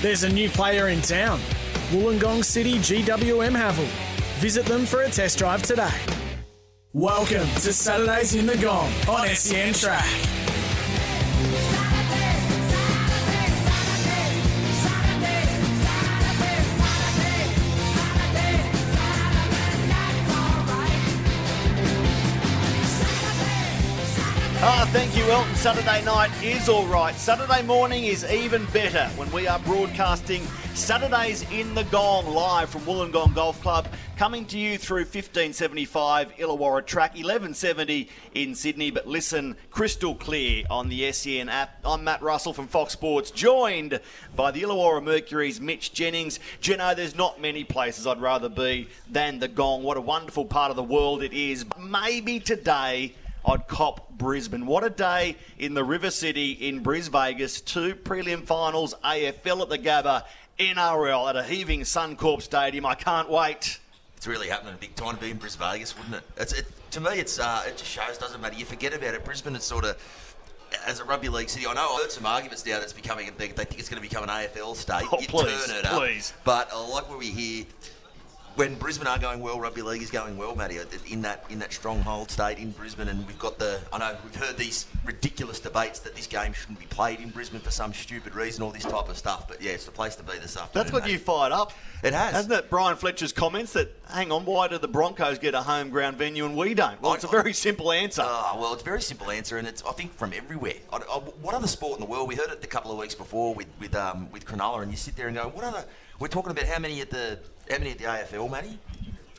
[0.00, 1.40] There's a new player in town.
[1.90, 3.88] Wollongong City GWM Haval.
[4.38, 5.90] Visit them for a test drive today.
[6.92, 10.47] Welcome to Saturdays in the Gong on SEN Track.
[24.70, 25.54] Ah, thank you, Elton.
[25.54, 27.14] Saturday night is all right.
[27.14, 30.42] Saturday morning is even better when we are broadcasting
[30.74, 36.84] Saturdays in the Gong live from Wollongong Golf Club, coming to you through 1575 Illawarra
[36.84, 38.90] Track, 1170 in Sydney.
[38.90, 41.78] But listen, crystal clear on the SEN app.
[41.82, 43.98] I'm Matt Russell from Fox Sports, joined
[44.36, 46.40] by the Illawarra Mercury's Mitch Jennings.
[46.60, 49.82] Geno, there's not many places I'd rather be than the Gong.
[49.82, 51.64] What a wonderful part of the world it is.
[51.78, 53.14] Maybe today.
[53.48, 54.66] I'd cop Brisbane.
[54.66, 57.62] What a day in the River City in Bris Vegas.
[57.62, 60.24] Two prelim finals, AFL at the Gabba,
[60.58, 62.84] NRL at a heaving Suncorp Stadium.
[62.84, 63.80] I can't wait.
[64.18, 66.24] It's really happening big time to be in Bris Vegas, wouldn't it?
[66.36, 68.56] It's, it to me, it's uh, it just shows doesn't matter.
[68.56, 69.24] You forget about it.
[69.24, 69.96] Brisbane is sort of
[70.86, 71.66] as a rugby league city.
[71.66, 73.30] I know I've heard some arguments now that's becoming.
[73.38, 75.04] They, they think it's going to become an AFL state.
[75.10, 75.98] Oh, you please, turn it up.
[75.98, 76.34] please.
[76.44, 77.64] But I like what we hear.
[78.58, 80.80] When Brisbane are going well, rugby league is going well, Matty.
[81.08, 83.78] In that in that stronghold state in Brisbane, and we've got the.
[83.92, 87.60] I know we've heard these ridiculous debates that this game shouldn't be played in Brisbane
[87.60, 89.46] for some stupid reason, all this type of stuff.
[89.46, 90.70] But yeah, it's the place to be this afternoon.
[90.74, 91.12] That's got mate.
[91.12, 91.72] you fired up.
[92.02, 92.32] It has.
[92.32, 92.68] Hasn't it?
[92.68, 96.44] Brian Fletcher's comments that, hang on, why do the Broncos get a home ground venue
[96.44, 97.00] and we don't?
[97.00, 98.22] Well, it's a very simple answer.
[98.24, 100.74] Oh, well, it's a very simple answer, and it's I think from everywhere.
[100.92, 102.26] I, I, what other sport in the world?
[102.26, 104.96] We heard it a couple of weeks before with with um, with Cronulla, and you
[104.96, 105.84] sit there and go, what other?
[106.18, 107.38] We're talking about how many at the
[107.70, 108.78] how many at the AFL, Matty?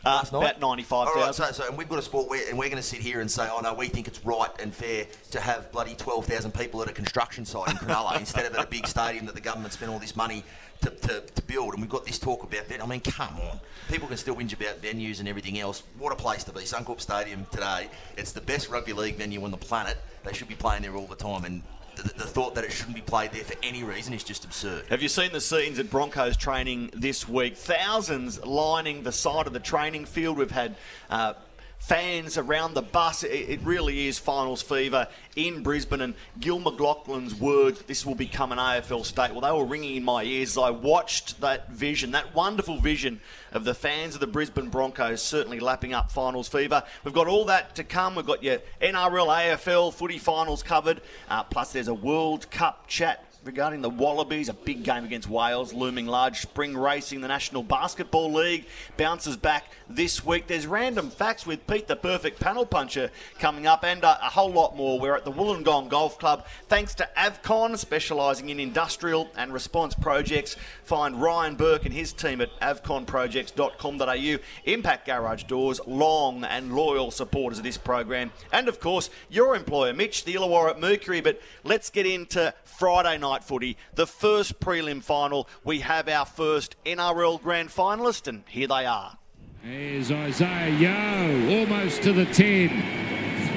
[0.05, 0.39] Uh, Last night?
[0.39, 1.19] about 95,000.
[1.19, 2.99] All right, so, so and we've got a sport where, and we're going to sit
[2.99, 6.53] here and say, oh no, we think it's right and fair to have bloody 12,000
[6.53, 9.41] people at a construction site in Cronulla instead of at a big stadium that the
[9.41, 10.45] government spent all this money
[10.81, 11.73] to, to, to build.
[11.73, 12.81] And we've got this talk about that.
[12.81, 13.59] I mean, come on.
[13.89, 15.84] People can still whinge about venues and everything else.
[15.97, 16.61] What a place to be.
[16.61, 19.97] Suncorp Stadium today, it's the best rugby league venue on the planet.
[20.23, 21.44] They should be playing there all the time.
[21.44, 21.61] And
[22.03, 24.85] the, the thought that it shouldn't be played there for any reason is just absurd.
[24.89, 27.57] Have you seen the scenes at Broncos training this week?
[27.57, 30.37] Thousands lining the side of the training field.
[30.37, 30.75] We've had
[31.09, 31.33] uh,
[31.79, 33.23] fans around the bus.
[33.23, 36.01] It, it really is finals fever in Brisbane.
[36.01, 39.31] And Gil McLachlan's words, this will become an AFL state.
[39.31, 43.22] Well, they were ringing in my ears as I watched that vision, that wonderful vision
[43.51, 46.84] of the fans of the Brisbane Broncos certainly lapping up finals fever.
[47.03, 48.16] We've got all that to come.
[48.16, 51.01] We've got your NRL, AFL, footy finals covered.
[51.29, 55.73] Uh, plus, there's a World Cup chat regarding the Wallabies, a big game against Wales
[55.73, 56.41] looming large.
[56.41, 58.66] Spring racing, the National Basketball League
[58.97, 60.47] bounces back this week.
[60.47, 64.51] There's random facts with Pete, the perfect panel puncher, coming up, and a, a whole
[64.51, 64.99] lot more.
[64.99, 70.57] We're at the Wollongong Golf Club, thanks to Avcon, specialising in industrial and response projects.
[70.83, 74.38] Find Ryan Burke and his team at avconprojects.com.au.
[74.66, 79.94] Impact Garage Doors, long and loyal supporters of this program, and of course your employer,
[79.94, 81.22] Mitch, the Illawarra Mercury.
[81.22, 85.47] But let's get into Friday night footy, the first prelim final.
[85.63, 89.17] We have our first NRL grand finalist, and here they are.
[89.62, 92.69] Here's Isaiah Yeo, almost to the 10.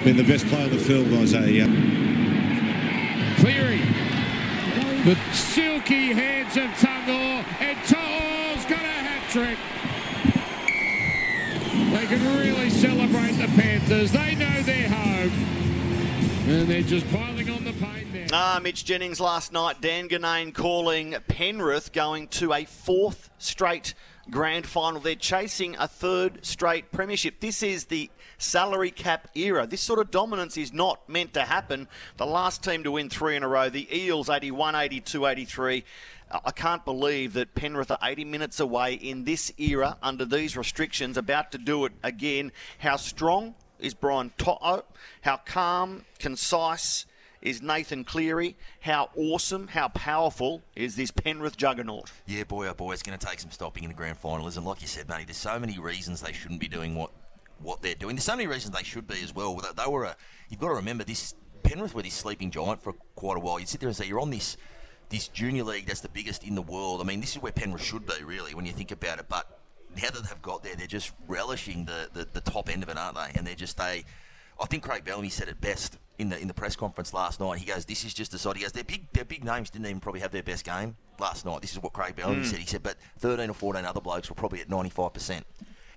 [0.05, 1.66] Been the best player on the field, Isaiah.
[3.38, 3.81] Cleary.
[5.05, 9.59] The silky hands of Tago, and To'o's oh, got a hat trick.
[11.72, 14.12] They can really celebrate the Panthers.
[14.12, 15.33] They know they're home.
[16.49, 18.12] And they're just piling on the pain now.
[18.34, 19.82] Ah, Mitch Jennings last night.
[19.82, 23.93] Dan Ginnane calling Penrith going to a fourth straight
[24.31, 25.03] grand final.
[25.03, 27.41] They're chasing a third straight premiership.
[27.41, 29.66] This is the salary cap era.
[29.66, 31.88] This sort of dominance is not meant to happen.
[32.16, 35.84] The last team to win three in a row, the Eels 81, 82, 83.
[36.31, 41.19] I can't believe that Penrith are 80 minutes away in this era under these restrictions,
[41.19, 42.50] about to do it again.
[42.78, 44.84] How strong is Brian To'o?
[45.21, 47.04] How calm, concise
[47.42, 48.56] is Nathan Cleary?
[48.80, 52.10] How awesome, how powerful is this Penrith juggernaut?
[52.27, 54.62] Yeah, boy, oh boy, it's going to take some stopping in the grand final, isn't
[54.62, 54.66] it?
[54.66, 57.10] Like you said, mate, there's so many reasons they shouldn't be doing what
[57.59, 58.16] what they're doing.
[58.16, 59.54] There's so many reasons they should be as well.
[59.54, 60.16] They, were a,
[60.48, 63.59] you've got to remember this Penrith were this sleeping giant for quite a while.
[63.59, 64.56] You'd sit there and say you're on this
[65.10, 67.00] this junior league that's the biggest in the world.
[67.00, 69.27] I mean, this is where Penrith should be really when you think about it.
[69.28, 69.59] But
[69.95, 72.97] now that they've got there, they're just relishing the, the, the top end of it,
[72.97, 73.38] aren't they?
[73.38, 74.04] And they're just they.
[74.60, 77.59] I think Craig Bellamy said it best in the in the press conference last night.
[77.59, 79.86] He goes, "This is just a side." He goes, "Their big their big names didn't
[79.86, 82.45] even probably have their best game last night." This is what Craig Bellamy hmm.
[82.45, 82.59] said.
[82.59, 85.47] He said, "But 13 or 14 other blokes were probably at 95 percent."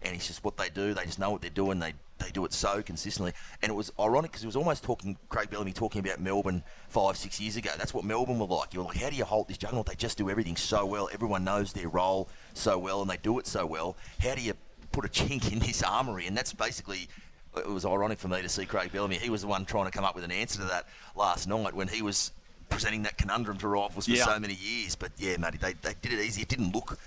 [0.06, 0.94] and it's just what they do.
[0.94, 1.80] They just know what they're doing.
[1.80, 3.34] They they do it so consistently.
[3.62, 7.18] And it was ironic because he was almost talking Craig Bellamy talking about Melbourne five
[7.18, 7.72] six years ago.
[7.78, 8.74] That's what Melbourne were like.
[8.74, 9.88] You're like, how do you hold this juggernaut?
[9.88, 11.10] They just do everything so well.
[11.12, 13.98] Everyone knows their role so well, and they do it so well.
[14.20, 14.54] How do you
[14.92, 16.28] put a chink in this armory?
[16.28, 17.10] And that's basically
[17.58, 19.16] it was ironic for me to see Craig Bellamy.
[19.18, 20.86] He was the one trying to come up with an answer to that
[21.16, 22.32] last night when he was
[22.70, 24.26] presenting that conundrum to rifles for Yeah.
[24.26, 24.96] so many years.
[24.96, 26.42] But yeah, Matty, they, they did it easy.
[26.42, 26.98] It didn't look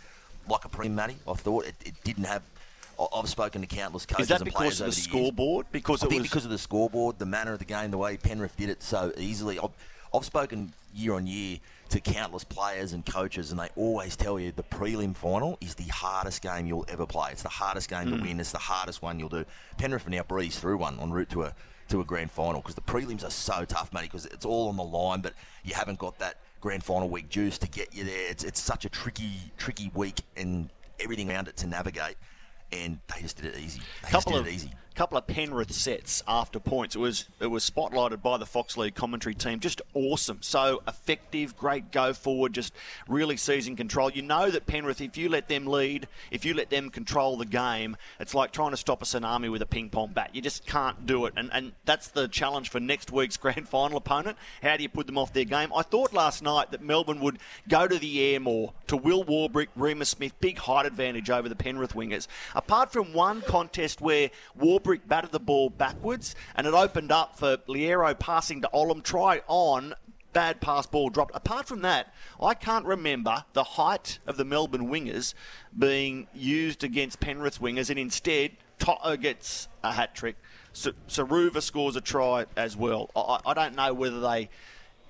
[0.49, 1.17] like a preem, Matty.
[1.27, 2.43] I thought it, it didn't have.
[2.99, 5.05] I- I've spoken to countless coaches Is that because of the over the years.
[5.05, 5.67] scoreboard?
[5.73, 7.99] Because I it think was because of the scoreboard, the manner of the game, the
[7.99, 9.59] way Penrith did it so easily.
[9.59, 9.71] I've,
[10.14, 11.58] I've spoken year on year
[11.90, 15.84] to countless players and coaches, and they always tell you the prelim final is the
[15.88, 17.31] hardest game you'll ever play.
[17.32, 18.16] It's the hardest game Mm.
[18.19, 18.40] to win.
[18.40, 19.44] It's the hardest one you'll do.
[19.78, 21.55] Penrith have now breezed through one en route to a
[21.88, 24.76] to a grand final because the prelims are so tough, matey, because it's all on
[24.76, 25.32] the line, but
[25.64, 28.31] you haven't got that grand final week juice to get you there.
[28.31, 30.69] It's it's such a tricky tricky week and
[31.00, 32.16] everything around it to navigate,
[32.72, 33.81] and they just did it easy.
[34.02, 34.70] They couple just of it easy.
[34.99, 36.97] Couple of Penrith sets after points.
[36.97, 39.61] It was it was spotlighted by the Fox League commentary team.
[39.61, 42.75] Just awesome, so effective, great go forward, just
[43.06, 44.11] really seizing control.
[44.11, 47.47] You know that Penrith, if you let them lead, if you let them control the
[47.47, 50.31] game, it's like trying to stop a tsunami with a ping pong bat.
[50.33, 53.99] You just can't do it, and and that's the challenge for next week's grand final
[53.99, 54.37] opponent.
[54.62, 55.73] How do you put them off their game?
[55.77, 59.69] I thought last night that Melbourne would go to the air more to Will Warbrick,
[59.77, 62.27] Remus Smith, big height advantage over the Penrith wingers.
[62.56, 67.58] Apart from one contest where Warbrick batted the ball backwards and it opened up for
[67.69, 69.94] Liero passing to Olam, try on.
[70.32, 71.35] Bad pass ball dropped.
[71.35, 75.32] Apart from that, I can't remember the height of the Melbourne wingers
[75.76, 80.37] being used against Penrith wingers, and instead To'o gets a hat trick.
[80.73, 83.11] Sa- Saruva scores a try as well.
[83.17, 84.50] I I don't know whether they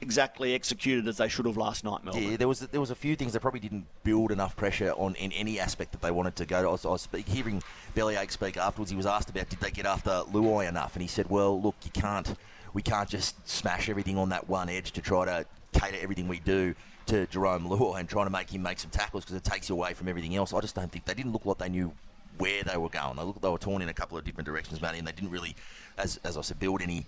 [0.00, 2.22] exactly executed as they should have last night, Melbourne.
[2.22, 5.14] Yeah, there was there was a few things that probably didn't build enough pressure on
[5.16, 6.68] in any aspect that they wanted to go to.
[6.68, 7.62] I was, I was speak, hearing
[7.94, 8.90] Bellyache speak afterwards.
[8.90, 11.76] He was asked about did they get after Luai enough, and he said, "Well, look,
[11.84, 12.34] you can't.
[12.74, 16.40] We can't just smash everything on that one edge to try to cater everything we
[16.40, 16.74] do."
[17.06, 19.74] To Jarome Luai and trying to make him make some tackles because it takes you
[19.74, 20.52] away from everything else.
[20.52, 21.90] I just don't think they didn't look like they knew
[22.36, 23.16] where they were going.
[23.16, 25.30] They looked they were torn in a couple of different directions, Matty, and they didn't
[25.30, 25.54] really,
[25.96, 27.06] as, as I said, build any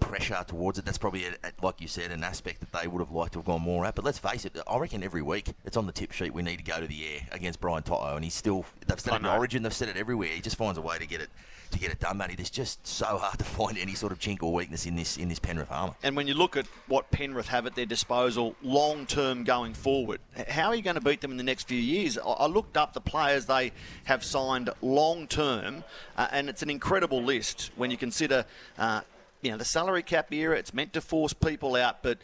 [0.00, 0.84] pressure towards it.
[0.84, 3.38] That's probably, a, a- like you said, an aspect that they would have liked to
[3.38, 3.94] have gone more at.
[3.94, 6.32] But let's face it, I reckon every week it's on the tip sheet.
[6.34, 8.64] We need to go to the air against Brian To'o, and he's still.
[8.86, 9.26] They've said it in.
[9.26, 10.28] Origin, they've said it everywhere.
[10.28, 11.28] He just finds a way to get it
[11.70, 12.34] to get it done, Matty.
[12.34, 15.28] There's just so hard to find any sort of chink or weakness in this in
[15.28, 15.94] this Penrith armour.
[16.02, 20.20] And when you look at what Penrith have at their disposal long term going forward,
[20.48, 22.18] how are you going to beat them in the next few years?
[22.18, 23.70] I- I looked up the players they
[24.04, 25.84] have signed long term,
[26.16, 28.44] uh, and it's an incredible list when you consider.
[28.78, 29.02] Uh,
[29.42, 32.18] you know, the salary cap era, it's meant to force people out, but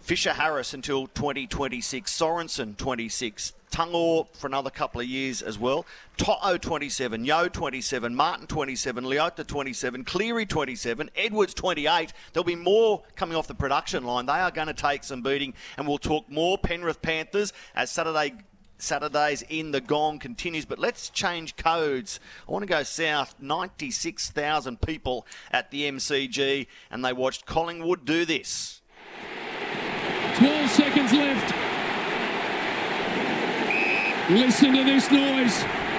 [0.00, 5.84] Fisher Harris until 2026, Sorensen 26, Tago for another couple of years as well,
[6.16, 12.12] To'o 27, Yeo 27, Martin 27, Leota 27, Cleary 27, Edwards 28.
[12.32, 14.26] There'll be more coming off the production line.
[14.26, 18.34] They are going to take some beating, and we'll talk more Penrith Panthers as Saturday
[18.82, 22.20] Saturdays in the gong continues, but let's change codes.
[22.48, 23.34] I want to go south.
[23.40, 28.80] 96,000 people at the MCG, and they watched Collingwood do this.
[30.36, 31.54] 12 seconds left.
[34.30, 35.89] Listen to this noise.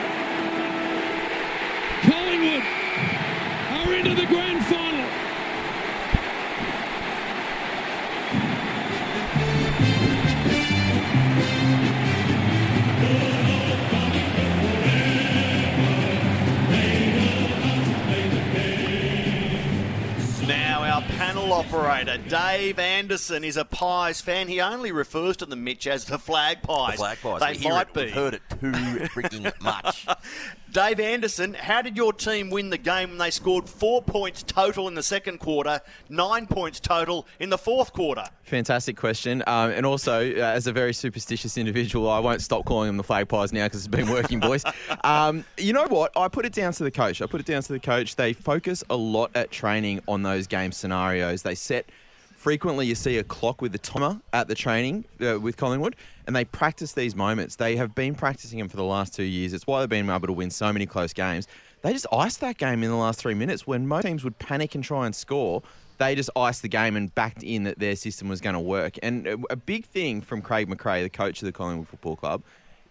[21.52, 24.48] Operator, Dave Anderson, is a Pies fan.
[24.48, 26.94] He only refers to them, Mitch, as the Flag Pies.
[26.94, 27.40] The flag pies.
[27.60, 28.02] They might it, be.
[28.06, 30.08] We've heard it too freaking much.
[30.71, 34.87] Dave Anderson, how did your team win the game when they scored four points total
[34.87, 38.23] in the second quarter, nine points total in the fourth quarter?
[38.44, 39.44] Fantastic question.
[39.47, 43.04] Um, and also, uh, as a very superstitious individual, I won't stop calling them the
[43.04, 44.63] flag pies now because it's been working, boys.
[45.04, 46.11] Um, you know what?
[46.16, 47.21] I put it down to the coach.
[47.21, 48.16] I put it down to the coach.
[48.16, 51.42] They focus a lot at training on those game scenarios.
[51.42, 51.85] They set
[52.42, 55.95] frequently you see a clock with the timer at the training uh, with Collingwood,
[56.31, 57.57] and they practice these moments.
[57.57, 59.52] They have been practicing them for the last two years.
[59.52, 61.45] It's why they've been able to win so many close games.
[61.81, 64.73] They just iced that game in the last three minutes when most teams would panic
[64.73, 65.61] and try and score.
[65.97, 68.97] They just iced the game and backed in that their system was going to work.
[69.04, 72.44] And a- big thing from Craig McRae, the coach of the Collingwood Football Club,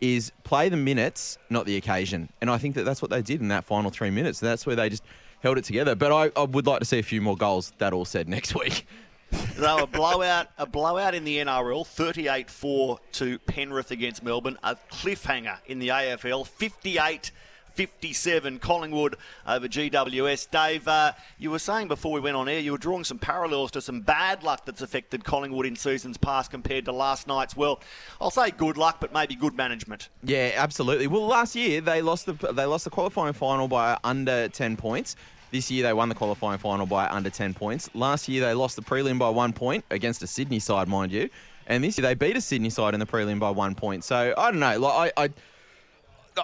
[0.02, 2.28] is play the minutes, not the occasion.
[2.42, 4.38] And I think that that's what they did in that final three minutes.
[4.38, 5.02] That's where they just
[5.42, 5.94] held it together.
[5.94, 7.73] But I, I would like to see a few more goals.
[7.78, 8.87] That all said next week.
[9.30, 14.58] They were blowout, a blowout in the NRL, 38-4 to Penrith against Melbourne.
[14.62, 17.30] A cliffhanger in the AFL, 58
[17.75, 18.58] 57.
[18.58, 20.50] Collingwood over GWS.
[20.50, 23.70] Dave, uh, you were saying before we went on air, you were drawing some parallels
[23.72, 27.56] to some bad luck that's affected Collingwood in seasons past compared to last night's.
[27.56, 27.80] Well,
[28.20, 30.08] I'll say good luck, but maybe good management.
[30.22, 31.06] Yeah, absolutely.
[31.06, 35.16] Well, last year they lost the they lost the qualifying final by under ten points.
[35.50, 37.90] This year they won the qualifying final by under 10 points.
[37.95, 41.28] Last year they lost the prelim by one point against a Sydney side, mind you.
[41.66, 44.04] And this year they beat a Sydney side in the prelim by one point.
[44.04, 44.78] So I don't know.
[44.78, 45.28] Like I, I,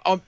[0.05, 0.23] I'm.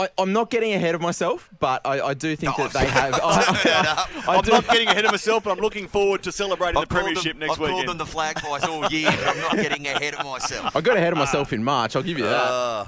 [0.00, 3.14] I, I'm not getting ahead of myself, but I, I do think that they have.
[3.20, 6.74] I, I I'm do- not getting ahead of myself, but I'm looking forward to celebrating
[6.74, 9.26] the I've called premiership them, next I've called them the flag boys all year, but
[9.28, 10.76] I'm not getting ahead of myself.
[10.76, 11.96] I got ahead of myself in March.
[11.96, 12.30] I'll give you that.
[12.32, 12.86] Uh,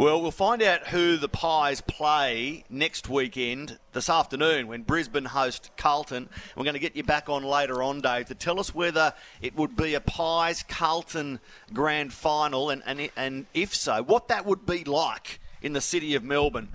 [0.00, 5.70] Well, we'll find out who the Pies play next weekend this afternoon when Brisbane host
[5.76, 6.30] Carlton.
[6.56, 9.54] We're going to get you back on later on, Dave, to tell us whether it
[9.56, 11.38] would be a Pies Carlton
[11.74, 16.14] grand final and, and, and if so, what that would be like in the city
[16.14, 16.70] of Melbourne.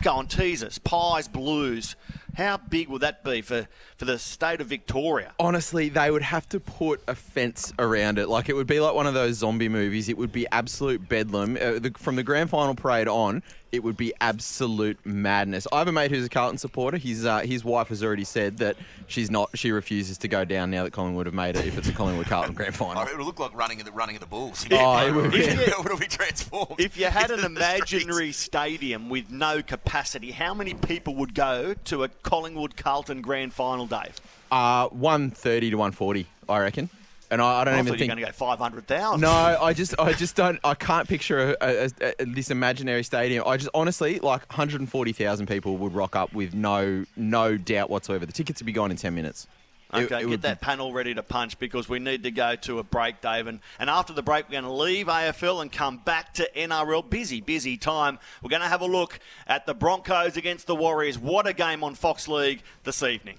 [0.00, 0.78] Go on, tease us.
[0.78, 1.96] Pies Blues.
[2.34, 5.32] How big would that be for, for the state of Victoria?
[5.38, 8.28] Honestly, they would have to put a fence around it.
[8.28, 10.08] Like it would be like one of those zombie movies.
[10.08, 11.56] It would be absolute bedlam.
[11.56, 15.66] Uh, the, from the grand final parade on, it would be absolute madness.
[15.72, 16.96] I have a mate who's a Carlton supporter.
[16.96, 19.50] His uh, his wife has already said that she's not.
[19.54, 21.66] She refuses to go down now that Collingwood have made it.
[21.66, 23.02] If it's a Collingwood Carlton grand final.
[23.02, 24.66] it'll look like running of the running of the Bulls.
[24.72, 25.38] Oh, it would be.
[25.40, 26.80] it'll be transformed.
[26.80, 27.92] If you had an into the streets.
[27.92, 33.52] imaginary stadium with no capacity, how many people would go to a Collingwood Carlton grand
[33.52, 34.16] final, Dave?
[34.50, 36.90] Uh, one thirty to one forty, I reckon.
[37.30, 38.00] And I, I don't I even think.
[38.00, 39.20] were going to go 500,000.
[39.20, 40.58] No, I just, I just don't.
[40.64, 43.44] I can't picture a, a, a, this imaginary stadium.
[43.46, 48.26] I just honestly, like 140,000 people would rock up with no, no doubt whatsoever.
[48.26, 49.44] The tickets would be gone in 10 minutes.
[49.44, 49.50] It-
[49.92, 52.78] Okay, it get would- that panel ready to punch because we need to go to
[52.78, 53.48] a break, Dave.
[53.48, 57.10] And, and after the break, we're going to leave AFL and come back to NRL.
[57.10, 58.20] Busy, busy time.
[58.40, 59.18] We're going to have a look
[59.48, 61.18] at the Broncos against the Warriors.
[61.18, 63.38] What a game on Fox League this evening.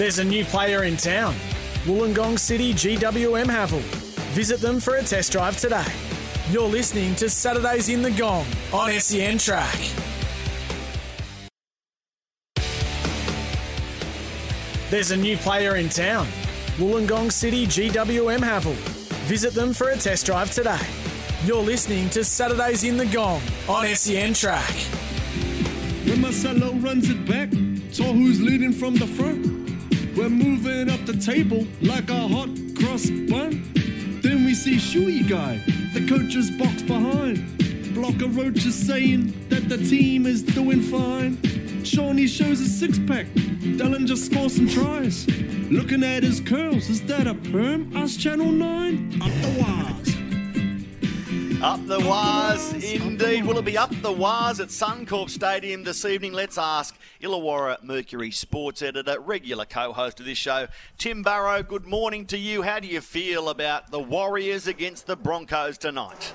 [0.00, 1.34] There's a new player in town.
[1.84, 3.82] Wollongong City GWM Haval.
[4.32, 5.84] Visit them for a test drive today.
[6.50, 9.78] You're listening to Saturdays in the Gong on SEN Track.
[14.88, 16.26] There's a new player in town.
[16.78, 18.72] Wollongong City GWM Haval.
[19.28, 20.80] Visit them for a test drive today.
[21.44, 24.72] You're listening to Saturdays in the Gong on SEN Track.
[26.06, 27.50] When Marcelo runs it back,
[27.92, 29.59] saw who's leading from the front.
[30.20, 33.72] We're moving up the table like a hot cross bun.
[34.20, 35.62] Then we see Shuey guy,
[35.94, 37.94] the coach's box behind.
[37.94, 41.42] Blocker Roach is saying that the team is doing fine.
[41.84, 43.28] Shawnee shows a six pack.
[43.78, 45.26] Dylan just scores some tries.
[45.70, 47.96] Looking at his curls, is that a perm?
[47.96, 49.22] Us Channel 9?
[49.22, 50.19] Up the wires.
[51.62, 53.44] Up the wires, indeed.
[53.44, 56.32] Will it be up the wires at Suncorp Stadium this evening?
[56.32, 61.62] Let's ask Illawarra Mercury sports editor, regular co-host of this show, Tim Barrow.
[61.62, 62.62] Good morning to you.
[62.62, 66.32] How do you feel about the Warriors against the Broncos tonight?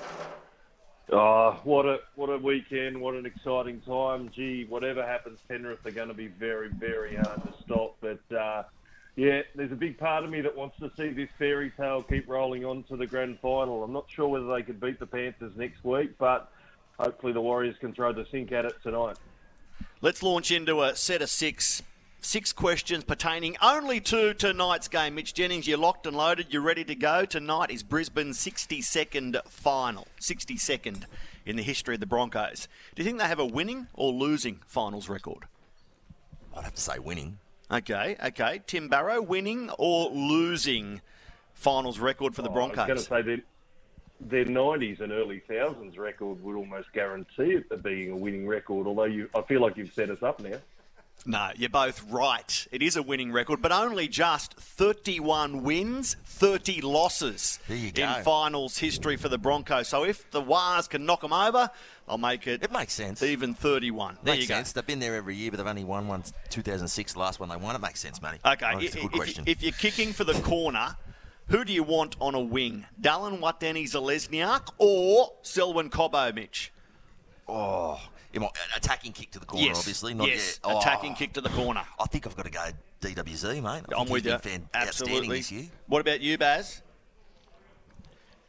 [1.10, 3.00] Oh, what a what a weekend!
[3.00, 4.30] What an exciting time!
[4.32, 7.96] Gee, whatever happens, Penrith are going to be very, very hard to stop.
[8.00, 8.62] But uh,
[9.16, 12.28] yeah, there's a big part of me that wants to see this fairy tale keep
[12.28, 13.82] rolling on to the grand final.
[13.82, 16.52] I'm not sure whether they could beat the Panthers next week, but
[16.98, 19.16] hopefully the Warriors can throw the sink at it tonight.
[20.02, 21.82] Let's launch into a set of six.
[22.20, 25.14] Six questions pertaining only to tonight's game.
[25.14, 26.48] Mitch Jennings, you're locked and loaded.
[26.50, 27.24] You're ready to go.
[27.24, 30.08] Tonight is Brisbane's 62nd final.
[30.20, 31.04] 62nd
[31.44, 32.66] in the history of the Broncos.
[32.94, 35.44] Do you think they have a winning or losing finals record?
[36.56, 37.38] I'd have to say winning.
[37.70, 38.60] Okay, okay.
[38.66, 41.00] Tim Barrow, winning or losing
[41.54, 42.52] finals record for the Oh,
[42.92, 43.42] I was going to say that
[44.20, 48.86] their 90s and early thousands record would almost guarantee it being a winning record.
[48.86, 50.58] Although you, I feel like you've set us up now.
[51.28, 52.68] No, you're both right.
[52.70, 57.92] It is a winning record, but only just 31 wins, 30 losses in
[58.22, 59.88] finals history for the Broncos.
[59.88, 61.68] So if the Wars can knock them over,
[62.08, 63.24] I'll make it, It makes sense.
[63.24, 64.18] even 31.
[64.22, 64.54] There makes you go.
[64.54, 64.70] sense.
[64.72, 66.22] They've been there every year, but they've only won one.
[66.50, 67.74] 2006, the last one they won.
[67.74, 68.38] It makes sense, Matty.
[68.46, 69.44] Okay, Oh, it's a good if, question.
[69.48, 70.96] if you're kicking for the corner,
[71.48, 72.86] who do you want on a wing?
[73.00, 76.72] Dallin Watene-Zelezniak or Selwyn Cobbo, Mitch?
[77.48, 78.00] oh,
[78.34, 80.14] Uh, attacking kick to the corner, yes, obviously.
[80.14, 80.72] Not yes, yet.
[80.72, 81.82] Oh, attacking kick to the corner.
[81.98, 82.60] I think I've got to go
[83.00, 83.66] DWZ, mate.
[83.66, 84.38] I think I'm with he's you.
[84.38, 85.36] been fan- outstanding Absolutely.
[85.38, 85.64] this year.
[85.86, 86.82] What about you, Baz?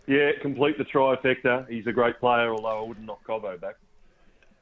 [0.08, 1.68] Yeah, complete the trifecta.
[1.70, 3.76] He's a great player, although I wouldn't knock Cobbo back.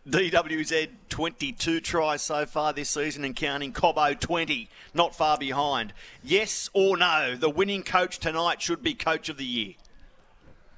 [0.07, 3.73] DWZ 22 tries so far this season and counting.
[3.73, 5.93] Cobbo 20, not far behind.
[6.23, 9.73] Yes or no, the winning coach tonight should be coach of the year.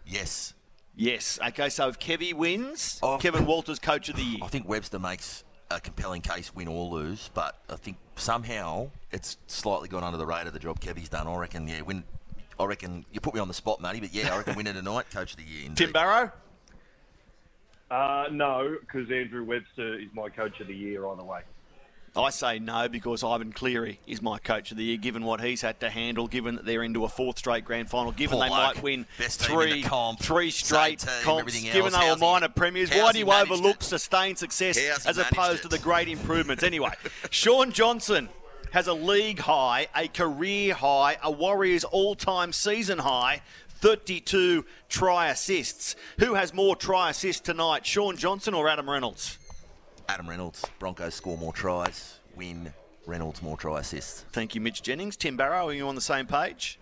[0.06, 0.53] Yes.
[0.98, 1.38] Yes.
[1.50, 3.18] Okay, so if Kevy wins, Oh.
[3.20, 4.39] Kevin Walters coach of the year.
[4.42, 9.38] I think Webster makes a compelling case, win or lose, but I think somehow it's
[9.46, 11.27] slightly gone under the radar the job Kevy's done.
[11.27, 12.04] I reckon, yeah, win.
[12.60, 15.06] I reckon you put me on the spot, matey, but yeah, I reckon winner tonight,
[15.12, 15.66] coach of the year.
[15.68, 15.77] Indeed.
[15.77, 16.32] Tim Barrow?
[17.92, 21.42] Uh, no, because Andrew Webster is my coach of the year either way.
[22.17, 25.62] I say no because Ivan Cleary is my coach of the year, given what he's
[25.62, 28.50] had to handle, given that they're into a fourth straight grand final, given Poor they
[28.50, 28.75] bloke.
[28.75, 30.19] might win Best three, comp.
[30.19, 32.89] three straight team, comps, given they were minor premiers.
[32.91, 33.83] Why do you overlook it?
[33.83, 35.62] sustained success How's as opposed it?
[35.63, 36.63] to the great improvements?
[36.63, 36.91] Anyway,
[37.29, 38.29] Shaun Johnson
[38.71, 43.41] has a league high, a career high, a Warriors all-time season high.
[43.79, 45.95] 32 try assists.
[46.19, 49.38] Who has more try assists tonight, Shaun Johnson or Adam Reynolds?
[50.10, 52.74] Adam Reynolds, Broncos score more tries, win.
[53.06, 54.26] Reynolds more try assists.
[54.32, 55.16] Thank you, Mitch Jennings.
[55.16, 56.78] Tim Barrow, are you on the same page?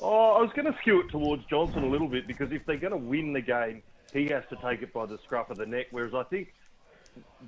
[0.00, 2.76] Oh, I was going to skew it towards Johnson a little bit because if they're
[2.76, 5.66] going to win the game, he has to take it by the scruff of the
[5.66, 5.86] neck.
[5.92, 6.52] Whereas I think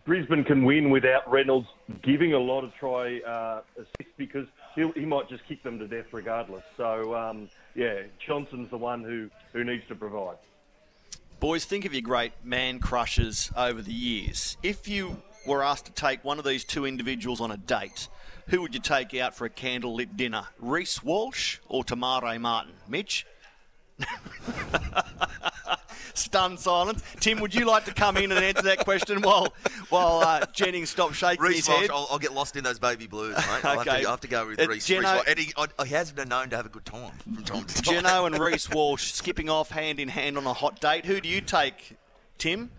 [0.04, 1.68] Brisbane can win without Reynolds
[2.02, 5.88] giving a lot of try uh, assists because he'll, he might just kick them to
[5.88, 6.64] death regardless.
[6.76, 10.36] So um, yeah, Johnson's the one who, who needs to provide.
[11.46, 14.56] Boys, think of your great man crushes over the years.
[14.64, 18.08] If you were asked to take one of these two individuals on a date,
[18.48, 20.48] who would you take out for a candlelit dinner?
[20.58, 22.72] Reece Walsh or Te Maire Martin?
[22.88, 23.26] Mitch?
[26.18, 27.02] Stunned silence.
[27.20, 29.52] Tim, would you like to come in and answer that question while
[29.90, 31.90] while uh, Jennings stops shaking Reece his Walsh, head?
[31.90, 33.44] I'll, I'll get lost in those baby blues, mate.
[33.46, 34.00] I'll, have, Okay.
[34.02, 34.86] to, I'll have to go with Uh, Reece.
[34.86, 37.64] Geno- Reece he, I, he has been known to have a good time from time
[37.64, 37.94] to time.
[37.94, 41.04] Geno and Reece Walsh skipping off hand in hand on a hot date.
[41.04, 41.96] Who do you take,
[42.38, 42.70] Tim?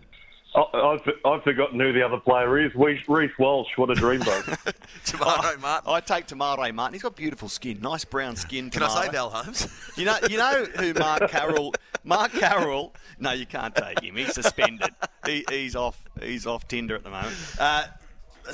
[0.58, 2.74] I, I've, I've forgotten who the other player is.
[2.74, 4.74] Reece, Reece Walsh, what a dreamboat.
[5.04, 5.92] Tomorrow, Martin.
[5.92, 6.94] I take Te Maire Martin.
[6.94, 8.70] He's got beautiful skin, nice brown skin.
[8.70, 9.12] Can I say Te Maire.
[9.12, 9.68] Val Holmes?
[9.96, 11.74] You know, you know who Mark Carroll.
[12.04, 12.94] Mark Carroll.
[13.18, 14.16] No, you can't take him.
[14.16, 14.90] He's suspended.
[15.26, 16.02] He, he's off.
[16.20, 17.36] He's off Tinder at the moment.
[17.58, 17.84] Uh,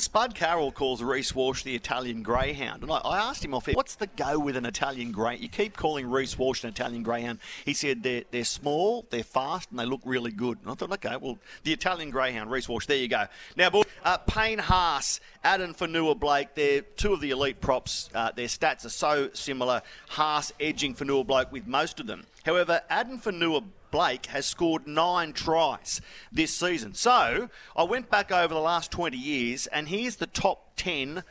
[0.01, 3.75] Spud Carroll calls Reece Walsh the Italian greyhound, and I, I asked him off air,
[3.75, 5.37] "What's the go with an Italian grey?
[5.37, 9.71] You keep calling Reece Walsh an Italian greyhound." He said they're they're small, they're fast,
[9.71, 10.59] and they look really good.
[10.63, 12.87] And I thought, okay, well, the Italian greyhound, Reece Walsh.
[12.87, 13.27] There you go.
[13.57, 16.55] Now, boy, uh, Payne Haas, Addin Fonua-Blake.
[16.55, 18.11] They're two of the elite props.
[18.15, 19.83] Uh, their stats are so similar.
[20.09, 22.25] Haas edging Fonua-Blake with most of them.
[22.45, 26.01] However, Addin Fonua Blake has scored nine tries
[26.33, 26.95] this season.
[26.95, 31.23] So I went back over the last 20 years, and here's the top 10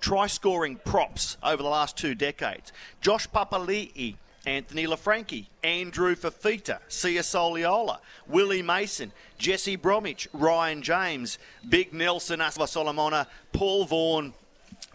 [0.00, 4.16] try scoring props over the last two decades Josh Papali'i.
[4.46, 13.26] Anthony LaFranchi, Andrew Fifita, Sia Soliola, Willie Mason, Jesse Bromwich, Ryan James, Big Nelson, Asofa-Solomona,
[13.52, 14.32] Paul Vaughan,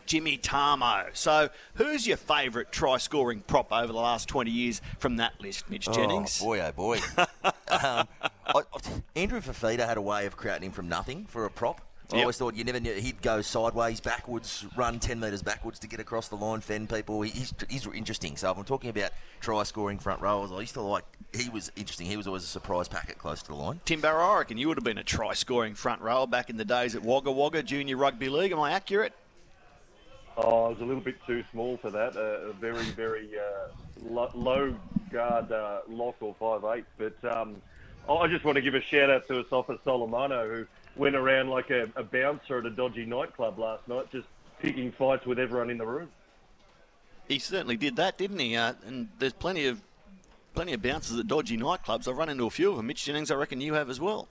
[0.06, 1.06] Jimmy Tamou.
[1.16, 5.70] So, who's your favourite try scoring prop over the last 20 years from that list,
[5.70, 6.40] Mitch Jennings?
[6.42, 7.00] Oh, boy, oh, boy.
[7.70, 8.08] um,
[8.48, 8.62] I,
[9.16, 11.82] Andrew Fifita had a way of creating him from nothing for a prop.
[12.12, 12.24] I Yep.
[12.26, 16.00] always thought you never knew he'd go sideways, backwards, run 10 metres backwards to get
[16.00, 17.22] across the line, fend people.
[17.24, 18.36] He- He's, he's interesting.
[18.38, 21.72] So if I'm talking about try scoring front rowers, I used to like, he was
[21.76, 22.06] interesting.
[22.06, 23.80] He was always a surprise packet close to the line.
[23.86, 26.58] Tim Barrow, I reckon you would have been a try scoring front rower back in
[26.58, 28.52] the days at Wagga Wagga Junior Rugby League.
[28.52, 29.14] Am I accurate?
[30.36, 32.16] Oh, I was a little bit too small for that.
[32.16, 33.68] Uh, a very, very uh,
[34.04, 34.76] lo- low
[35.12, 36.86] guard uh, lock or five eight.
[36.98, 37.56] But um,
[38.10, 40.66] I just want to give a shout out to Asofa-Solomona, who
[40.96, 44.28] went around like a, a bouncer at a dodgy nightclub last night, just
[44.60, 46.10] picking fights with everyone in the room.
[47.28, 48.56] He certainly did that, didn't he?
[48.56, 49.82] Uh, and there's plenty of
[50.56, 52.08] plenty of bouncers at dodgy nightclubs.
[52.08, 52.88] I've run into a few of them.
[52.88, 54.28] Mitch Jennings, I reckon you have as well.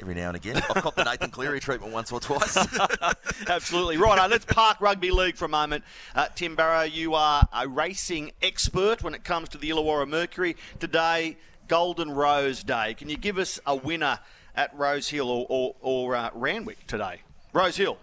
[0.00, 0.56] Every now and again.
[0.56, 2.56] I've copped the Nathan Cleary treatment once or twice.
[3.48, 3.96] Absolutely.
[3.96, 5.82] Right, let's park rugby league for a moment.
[6.14, 10.56] Uh, Tim Barrow, you are a racing expert when it comes to the Illawarra Mercury.
[10.78, 12.94] Today, Golden Rose Day.
[12.94, 14.20] Can you give us a winner
[14.54, 17.22] at Rose Hill or, or, or uh, Randwick today?
[17.52, 17.98] Rose Hill.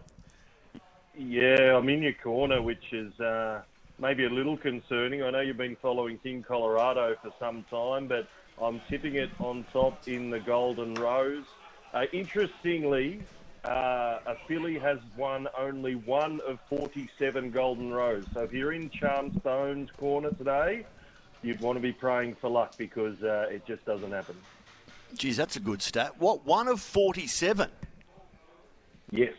[1.18, 3.62] Yeah, I'm in your corner, which is uh,
[4.00, 5.24] maybe a little concerning.
[5.24, 8.28] I know you've been following King Colorado for some time, but
[8.62, 11.46] I'm tipping it on top in the Golden Rose.
[11.96, 13.22] Uh, interestingly,
[13.64, 18.26] uh, a filly has won only one of 47 Golden Rose.
[18.34, 20.86] So if you're in Charm Stone's corner today,
[21.42, 24.36] you'd want to be praying for luck because uh, it just doesn't happen.
[25.16, 26.20] Geez, that's a good stat.
[26.20, 27.70] What, one of 47?
[29.12, 29.34] Yes.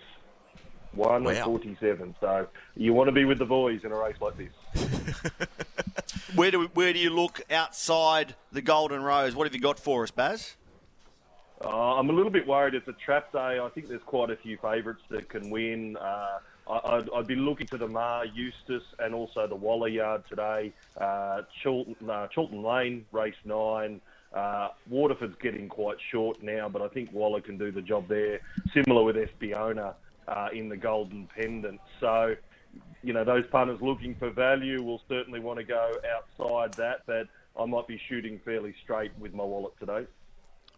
[0.93, 1.33] One Wow.
[1.33, 2.15] of 47.
[2.23, 4.53] So you want to be with the boys in a race like this.
[6.35, 9.35] Where do, where do you look outside the Golden Rose?
[9.35, 10.55] What have you got for us, Baz?
[11.65, 13.59] Uh, I'm a little bit worried it's a trap day.
[13.59, 15.97] I think there's quite a few favourites that can win.
[15.97, 16.39] Uh,
[16.69, 20.73] I, I'd, I'd be looking to the Maher Eustace and also the Waller Yard today.
[20.97, 24.01] Uh, Chilton, uh, Chilton Lane, race nine.
[24.35, 28.41] Uh, Waterford's getting quite short now, but I think Waller can do the job there.
[28.75, 29.95] Similar with Espiona
[30.29, 31.81] uh, in the Golden Pendant.
[32.01, 32.37] So,
[33.03, 37.29] you know, those punters looking for value will certainly want to go outside that, but
[37.59, 40.07] I might be shooting fairly straight with my wallet today.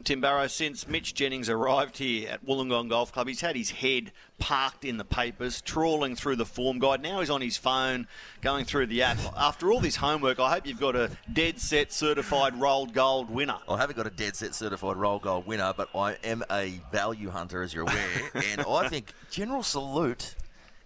[0.04, 4.12] Tim Barrow, since Mitch Jennings arrived here at Wollongong Golf Club, he's had his head
[4.38, 7.02] parked in the papers, trawling through the form guide.
[7.02, 8.06] Now he's on his phone,
[8.40, 9.18] going through the app.
[9.36, 13.58] After all this homework, I hope you've got a dead set certified rolled gold winner.
[13.68, 17.30] I haven't got a dead set certified rolled gold winner, but I am a value
[17.30, 18.08] hunter, as you're aware.
[18.34, 20.36] and I think General Salute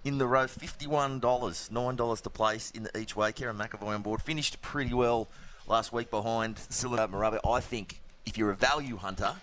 [0.04, 3.32] in the row, $51, $9 to place in the each way.
[3.32, 4.22] Kerrin McEvoy on board.
[4.22, 5.28] Finished pretty well
[5.68, 7.38] last week behind Cylinder Maraba.
[7.48, 9.34] I think if you're a value hunter,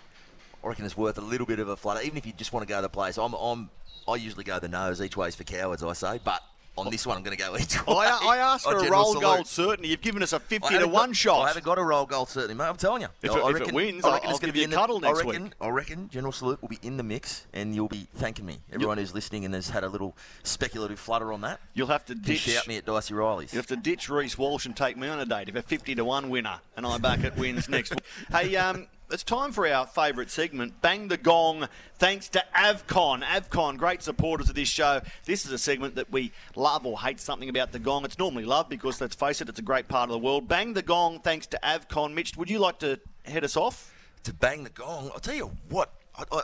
[0.62, 2.66] I reckon it's worth a little bit of a flutter, even if you just want
[2.66, 3.18] to go to the place.
[3.18, 3.70] I'm, I'm,
[4.06, 6.42] I usually go the nose each way's for cowards, I say, but
[6.78, 7.94] on this one I'm going to go each way.
[8.06, 9.22] I, I asked Oh, for a roll Salute.
[9.22, 9.88] gold certainty.
[9.88, 11.42] You've given us a 50 to haven't 1 got- shot.
[11.44, 12.64] I haven't got a roll gold certainly, mate.
[12.68, 13.08] I'm telling you.
[13.22, 14.70] If I- it- I if it wins, I reckon I'll it's gonna be a in
[14.70, 15.52] the- cuddle next I reckon, week.
[15.60, 18.60] I reckon General Salute will be in the mix, and you'll be thanking me.
[18.72, 22.14] Everyone who's listening and has had a little speculative flutter on that, You'll have to
[22.14, 22.38] ditch.
[22.40, 23.52] shout me at Dicey Riley's.
[23.52, 25.48] You have to ditch Reece Walsh and take me on a date.
[25.48, 28.04] If a 50 to 1 winner and I back it wins next week.
[28.30, 33.22] Hey, um, it's time for our favourite segment, Bang the Gong, thanks to Avcon.
[33.22, 35.00] Avcon, great supporters of this show.
[35.24, 38.04] This is a segment that we love or hate something about the gong.
[38.04, 40.48] It's normally love because, let's face it, it's a great part of the world.
[40.48, 42.14] Bang the Gong, thanks to Avcon.
[42.14, 43.92] Mitch, would you like to head us off?
[44.24, 45.10] to bang the gong.
[45.12, 45.92] I'll tell you what.
[46.16, 46.42] I, I,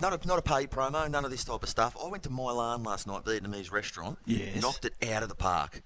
[0.00, 1.96] not a not a paid promo, none of this type of stuff.
[2.02, 4.18] I went to Milan last night, Vietnamese restaurant.
[4.26, 4.62] Yes.
[4.62, 5.82] Knocked it out of the park.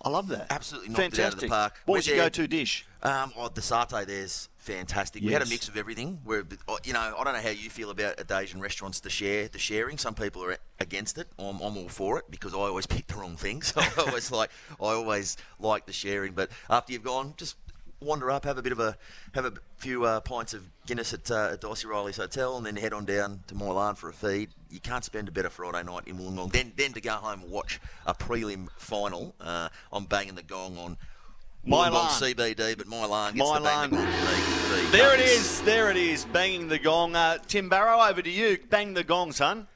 [0.00, 0.46] I love that.
[0.50, 1.20] Absolutely knocked Fantastic.
[1.20, 1.80] it out of the park.
[1.84, 2.86] What was your go-to dish?
[3.02, 5.22] Um, oh, the satay there's fantastic.
[5.22, 6.20] We had a mix of everything.
[6.24, 9.46] We're, oh, you know, I don't know how you feel about Asian restaurants the share,
[9.48, 9.98] the sharing.
[9.98, 11.28] Some people are against it.
[11.38, 13.74] I'm, I'm all for it because I always pick the wrong things.
[13.76, 14.50] I always like,
[14.80, 16.32] I always like the sharing.
[16.32, 17.56] But after you've gone, just
[18.00, 18.96] wander up, have a bit of a,
[19.34, 22.76] have a few uh, pints of Guinness at, uh, at Dicey Riley's Hotel, and then
[22.76, 24.50] head on down to Milan for a feed.
[24.70, 26.52] You can't spend a better Friday night in Wollongong.
[26.52, 29.34] Then, then to go home and watch a prelim final.
[29.40, 30.96] Uh, I'm banging the gong on.
[31.66, 31.92] Milan.
[31.92, 33.90] Wollongong CBD, but Milan gets Milan.
[33.90, 34.82] the bang the gong for me.
[34.82, 34.92] feed.
[34.92, 35.62] There it is.
[35.62, 36.24] There it is.
[36.26, 37.16] Banging the gong.
[37.16, 38.58] Uh, Tim Barrow, over to you.
[38.70, 39.66] Bang the gong, son.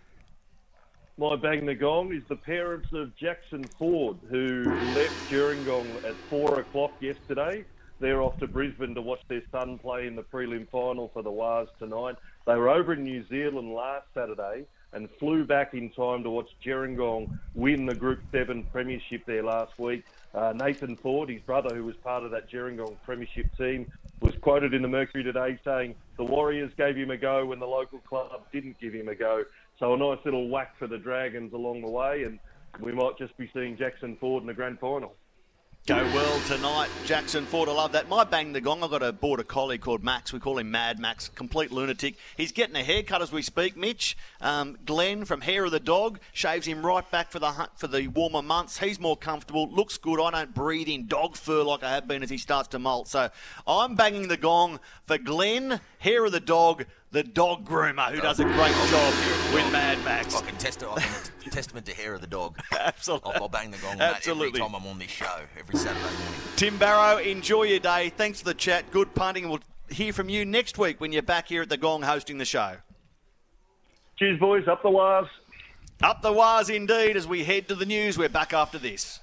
[1.17, 6.61] My bang the gong is the parents of Jackson Ford, who left Gerringong at four
[6.61, 7.65] o'clock yesterday.
[8.01, 11.33] They're off to Brisbane to watch their son play in the prelim final for the
[11.33, 12.15] Wars tonight.
[12.47, 16.49] They were over in New Zealand last Saturday and flew back in time to watch
[16.65, 20.05] Gerringong win the Group 7 Premiership there last week.
[20.35, 24.75] Uh, Nathan Ford, his brother, who was part of that Gerringong Premiership team, was quoted
[24.75, 28.43] in the Mercury today saying the Warriors gave him a go when the local club
[28.53, 29.45] didn't give him a go.
[29.79, 32.39] So a nice little whack for the Dragons along the way, and
[32.81, 35.15] we might just be seeing Jackson Ford in the grand final.
[35.87, 37.67] Go well tonight, Jackson Ford.
[37.67, 38.11] I love that.
[38.11, 38.83] My bang the gong.
[38.83, 40.35] I've got a border collie called Max.
[40.35, 42.17] We call him Mad Max, complete lunatic.
[42.37, 43.75] He's getting a haircut as we speak.
[43.75, 47.71] Mitch, um, Glenn from Hair of the Dog shaves him right back for the hu-
[47.75, 48.81] for the warmer months.
[48.81, 49.67] He's more comfortable.
[49.71, 50.21] Looks good.
[50.21, 53.09] I don't breathe in dog fur like I have been as he starts to molt.
[53.09, 53.31] So
[53.67, 58.39] I'm banging the gong for Glenn, Hair of the Dog, the dog groomer, who does
[58.39, 59.15] a great job
[59.55, 60.35] with Mad Max.
[60.35, 61.01] I can test I
[61.41, 62.59] can testament to hair of the dog.
[62.79, 63.33] Absolutely.
[63.35, 64.49] I'll, I'll bang the gong Absolutely.
[64.49, 66.41] every time I'm on this show, every Saturday morning.
[66.57, 68.11] Tim Barrow, enjoy your day.
[68.11, 68.91] Thanks for the chat.
[68.91, 69.49] Good punting.
[69.49, 72.45] We'll hear from you next week when you're back here at the Gong hosting the
[72.45, 72.77] show.
[74.19, 74.69] Cheers, boys.
[74.69, 75.29] Up the wires.
[76.03, 78.19] Up the wires indeed as we head to the news.
[78.19, 79.21] We're back after this.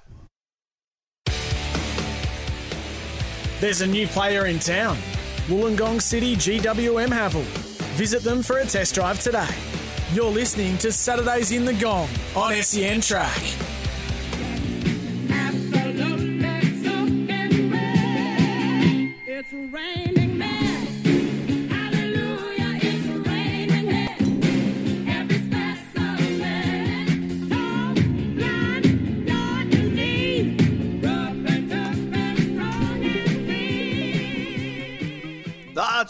[3.60, 4.98] There's a new player in town.
[5.46, 7.75] Wollongong City GWM Haval.
[7.96, 9.48] Visit them for a test drive today.
[10.12, 13.40] You're listening to Saturdays in the Gong on SEN Track.
[19.26, 20.25] It's raining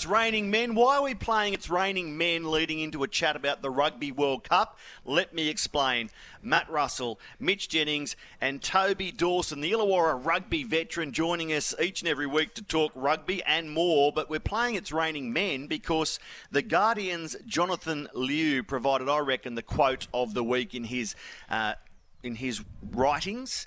[0.07, 0.77] it's raining men.
[0.77, 4.49] Why are we playing It's Raining Men leading into a chat about the Rugby World
[4.49, 4.79] Cup?
[5.05, 6.11] Let me explain.
[6.41, 12.09] Matt Russell, Mitch Jennings, and Toby Dawson, the Illawarra rugby veteran, joining us each and
[12.09, 14.13] every week to talk rugby and more.
[14.13, 16.21] But we're playing It's Raining Men because
[16.53, 21.17] the Guardian's Jonathan Liew provided, I reckon, the quote of the week in his.
[21.51, 21.75] Uh,
[22.23, 23.67] in his writings.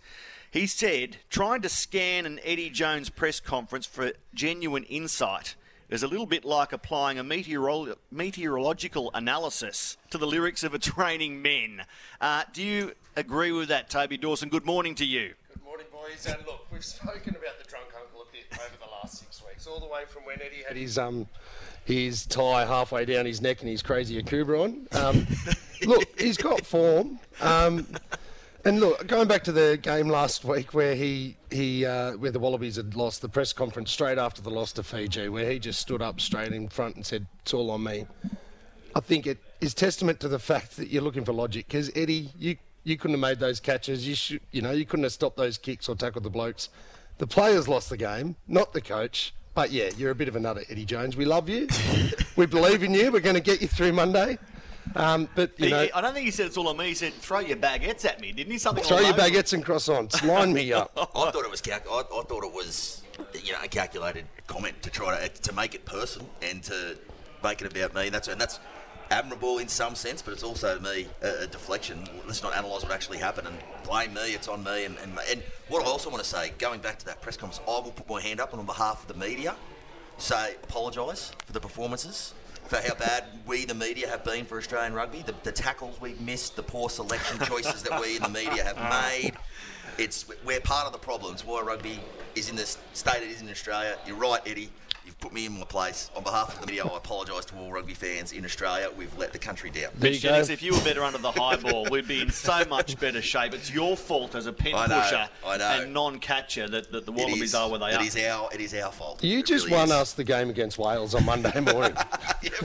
[0.52, 5.56] He said, trying to scan an Eddie Jones press conference for genuine insight
[5.89, 10.97] is a little bit like applying a meteorolo- meteorological analysis to the lyrics of It's
[10.97, 11.84] Raining Men.
[12.21, 14.49] Uh, do you agree with that, Toby Dawson?
[14.49, 15.34] Good morning to you.
[15.52, 16.25] Good morning, boys.
[16.28, 19.65] And look, we've spoken about the drunk uncle a bit over the last six weeks,
[19.65, 21.28] all the way from when Eddie had his um
[21.86, 24.88] his tie halfway down his neck and his crazy Akubra on.
[24.91, 25.25] Um,
[25.89, 27.19] look, he's got form.
[27.41, 27.88] Um,
[28.69, 32.38] and look, going back to the game last week where he he uh, where the
[32.38, 35.79] Wallabies had lost the press conference straight after the loss to Fiji, where he just
[35.79, 38.05] stood up straight in front and said, "It's all on me."
[38.95, 41.67] I think it is testament to the fact that you're looking for logic.
[41.67, 44.08] Because Eddie, you you couldn't have made those catches.
[44.08, 46.69] You should, you know, you couldn't have stopped those kicks or tackled the blokes.
[47.17, 49.34] The players lost the game, not the coach.
[49.55, 51.17] But yeah, you're a bit of a nutter, Eddie Jones.
[51.17, 51.67] We love you.
[52.36, 53.12] we believe in you.
[53.12, 54.38] We're going to get you through Monday.
[54.95, 56.88] Um, but you He- know, I don't think he said it's all on me.
[56.88, 58.58] He said, throw your baguettes at me, didn't he?
[58.58, 58.97] Something like that.
[58.99, 60.23] throw your baguettes and croissants.
[60.25, 60.91] Line me up.
[60.97, 63.02] I thought it was calc- I, I thought it was
[63.43, 66.97] you know a calculated comment to try to to make it personal and to
[67.43, 68.10] make it about me.
[68.10, 68.60] That's and that's
[69.12, 72.06] admirable in some sense, but it's also to me a, a deflection.
[72.28, 74.34] Let's not analyse what actually happened and blame me.
[74.34, 74.86] It's on me.
[74.86, 77.60] And, and and what I also want to say, going back to that press conference,
[77.67, 79.56] I will put my hand up on behalf of the media,
[80.17, 82.34] say apologise for the performances.
[82.69, 86.21] For how bad we, the media, have been for Australian rugby, the, the tackles we've
[86.21, 89.10] missed, the poor selection choices that we in the media have uh-huh.
[89.10, 89.34] made,
[89.97, 91.34] it's we're part of the problem.
[91.34, 91.99] It's why rugby
[92.36, 93.97] is in the state it is in Australia.
[94.05, 94.69] You're right, Eddie.
[95.09, 96.11] You've put me in my place.
[96.15, 98.91] On behalf of the media, I apologise to all rugby fans in Australia.
[98.95, 99.89] We've let the country down.
[99.95, 100.53] There you Mitch Jennings, go.
[100.53, 103.55] if you were better under the high ball, we'd be in so much better shape.
[103.55, 105.81] It's your fault as a pin I know, pusher I know.
[105.81, 108.03] and non-catcher that, that the Wallabies is, are where they it are.
[108.03, 109.23] is our it is our fault.
[109.23, 109.93] You It just really won is.
[109.93, 111.95] us the game against Wales on Monday morning.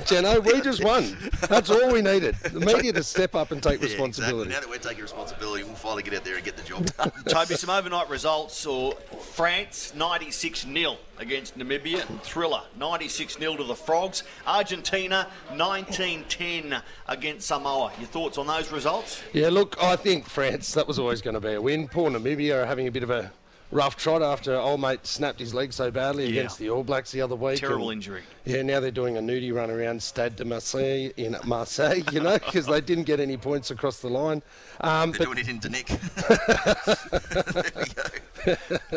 [0.04, 1.16] Jeno, we just won.
[1.48, 2.35] That's all we needed.
[2.42, 4.50] The media to step up and take Yeah, responsibility.
[4.50, 4.54] Exactly.
[4.54, 7.11] Now that we're taking responsibility, we'll finally get out there and get the job done.
[7.26, 8.92] Toby, some overnight results saw
[9.33, 14.25] France 96 0 against Namibia and Thriller 96 0 to the Frogs.
[14.44, 17.92] Argentina 19 10 against Samoa.
[17.97, 19.23] Your thoughts on those results?
[19.33, 21.87] Yeah, look, I think France, that was always going to be a win.
[21.87, 23.31] Poor Namibia are having a bit of a
[23.70, 26.31] rough trot after old mate snapped his leg so badly Yeah.
[26.40, 27.61] against the All Blacks the other week.
[27.61, 28.25] Terrible and- injury.
[28.44, 32.35] Yeah, now they're doing a nudie run around Stade de Marseille in Marseille, you know,
[32.40, 34.42] because they didn't get any points across the line.
[34.81, 35.88] Um, They're but doing it in Danick.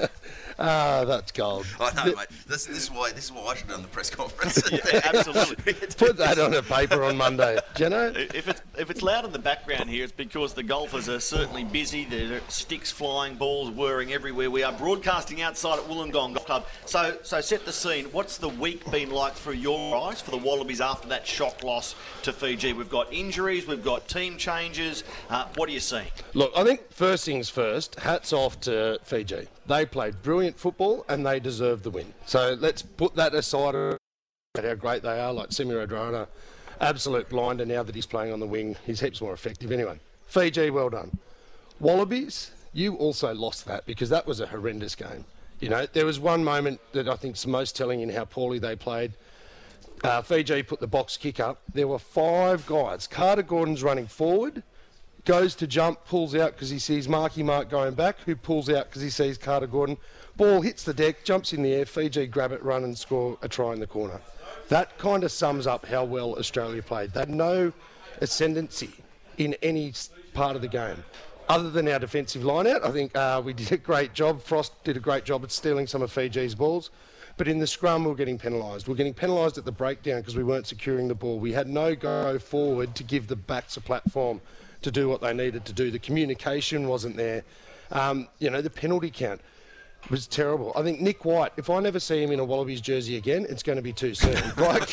[0.60, 1.66] ah, that's gold.
[1.80, 2.28] I know, mate.
[2.48, 4.62] This, this is why this is why I should have done the press conference.
[5.04, 5.74] absolutely.
[5.98, 8.16] Put that on a paper on Monday, Jeno.
[8.34, 11.64] If it's if it's loud in the background here, it's because the golfers are certainly
[11.64, 12.06] busy.
[12.06, 14.50] There are sticks flying, balls whirring everywhere.
[14.50, 16.66] We are broadcasting outside at Wollongong Golf Club.
[16.86, 18.06] So so set the scene.
[18.06, 21.96] What's the week been like through your eyes for the Wallabies after that shock loss
[22.24, 22.74] to Fiji?
[22.74, 25.04] We've got injuries, we've got team changes.
[25.30, 26.08] Uh, what are you seeing?
[26.34, 29.48] Look, I think first things first, hats off to Fiji.
[29.68, 32.14] They played brilliant football and they deserved the win.
[32.26, 33.98] So let's put that aside
[34.56, 36.28] how great they are, like Semi Radradra,
[36.80, 38.76] absolute blinder now that he's playing on the wing.
[38.86, 40.00] He's heaps more effective anyway.
[40.28, 41.18] Fiji, well done.
[41.80, 45.26] Wallabies, you also lost that because that was a horrendous game.
[45.60, 48.60] You know, there was one moment that I think is most telling in how poorly
[48.60, 49.14] they played.
[50.04, 51.62] Uh, Fiji put the box kick up.
[51.74, 53.08] There were five guys.
[53.08, 54.62] Carter Gordon's running forward,
[55.28, 58.86] goes to jump, pulls out because he sees Marky Mark going back, who pulls out
[58.86, 59.98] because he sees Carter Gordon.
[60.38, 61.86] Ball hits the deck, jumps in the air.
[61.86, 64.22] Fiji grab it, run and score a try in the corner.
[64.70, 67.12] That kind of sums up how well Australia played.
[67.12, 67.74] They had no
[68.22, 68.92] ascendancy
[69.38, 69.94] in any
[70.34, 71.04] part of the game.
[71.50, 74.42] Other than our defensive line out, I think uh, we did a great job.
[74.42, 76.90] Frost did a great job at stealing some of Fiji's balls.
[77.36, 78.88] But in the scrum, we we're getting penalised.
[78.88, 81.38] We we're getting penalised at the breakdown because we weren't securing the ball.
[81.38, 84.42] We had no go forward to give the backs a platform
[84.82, 85.92] to do what they needed to do.
[85.92, 87.44] The communication wasn't there.
[87.92, 89.42] Um, you know, the penalty count
[90.10, 90.72] was terrible.
[90.76, 93.64] I think Nick White, if I never see him in a Wallabies jersey again, it's
[93.64, 94.36] going to be too soon.
[94.58, 94.90] Like,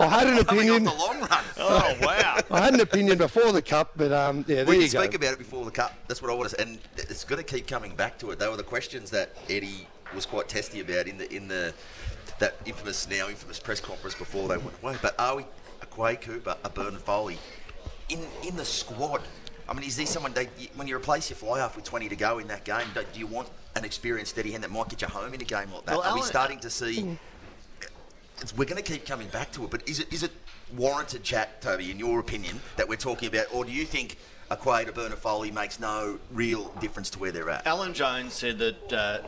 [0.00, 0.84] I had an opinion.
[0.84, 1.28] the long run.
[1.62, 2.38] Oh wow!
[2.50, 5.02] I had an opinion before the cup, but um, yeah, there we you can go.
[5.02, 5.94] speak about it before the cup.
[6.08, 8.38] That's what I want to say, and it's going to keep coming back to it.
[8.38, 11.74] They were the questions that Eddie was quite testy about in the in the
[12.38, 14.96] that infamous now infamous press conference before they went away.
[15.02, 15.44] But are we
[15.82, 17.38] a Quade Cooper, a Bernard Foley
[18.10, 19.22] in in the squad?
[19.68, 22.16] I mean, is there someone they, when you replace your fly half with 20 to
[22.16, 22.86] go in that game?
[22.94, 25.44] Do do you want an experienced steady hand that might get you home in a
[25.44, 25.96] game like that?
[25.96, 27.16] Well, are we starting to see?
[28.40, 30.32] It's, we're going to keep coming back to it, but is it is it
[30.76, 34.18] warranted, chat, Toby, in your opinion, that we're talking about, or do you think
[34.50, 37.66] a Quay to Bernard Foley makes no real difference to where they're at?
[37.66, 39.18] Alan Jones said that uh,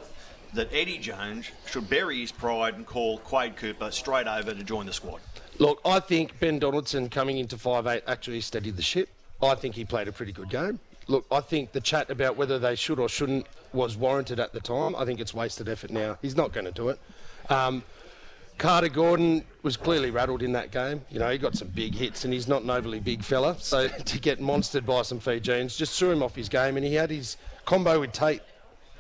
[0.55, 4.87] that Eddie Jones should bury his pride and call Quade Cooper straight over to join
[4.87, 5.21] the squad.
[5.59, 9.09] Look, I think Ben Donaldson coming into 5'8 actually steadied the ship.
[9.43, 10.79] I think he played a pretty good game.
[11.09, 14.61] Look, I think the chat about whether they should or shouldn't was warranted at the
[14.61, 14.95] time.
[14.95, 16.19] I think it's wasted effort now.
[16.23, 17.01] He's not going to do it.
[17.51, 17.83] Um,
[18.59, 21.03] Carter Gordon was clearly rattled in that game.
[21.11, 23.57] You know, he got some big hits and he's not an overly big fella.
[23.59, 26.95] So to get monstered by some Fijians just threw him off his game and he
[26.95, 28.43] had his combo with Tate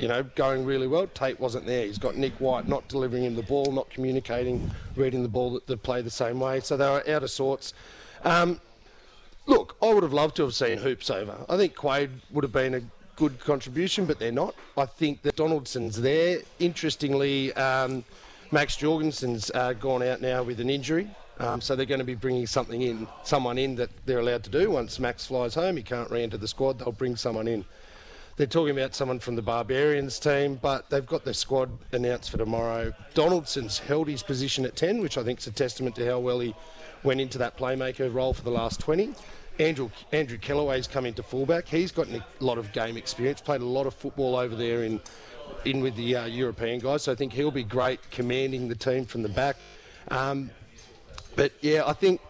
[0.02, 1.06] you know, going really well.
[1.06, 1.86] Tate wasn't there.
[1.86, 5.68] He's got Nick White not delivering him the ball, not communicating, reading the ball that
[5.68, 6.58] they play the same way.
[6.58, 7.72] So they were out of sorts.
[8.24, 8.60] Um,
[9.46, 11.36] look, I would have loved to have seen Hoops over.
[11.48, 12.82] I think Quade would have been a
[13.14, 14.56] good contribution, but they're not.
[14.76, 16.40] I think that Donaldson's there.
[16.58, 18.04] Interestingly, um,
[18.50, 21.08] Max Jorgensen's uh, gone out now with an injury.
[21.38, 24.50] Um, so they're going to be bringing something in, someone in that they're allowed to
[24.50, 24.72] do.
[24.72, 26.80] Once Max flies home, he can't re-enter the squad.
[26.80, 27.64] They'll bring someone in.
[28.36, 32.38] They're talking about someone from the Barbarians team, but they've got their squad announced for
[32.38, 32.92] tomorrow.
[33.12, 36.40] Donaldson's held his position at 10, which I think is a testament to how well
[36.40, 36.54] he
[37.02, 39.14] went into that playmaker role for the last 20.
[39.58, 41.68] Andrew, Andrew Kellaway's come into fullback.
[41.68, 44.98] He's got a lot of game experience, played a lot of football over there in,
[45.66, 49.04] in with the uh, European guys, so I think he'll be great commanding the team
[49.04, 49.56] from the back.
[50.08, 50.50] Um,
[51.36, 52.20] but yeah, I think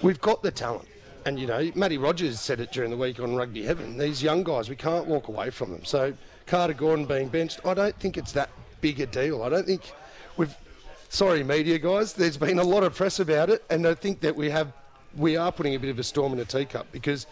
[0.00, 0.86] we've got the talent.
[1.28, 3.98] And, you know, Matty Rogers said it during the week on Rugby Heaven.
[3.98, 5.84] These young guys, we can't walk away from them.
[5.84, 6.14] So
[6.46, 8.48] Carter Gordon being benched, I don't think it's that
[8.80, 9.42] big a deal.
[9.42, 9.92] I don't think
[10.38, 10.56] we've.
[11.10, 12.14] Sorry, media guys.
[12.14, 14.72] There's been a lot of press about it, and I think that we have,
[15.18, 17.26] we are putting a bit of a storm in a teacup because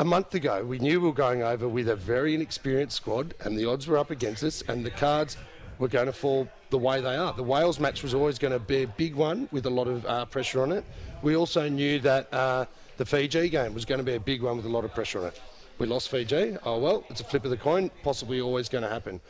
[0.00, 3.56] a month ago we knew we were going over with a very inexperienced squad, and
[3.56, 5.36] the odds were up against us, and the cards
[5.78, 7.32] were going to fall the way they are.
[7.32, 10.04] The Wales match was always going to be a big one with a lot of
[10.06, 10.84] uh, pressure on it.
[11.22, 12.66] We also knew that uh,
[13.02, 15.18] the Fiji game was going to be a big one with a lot of pressure
[15.18, 15.40] on it.
[15.78, 16.56] We lost Fiji.
[16.64, 17.90] Oh well, it's a flip of the coin.
[18.04, 19.20] Possibly always going to happen.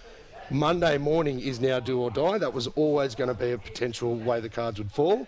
[0.51, 2.37] Monday morning is now do or die.
[2.37, 5.27] That was always going to be a potential way the cards would fall.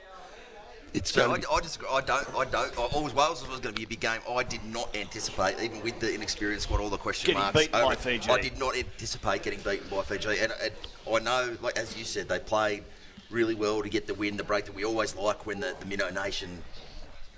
[0.92, 1.44] It's So I, going.
[1.50, 2.78] I just, I don't, I don't.
[2.78, 4.20] I always Wales was going to be a big game.
[4.30, 7.58] I did not anticipate, even with the inexperienced squad, all the question Getting marks.
[7.58, 8.30] beaten by over it, Fiji.
[8.30, 10.72] I did not anticipate getting beaten by Fiji, and, and
[11.10, 12.84] I know, like as you said, they played
[13.30, 15.86] really well to get the win, the break that we always like when the, the
[15.86, 16.62] Minnow Nation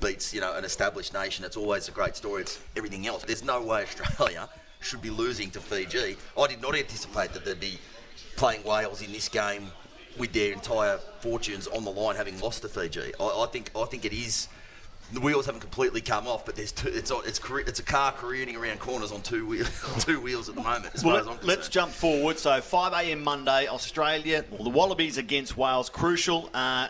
[0.00, 1.44] beats, you know, an established nation.
[1.44, 2.42] It's always a great story.
[2.42, 3.24] It's everything else.
[3.24, 4.48] There's no way Australia
[4.80, 6.16] should be losing to Fiji.
[6.38, 7.78] I did not anticipate that they'd be
[8.36, 9.70] playing Wales in this game
[10.18, 13.12] with their entire fortunes on the line, having lost to Fiji.
[13.20, 14.48] I, I think I think it is.
[15.12, 18.56] The wheels haven't completely come off, but there's two, it's it's it's a car careening
[18.56, 20.94] around corners on two wheels two wheels at the moment.
[20.94, 22.38] As far Well, as I'm let, let's jump forward.
[22.38, 23.22] So 5 a.m.
[23.22, 26.50] Monday, Australia, well, the Wallabies against Wales, crucial.
[26.52, 26.88] Uh,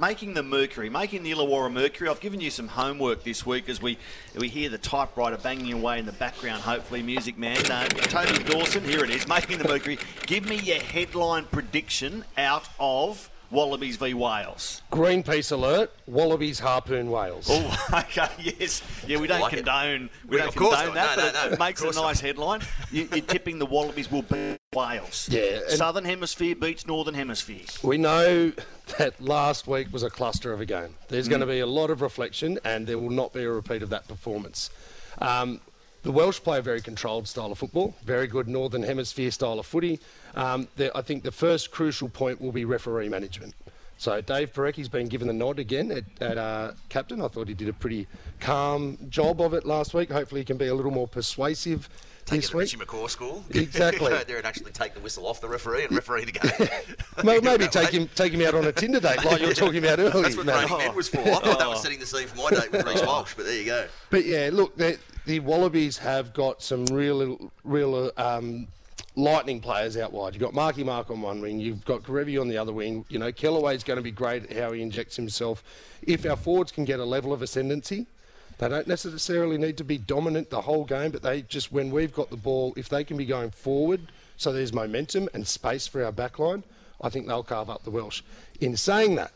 [0.00, 2.08] making the Mercury, making the Illawarra Mercury.
[2.08, 3.98] I've given you some homework this week as we
[4.34, 6.62] we hear the typewriter banging away in the background.
[6.62, 7.58] Hopefully, music man.
[7.70, 9.98] Uh, Toby Dawson, here it is, making the Mercury.
[10.26, 14.82] Give me your headline prediction out of Wallabies v Wales.
[14.92, 17.48] Greenpeace alert: Wallabies harpoon whales.
[17.50, 18.82] Oh, okay, yes.
[19.06, 19.56] Yeah, we don't Like it.
[19.56, 20.94] condone we We- don't of condone not.
[20.94, 21.52] that, No, but no, no.
[21.54, 22.60] it makes a course nice headline.
[22.92, 25.28] You, you're tipping the Wallabies will beat Wales.
[25.30, 27.62] Yeah, Southern Hemisphere beats Northern Hemisphere.
[27.82, 28.52] We know
[28.98, 30.94] that last week was a cluster of a game.
[31.08, 31.30] There's Mm.
[31.30, 33.90] going to be a lot of reflection, and there will not be a repeat of
[33.90, 34.70] that performance.
[35.18, 35.60] Um,
[36.02, 39.66] the Welsh play a very controlled style of football, very good Northern Hemisphere style of
[39.66, 40.00] footy.
[40.34, 43.54] Um, the, I think the first crucial point will be referee management.
[43.98, 47.20] So Dave Porecki's been given the nod again at, at uh, captain.
[47.20, 48.06] I thought he did a pretty
[48.40, 50.10] calm job of it last week.
[50.10, 51.88] Hopefully, he can be a little more persuasive
[52.30, 52.58] Take it to.
[52.58, 53.44] Richie McCaw school.
[53.50, 54.08] Exactly.
[54.10, 56.68] Go there and actually take the whistle off the referee and referee the game.
[57.24, 59.78] Well, maybe take him take him out on a Tinder date like you were talking
[59.78, 60.22] about earlier.
[60.22, 60.46] That's what.
[60.46, 61.18] Raining Men was for.
[61.18, 63.58] I thought that was setting the scene for my date with Reece Walsh, but there
[63.58, 63.86] you go.
[64.10, 68.68] But yeah, look, the, the Wallabies have got some real, real um,
[69.16, 70.34] lightning players out wide.
[70.34, 73.04] You've got Marky Mark on one wing, you've got Kerevi on the other wing.
[73.08, 75.62] You know, Kellaway's going to be great at how he injects himself.
[76.02, 78.06] If our forwards can get a level of ascendancy,
[78.58, 82.12] they don't necessarily need to be dominant the whole game, but they just, when we've
[82.12, 84.00] got the ball, if they can be going forward
[84.36, 86.62] so there's momentum and space for our backline,
[87.00, 88.22] I think they'll carve up the Welsh.
[88.60, 89.32] In saying that,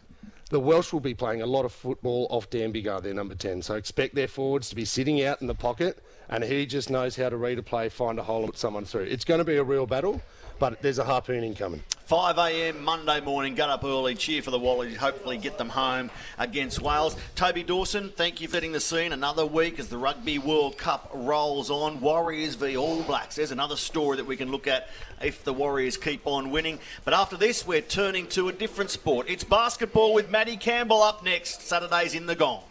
[0.50, 3.62] the Welsh will be playing a lot of football off Dan Biggar, their number 10.
[3.62, 7.16] So expect their forwards to be sitting out in the pocket, and he just knows
[7.16, 9.02] how to read a play, find a hole, and put someone through.
[9.02, 10.20] It's going to be a real battle,
[10.58, 11.82] but there's a harpooning coming.
[12.06, 12.84] 5 a.m.
[12.84, 17.16] Monday morning, get up early, cheer for the Wallabies, hopefully get them home against Wales.
[17.34, 21.10] Toby Dawson, thank you for setting the scene another week as the Rugby World Cup
[21.12, 22.00] rolls on.
[22.00, 23.36] Warriors v All Blacks.
[23.36, 24.88] There's another story that we can look at
[25.22, 26.78] if the Warriors keep on winning.
[27.04, 29.26] But after this, we're turning to a different sport.
[29.28, 31.60] It's basketball with Matty Campbell up next.
[31.60, 32.62] Saturdays in the Gong.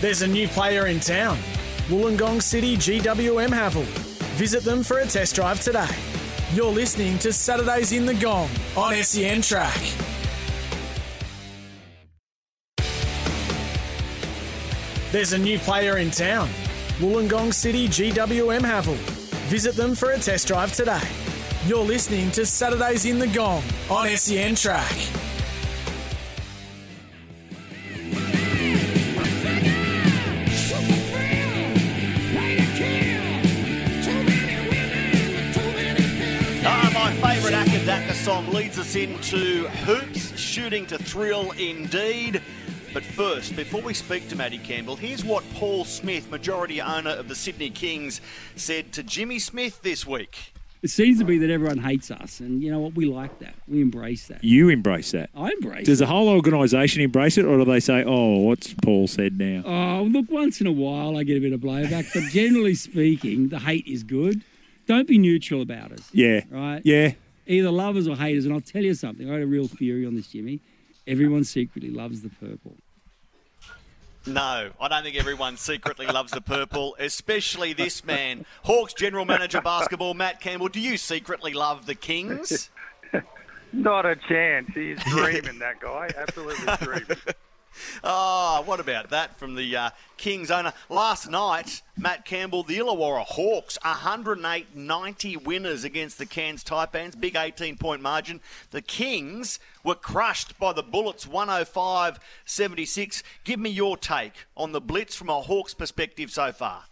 [0.00, 1.36] There's a new player in town.
[1.88, 3.84] Wollongong City GWM Haval.
[4.38, 5.90] Visit them for a test drive today.
[6.54, 8.48] You're listening to Saturdays in the Gong
[8.78, 9.78] on SEN Track.
[15.12, 16.48] There's a new player in town.
[16.98, 18.96] Wollongong City GWM Haval.
[19.50, 21.02] Visit them for a test drive today.
[21.66, 25.29] You're listening to Saturdays in the Gong on SEN Track.
[38.40, 42.42] Soccer song leads us into hoops, shooting to thrill indeed.
[42.92, 47.28] But first, before we speak to Matty Campbell, here's what Paul Smith, majority owner of
[47.28, 48.20] the Sydney Kings,
[48.56, 50.52] said to Jimmy Smith this week.
[50.82, 52.94] It seems to be that everyone hates us, and you know what?
[52.94, 53.54] We like that.
[53.68, 54.42] We embrace that.
[54.42, 55.28] You embrace that.
[55.36, 55.84] I embrace.
[55.84, 56.04] Does it.
[56.04, 59.62] the whole organisation embrace it, or do they say, "Oh, what's Paul said now"?
[59.66, 63.50] Oh, look, once in a while I get a bit of blowback, but generally speaking,
[63.50, 64.42] the hate is good.
[64.86, 66.08] Don't be neutral about us.
[66.12, 66.40] Yeah.
[66.50, 66.80] Right?
[66.82, 67.12] Yeah.
[67.46, 68.44] Either lovers or haters.
[68.44, 69.28] And I'll tell you something.
[69.28, 70.60] I had a real theory on this, Jimmy.
[71.06, 72.76] Everyone secretly loves the purple.
[74.26, 79.62] No, I don't think everyone secretly loves the purple, especially this man, Hawks general manager
[79.62, 80.68] basketball, Matt Campbell.
[80.68, 82.68] Do you secretly love the Kings?
[83.72, 84.70] Not a chance.
[84.74, 86.10] He's dreaming, that guy.
[86.16, 87.16] Absolutely dreaming.
[88.02, 90.72] Oh, what about that from the uh, Kings owner?
[90.88, 98.02] Last night, Matt Campbell, the Illawarra Hawks, 108-90 winners against the Cairns Taipans, big 18-point
[98.02, 98.40] margin.
[98.70, 103.22] The Kings were crushed by the Bullets, 105-76.
[103.44, 106.84] Give me your take on the Blitz from a Hawks perspective so far.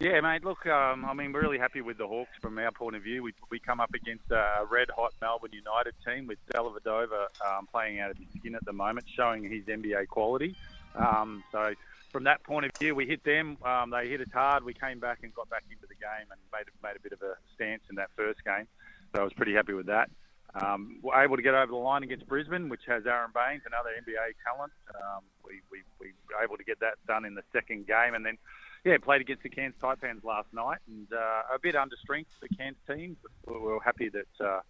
[0.00, 0.44] Yeah, mate.
[0.44, 3.20] Look, um, I mean, we're really happy with the Hawks from our point of view.
[3.24, 8.12] We, we come up against a red-hot Melbourne United team with Dellavedova um, playing out
[8.12, 10.54] of his skin at the moment, showing his NBA quality.
[10.94, 11.74] Um, so
[12.12, 13.58] from that point of view, we hit them.
[13.64, 14.62] Um, they hit us hard.
[14.62, 17.20] We came back and got back into the game and made made a bit of
[17.22, 18.68] a stance in that first game.
[19.12, 20.10] So I was pretty happy with that.
[20.54, 23.90] Um, we're able to get over the line against Brisbane, which has Aron Baynes, another
[23.90, 24.72] NBA talent.
[24.94, 28.24] Um, we, we, we were able to get that done in the second game, and
[28.24, 28.38] then
[28.84, 32.46] yeah, played against the Cairns Taipans last night, and uh, a bit under strength for
[32.48, 33.16] the Cairns team.
[33.44, 34.60] But we we're happy that uh,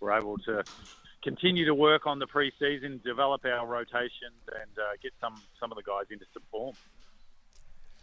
[0.00, 0.64] we're able to
[1.22, 5.76] continue to work on the pre-season, develop our rotations, and uh, get some some of
[5.76, 6.74] the guys into some form.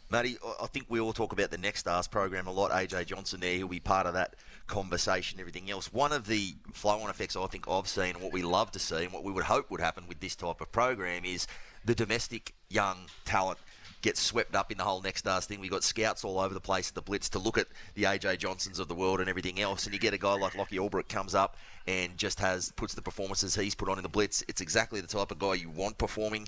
[0.10, 2.72] Matty, I- think we all talk about the Next Stars program a lot.
[2.72, 4.36] AJ Johnson there, he'll be part of that
[4.68, 5.92] conversation, everything else.
[5.92, 9.04] One of the flow on effects I think I've seen, what we love to see,
[9.04, 11.48] and what we would hope would happen with this type of program is
[11.84, 13.58] the domestic young talent
[14.06, 15.60] gets swept up in the whole Next Stars thing.
[15.60, 18.38] We've got scouts all over the place at the Blitz to look at the AJ
[18.38, 19.86] Johnsons of the world and everything else.
[19.86, 23.02] And you get a guy like Lockie Olbrich comes up and just has puts the
[23.02, 24.44] performances he's put on in the Blitz.
[24.48, 26.48] It's exactly the type of guy you want performing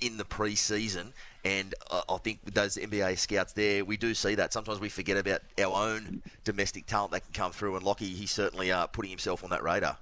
[0.00, 1.12] in the pre-season.
[1.44, 4.54] And uh, I think with those NBA scouts there, we do see that.
[4.54, 7.76] Sometimes we forget about our own domestic talent that can come through.
[7.76, 9.98] And Lockie, he's certainly uh, putting himself on that radar.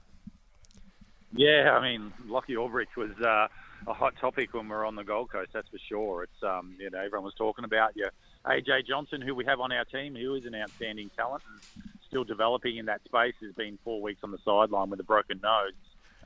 [1.34, 3.48] Yeah, I mean, Lockie Olbrich was uh,
[3.86, 5.50] a hot topic when we're on the Gold Coast.
[5.52, 6.24] That's for sure.
[6.24, 8.08] It's um, you know everyone was talking about yeah,
[8.46, 12.24] AJ Johnson, who we have on our team, who is an outstanding talent and still
[12.24, 13.34] developing in that space.
[13.40, 15.72] Has been four weeks on the sideline with a broken nose,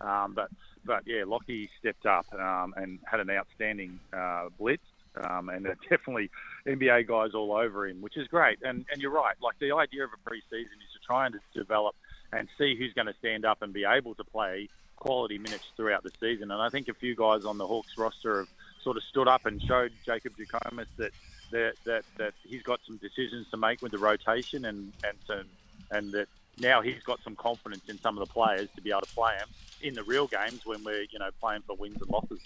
[0.00, 0.50] um, but
[0.84, 4.82] but yeah, Lockie stepped up um, and had an outstanding uh, blitz.
[5.24, 6.30] Um, and definitely
[6.66, 8.58] NBA guys all over him, which is great.
[8.62, 9.34] And and you're right.
[9.42, 11.94] Like the idea of a preseason is to try and develop
[12.32, 16.02] and see who's going to stand up and be able to play quality minutes throughout
[16.02, 16.50] the season.
[16.50, 18.48] And I think a few guys on the Hawks roster have
[18.82, 21.12] sort of stood up and showed Jacob Jackomas that
[21.52, 25.44] that, that that he's got some decisions to make with the rotation and and to,
[25.90, 26.28] and that
[26.58, 29.36] now he's got some confidence in some of the players to be able to play
[29.38, 29.48] them
[29.82, 32.40] in the real games when we're you know playing for wins and losses.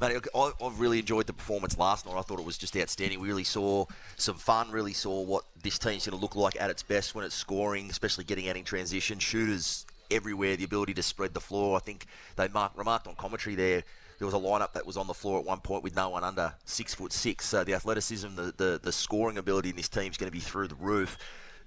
[0.00, 2.16] Mate, I, I've really enjoyed the performance last night.
[2.18, 3.20] I thought it was just outstanding.
[3.20, 3.86] We really saw
[4.16, 7.24] some fun, really saw what this team's going to look like at its best when
[7.24, 9.20] it's scoring, especially getting out in transition.
[9.20, 11.76] Shooters everywhere, the ability to spread the floor.
[11.76, 13.82] I think they mark, remarked on commentary there.
[14.18, 16.22] There was a lineup that was on the floor at one point with no one
[16.22, 17.46] under six foot six.
[17.46, 20.40] So the athleticism, the, the, the scoring ability in this team is going to be
[20.40, 21.18] through the roof.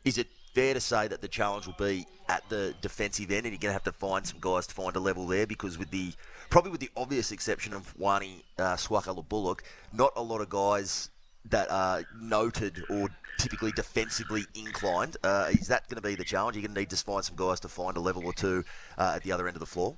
[0.05, 3.53] Is it fair to say that the challenge will be at the defensive end, and
[3.53, 5.45] you're going to have to find some guys to find a level there?
[5.45, 6.13] Because with the
[6.49, 9.59] probably with the obvious exception of Wani uh, Swaka Lo Buluk,
[9.93, 11.09] not a lot of guys
[11.49, 15.17] that are noted or typically defensively inclined.
[15.23, 16.55] Uh, is that going to be the challenge?
[16.55, 18.63] You're going to need to find some guys to find a level or two
[18.97, 19.95] uh, at the other end of the floor.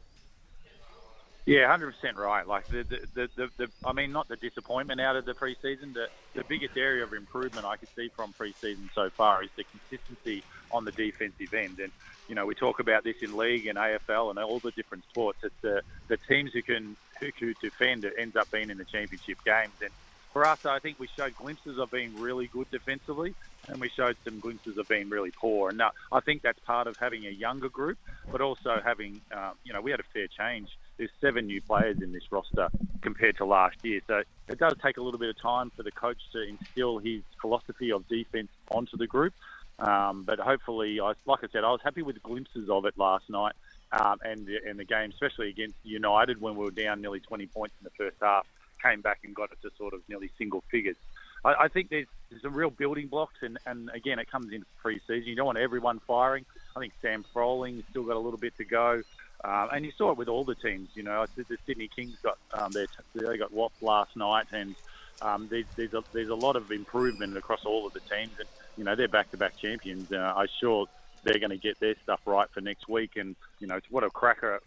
[1.45, 2.47] Yeah, hundred percent right.
[2.47, 5.95] Like the the, the, the, the I mean, not the disappointment out of the preseason.
[5.95, 9.63] The the biggest area of improvement I could see from preseason so far is the
[9.63, 11.79] consistency on the defensive end.
[11.79, 11.91] And
[12.27, 15.39] you know, we talk about this in league and AFL and all the different sports.
[15.43, 18.85] It's the the teams who can who can defend it ends up being in the
[18.85, 19.73] championship games.
[19.81, 19.89] And
[20.31, 23.33] for us, I think we showed glimpses of being really good defensively,
[23.67, 25.69] and we showed some glimpses of being really poor.
[25.69, 27.97] And uh, I think that's part of having a younger group,
[28.31, 30.69] but also having, uh, you know, we had a fair change.
[30.97, 32.69] There's seven new players in this roster
[33.01, 35.91] compared to last year, so it does take a little bit of time for the
[35.91, 39.33] coach to instill his philosophy of defense onto the group.
[39.79, 43.29] Um, but hopefully, I, like I said, I was happy with glimpses of it last
[43.29, 43.53] night
[43.91, 47.75] um, and and the game, especially against United when we were down nearly 20 points
[47.79, 48.45] in the first half,
[48.81, 50.95] came back and got it to sort of nearly single figures.
[51.43, 54.63] I, I think there's there's some real building blocks, and, and again, it comes in
[54.81, 55.23] pre-season.
[55.27, 56.45] You don't want everyone firing.
[56.75, 59.01] I think Sam Froling still got a little bit to go,
[59.43, 60.89] um, and you saw it with all the teams.
[60.93, 64.75] You know, the Sydney Kings got um, their they got WAP last night, and
[65.21, 68.47] um, there's there's a, there's a lot of improvement across all of the teams, and
[68.77, 70.11] you know they're back-to-back champions.
[70.11, 70.85] Uh, I'm sure
[71.23, 74.09] they're going to get their stuff right for next week, and you know what a
[74.09, 74.61] cracker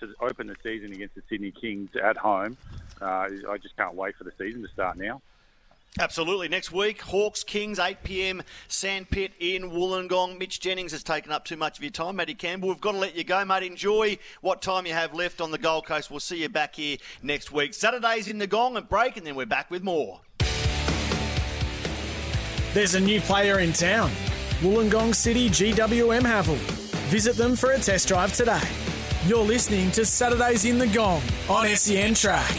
[0.00, 2.56] to open the season against the Sydney Kings at home.
[3.00, 5.20] Uh, I just can't wait for the season to start now.
[5.98, 6.48] Absolutely.
[6.48, 8.42] Next week, Hawks Kings, 8 p.m.
[8.68, 10.38] Sandpit in Wollongong.
[10.38, 12.16] Mitch Jennings has taken up too much of your time.
[12.16, 13.64] Matty Campbell, we've got to let you go, mate.
[13.64, 16.10] Enjoy what time you have left on the Gold Coast.
[16.10, 17.74] We'll see you back here next week.
[17.74, 20.20] Saturdays in the Gong and break, and then we're back with more.
[22.74, 24.10] There's a new player in town.
[24.60, 26.56] Wollongong City GWM Haval.
[27.08, 28.60] Visit them for a test drive today.
[29.26, 32.54] You're listening to Saturdays in the Gong on SEN Track.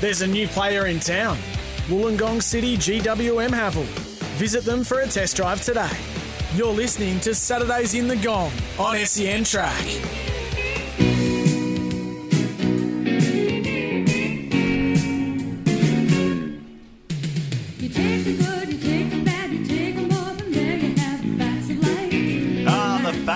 [0.00, 1.38] There's a new player in town.
[1.86, 3.84] Wollongong City GWM Haval.
[4.36, 5.90] Visit them for a test drive today.
[6.56, 10.39] You're listening to Saturdays in the Gong on SEN Track.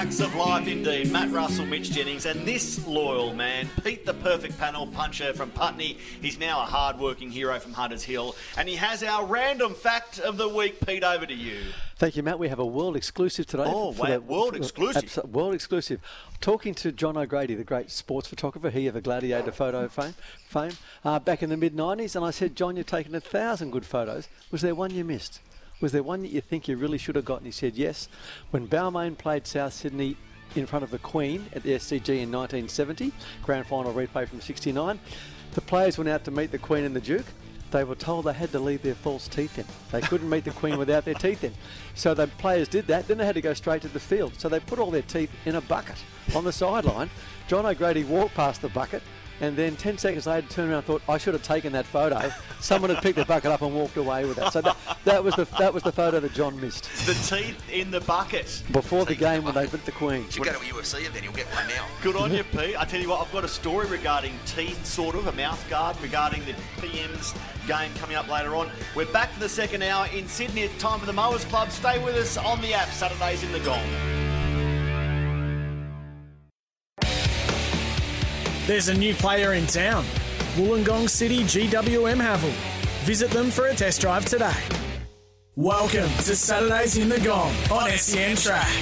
[0.04, 1.10] Of life indeed.
[1.10, 5.98] Matt Russell, Mitch Jennings, and this loyal man, Pete the Perfect Panel Puncher from Putney.
[6.20, 10.36] He's now a hard-working hero from Hunters Hill, and he has our random fact of
[10.36, 10.86] the week.
[10.86, 11.56] Pete, over to you.
[11.96, 12.38] Thank you, Matt.
[12.38, 13.64] We have a world exclusive today.
[13.66, 15.04] Oh, wow, the- world exclusive.
[15.04, 16.00] abso- world exclusive.
[16.40, 20.14] Talking to John O'Grady, the great sports photographer, he of a gladiator photo fame,
[20.46, 20.72] fame
[21.04, 22.14] uh, back in the mid 90s.
[22.14, 24.28] And I said, John, you've taken a thousand good photos.
[24.50, 25.40] Was there one you missed?
[25.80, 27.46] Was there one that you think you really should have gotten?
[27.46, 28.08] He said, yes.
[28.50, 30.16] When Balmain played South Sydney
[30.54, 33.12] in front of the Queen at the SCG in 1970,
[33.42, 34.98] grand final replay from 69,
[35.52, 37.26] the players went out to meet the Queen and the Duke
[37.74, 39.64] they were told they had to leave their false teeth in.
[39.90, 41.52] They couldn't meet the Queen without their teeth in.
[41.96, 43.08] So the players did that.
[43.08, 44.38] Then they had to go straight to the field.
[44.38, 45.96] So they put all their teeth in a bucket
[46.36, 47.10] on the sideline.
[47.48, 49.02] John O'Grady walked past the bucket.
[49.40, 52.30] And then 10 seconds later, turned around and thought, I should have taken that photo.
[52.60, 54.52] Someone had picked the bucket up and walked away with it.
[54.52, 56.84] So that, that, was, the, that was the photo that John missed.
[57.06, 58.62] The teeth in the bucket.
[58.72, 60.24] Before the game when they beat the Queen.
[60.30, 61.86] You go to a UFC event, you'll get one now.
[62.02, 62.76] Good on you, Pete.
[62.78, 66.00] I tell you what, I've got a story regarding teeth, sort of, a mouth guard
[66.00, 67.34] regarding the PM's
[67.66, 68.70] game coming up later on.
[68.94, 70.62] We're back for the second hour in Sydney.
[70.62, 71.70] It's time for the Mowers Club.
[71.70, 74.43] Stay with us on the app, Saturdays in the Gong.
[78.66, 80.06] There's a new player in town.
[80.56, 82.50] Wollongong City GWM Haval.
[83.04, 84.54] Visit them for a test drive today.
[85.54, 88.72] Welcome to Saturdays in the Gong on SEN Track.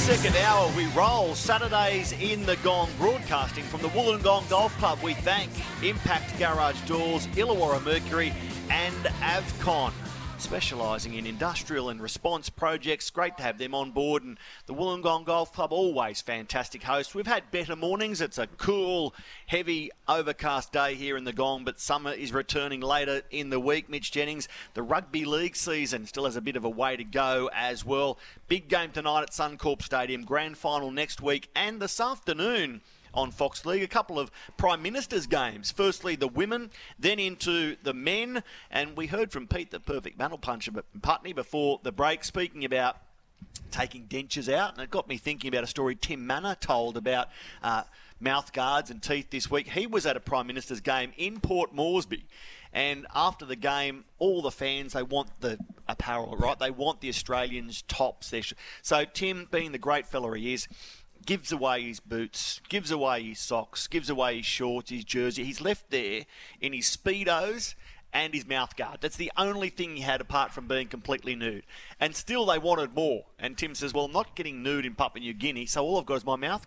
[0.00, 4.98] Second hour, we roll Saturdays in the Gong, broadcasting from the Wollongong Golf Club.
[5.02, 5.50] We thank
[5.84, 8.32] Impact Garage Doors, Illawarra Mercury,
[8.70, 9.92] and Avcon.
[10.40, 13.08] Specialising in industrial and response projects.
[13.10, 14.24] Great to have them on board.
[14.24, 14.36] And
[14.66, 17.14] the Wollongong Golf Club, always fantastic hosts.
[17.14, 18.20] We've had better mornings.
[18.20, 19.14] It's a cool,
[19.46, 23.88] heavy, overcast day here in the Gong, but summer is returning later in the week.
[23.88, 27.48] Mitch Jennings, the rugby league season still has a bit of a way to go
[27.54, 28.18] as well.
[28.48, 32.80] Big game tonight at Suncorp Stadium, grand final next week, and this afternoon
[33.14, 33.82] on Fox League.
[33.82, 35.70] A couple of Prime Minister's games.
[35.70, 38.42] Firstly, the women, then into the men.
[38.70, 42.64] And we heard from Pete, the perfect battle puncher, but Putney before the break, speaking
[42.64, 42.96] about
[43.70, 44.74] taking dentures out.
[44.74, 47.28] And it got me thinking about a story Tim Mannah told about.
[47.62, 47.82] Uh,
[48.20, 49.68] Mouth guards and teeth this week.
[49.68, 52.26] He was at a Prime Minister's game in Port Moresby.
[52.72, 55.58] And after the game, all the fans they want the
[55.88, 56.58] apparel, right?
[56.58, 58.32] They want the Australians tops.
[58.82, 60.68] So Tim, being the great fella he is,
[61.30, 65.44] gives away his boots, gives away his socks, gives away his shorts, his jersey.
[65.44, 66.24] He's left there
[66.60, 67.76] in his speedos
[68.12, 68.98] and his mouth guard.
[69.00, 71.62] That's the only thing he had apart from being completely nude.
[72.00, 73.26] And still they wanted more.
[73.38, 76.06] And Tim says, "Well, I'm not getting nude in Papua New Guinea, so all I've
[76.06, 76.66] got is my mouth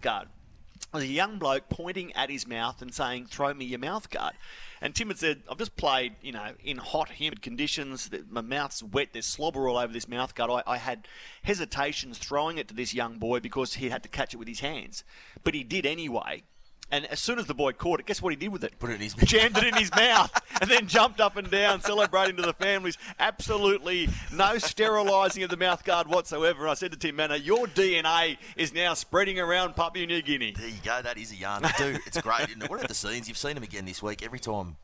[0.94, 4.10] guard." There's a young bloke pointing at his mouth and saying, "Throw me your mouth
[4.10, 4.36] guard."
[4.82, 8.10] And Tim had said, "I've just played, you know, in hot, humid conditions.
[8.30, 9.10] My mouth's wet.
[9.14, 10.64] There's slobber all over this mouth guard.
[10.66, 11.08] I, I had
[11.44, 14.60] hesitations throwing it to this young boy because he had to catch it with his
[14.60, 15.04] hands,
[15.44, 16.44] but he did anyway."
[16.92, 18.78] And as soon as the boy caught it, guess what he did with it?
[18.78, 19.28] Put it in his mouth.
[19.28, 20.32] Jammed it in his mouth
[20.62, 22.98] and then jumped up and down, celebrating to the families.
[23.20, 26.68] Absolutely no sterilising of the mouth guard whatsoever.
[26.68, 30.54] I said to Tim Mannah, your DNA is now spreading around Papua New Guinea.
[30.58, 31.02] There you go.
[31.02, 31.64] That is a yarn.
[31.78, 32.50] Dude, it's great.
[32.50, 32.70] Isn't it?
[32.70, 33.28] What about the scenes?
[33.28, 34.24] You've seen them again this week.
[34.24, 34.76] Every time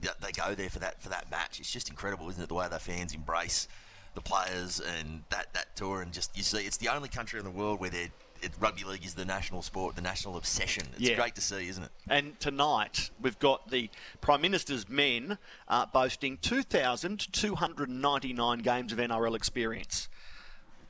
[0.00, 1.60] they go there for that for that match.
[1.60, 2.48] It's just incredible, isn't it?
[2.48, 3.68] The way the fans embrace
[4.14, 7.44] the players and that, that tour, and just you see, it's the only country in
[7.44, 8.08] the world where they're.
[8.42, 10.84] It, rugby league is the national sport, the national obsession.
[10.92, 11.16] It's Yeah.
[11.16, 11.90] great to see, isn't it?
[12.08, 15.38] And tonight we've got the Prime Minister's men
[15.68, 20.08] uh, boasting 2,299 games of NRL experience.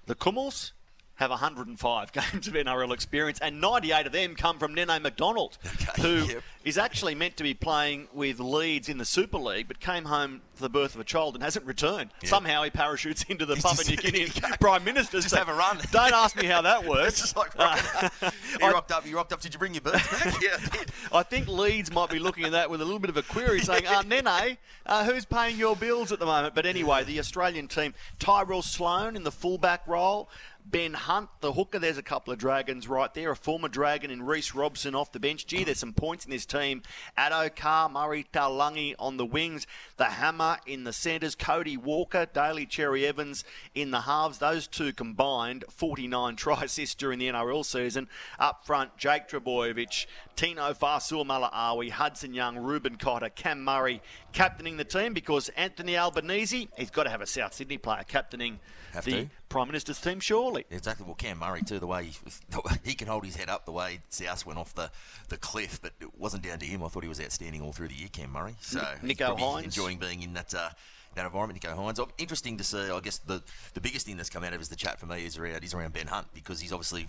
[0.07, 0.72] The Kumuls
[1.20, 5.58] have 105 games of NRL experience, and 98 of them come from Nene McDonald,
[6.00, 6.26] who
[6.64, 10.40] is actually meant to be playing with Leeds in the Super League, but came home
[10.54, 12.10] for the birth of a child and hasn't returned.
[12.24, 14.28] Somehow he parachutes into the Papua New Guinea
[14.60, 15.24] Prime Minister's.
[15.24, 15.78] Just have a run.
[15.90, 17.34] Don't ask me how that works.
[17.36, 18.10] Like rocking
[18.60, 19.06] You rocked up.
[19.06, 19.40] You rocked up.
[19.40, 20.42] Did you bring your birds back?
[20.42, 20.92] yeah, I did.
[21.12, 23.60] I think Leeds might be looking at that with a little bit of a query,
[23.60, 24.56] saying, uh, Nene,
[24.86, 26.54] uh, who's paying your bills at the moment?
[26.54, 30.28] But anyway, the Australian team, Tyrell Sloan in the fullback role.
[30.64, 31.78] Ben Hunt, the hooker.
[31.78, 33.30] There's a couple of dragons right there.
[33.30, 35.46] A former dragon in Reece Robson off the bench.
[35.46, 36.82] Gee, there's some points in this team.
[37.18, 39.66] Addo Carr, Murray Taulagi on the wings.
[39.96, 41.34] The hammer in the centres.
[41.34, 43.44] Cody Walker, Daly Cherry Evans
[43.74, 44.38] in the halves.
[44.38, 48.08] Those two combined 49 try assists during the NRL season.
[48.38, 50.06] Up front, Jake Trbojevic,
[50.36, 54.02] Tino Farsul Hudson Young, Reuben Cotter, Cam Murray
[54.32, 58.61] captaining the team because Anthony Albanese, he's got to have a South Sydney player captaining
[58.93, 59.30] Have the to.
[59.49, 60.64] Prime Minister's team, surely.
[60.70, 61.07] Exactly.
[61.07, 61.78] Well, Cam Murray too.
[61.78, 62.12] The way he,
[62.84, 64.91] he can hold his head up, the way South went off the,
[65.28, 66.82] the cliff, but it wasn't down to him.
[66.82, 68.55] I thought he was outstanding all through the year, Cam Murray.
[68.61, 69.64] So Nicho Hynes.
[69.64, 70.55] enjoying being in that.
[70.55, 70.70] Uh,
[71.16, 71.99] that environment, Nicho Hynes.
[71.99, 72.88] Oh, Interesting to see.
[72.88, 73.43] I guess the,
[73.74, 75.74] the biggest thing that's come out of is the chat for me is around is
[75.74, 77.09] around Ben Hunt because he's obviously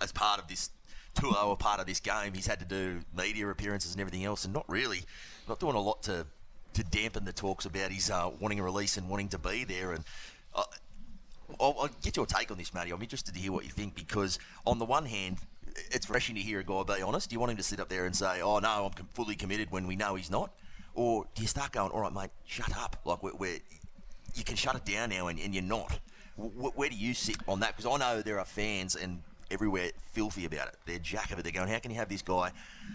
[0.00, 0.70] as part of this
[1.14, 4.44] tour or part of this game, he's had to do media appearances and everything else,
[4.44, 5.00] and not really,
[5.48, 6.26] not doing a lot to
[6.74, 9.92] to dampen the talks about his uh, wanting a release and wanting to be there.
[9.92, 10.04] And
[10.54, 10.64] uh,
[11.60, 12.90] I'll, I'll get your take on this, Matty.
[12.90, 15.38] I'm interested to hear what you think because, on the one hand,
[15.90, 17.30] it's refreshing to hear a guy be honest.
[17.30, 19.70] Do you want him to sit up there and say, "Oh no, I'm fully committed,"
[19.70, 20.50] when we know he's not,
[20.94, 22.96] or do you start going, "All right, mate, shut up"?
[23.04, 23.58] Like we're, we're
[24.34, 25.98] you can shut it down now, and, and you're not.
[26.36, 27.76] W- where do you sit on that?
[27.76, 30.76] Because I know there are fans and everywhere filthy about it.
[30.86, 31.42] They're jack of it.
[31.42, 32.52] They're going, "How can you have this guy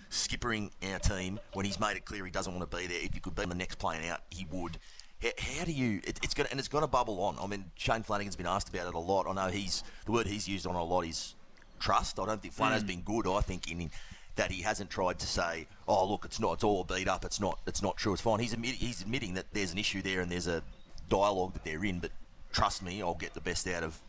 [0.10, 3.00] skippering our team when he's made it clear he doesn't want to be there?
[3.02, 4.78] If you could be on the next plane out, he would."
[5.22, 6.00] How, do you?
[6.06, 7.38] It, it's going and it's going to bubble on.
[7.42, 9.28] I mean, Shane Flanagan's been asked about it a lot.
[9.28, 11.36] I know he's the word he's used on a lot is
[11.80, 12.20] trust.
[12.20, 12.88] I don't think Flanagan's Mm.
[12.88, 13.28] been good.
[13.28, 13.92] I think in
[14.38, 16.54] that he hasn't tried to say, "Oh, look, it's not.
[16.54, 17.26] It's all beat up.
[17.26, 17.60] It's not.
[17.68, 18.14] It's not true.
[18.14, 20.64] It's fine." He's admit, he's admitting that there's an issue there and there's a
[21.10, 22.00] dialogue that they're in.
[22.00, 22.12] But
[22.54, 24.00] trust me, I'll get the best out of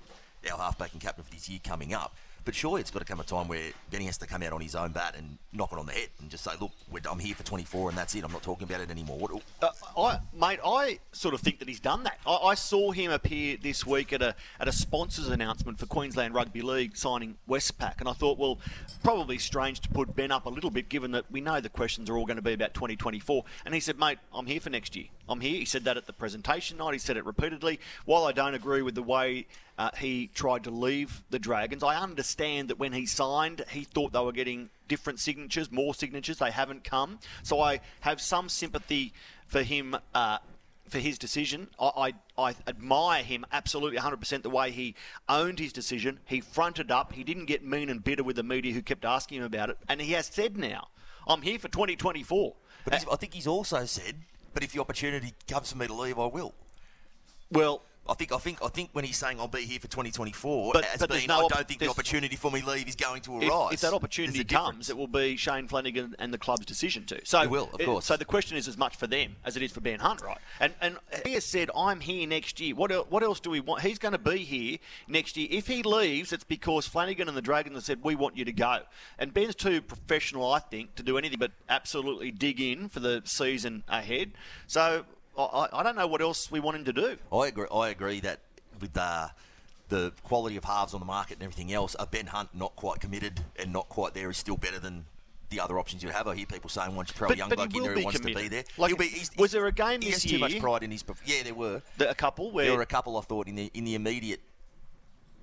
[0.50, 2.14] our halfback and captain for this year coming up.
[2.44, 4.60] But surely it's got to come a time where Benny has to come out on
[4.60, 6.72] his own bat and knock it on the head and just say, "Look,
[7.10, 8.24] I'm here for 24 and that's it.
[8.24, 11.68] I'm not talking about it anymore." What, Uh, I, mate, I sort of think that
[11.68, 12.18] he's done that.
[12.26, 16.34] I, I saw him appear this week at a at a sponsors announcement for Queensland
[16.34, 18.58] Rugby League signing Westpac, and I thought, well,
[19.02, 22.08] probably strange to put Ben up a little bit, given that we know the questions
[22.10, 23.44] are all going to be about 2024.
[23.64, 25.06] And he said, mate, I'm here for next year.
[25.30, 25.58] I'm here.
[25.58, 26.92] He said that at the presentation night.
[26.92, 27.78] He said it repeatedly.
[28.04, 29.46] While I don't agree with the way
[29.78, 34.12] uh, he tried to leave the Dragons, I understand that when he signed, he thought
[34.12, 36.38] they were getting different signatures, more signatures.
[36.38, 37.20] They haven't come.
[37.44, 39.12] So I have some sympathy
[39.46, 39.96] for him.
[40.14, 40.38] Uh,
[40.88, 44.96] for his decision, I, I, I admire him absolutely 100% the way he
[45.28, 46.18] owned his decision.
[46.24, 47.12] He fronted up.
[47.12, 49.78] He didn't get mean and bitter with the media who kept asking him about it.
[49.88, 50.88] And he has said now,
[51.28, 52.54] I'm here for 2024.
[52.84, 54.16] But he's, I think he's also said,
[54.52, 56.54] "But if the opportunity comes for me to leave, I will."
[57.50, 60.72] Well, I think I think I think when he's saying I'll be here for 2024,
[60.72, 63.40] But- but there's no I don't think the opportunity for me leave is going to
[63.40, 63.74] if, arise.
[63.74, 64.74] if that opportunity difference.
[64.74, 67.20] comes, it will be Shane Flanagan and the club's decision to.
[67.24, 68.04] So It will, of it- course.
[68.06, 70.38] So the question is as much for them as it is for Ben Hunt, right?
[70.58, 73.60] And and he has said, "I'm here next year." What el- what else do we
[73.60, 73.82] want?
[73.82, 75.46] He's going to be here next year.
[75.50, 78.52] If he leaves, it's because Flanagan and the Dragons have said, "We want you to
[78.52, 78.80] go."
[79.18, 83.22] And Ben's too professional, I think, to do anything but absolutely dig in for the
[83.24, 84.32] season ahead.
[84.66, 85.04] So.
[85.46, 87.16] I, I- don't know what else we want him to do.
[87.32, 87.66] I agree.
[87.72, 88.40] I agree that
[88.80, 89.30] with the
[89.88, 93.00] the quality of halves on the market and everything else, a Ben Hunt not quite
[93.00, 95.04] committed and not quite there is still better than
[95.48, 96.28] the other options you have.
[96.28, 98.04] I hear people saying once you throw But- a young he bloke in there who
[98.04, 100.38] wants to be there, Like, be, he's, was there a game he this has too
[100.38, 101.02] much pride in his.
[101.26, 101.82] Yeah, there were.
[101.98, 104.40] The- a couple where there were a couple I thought in the in the immediate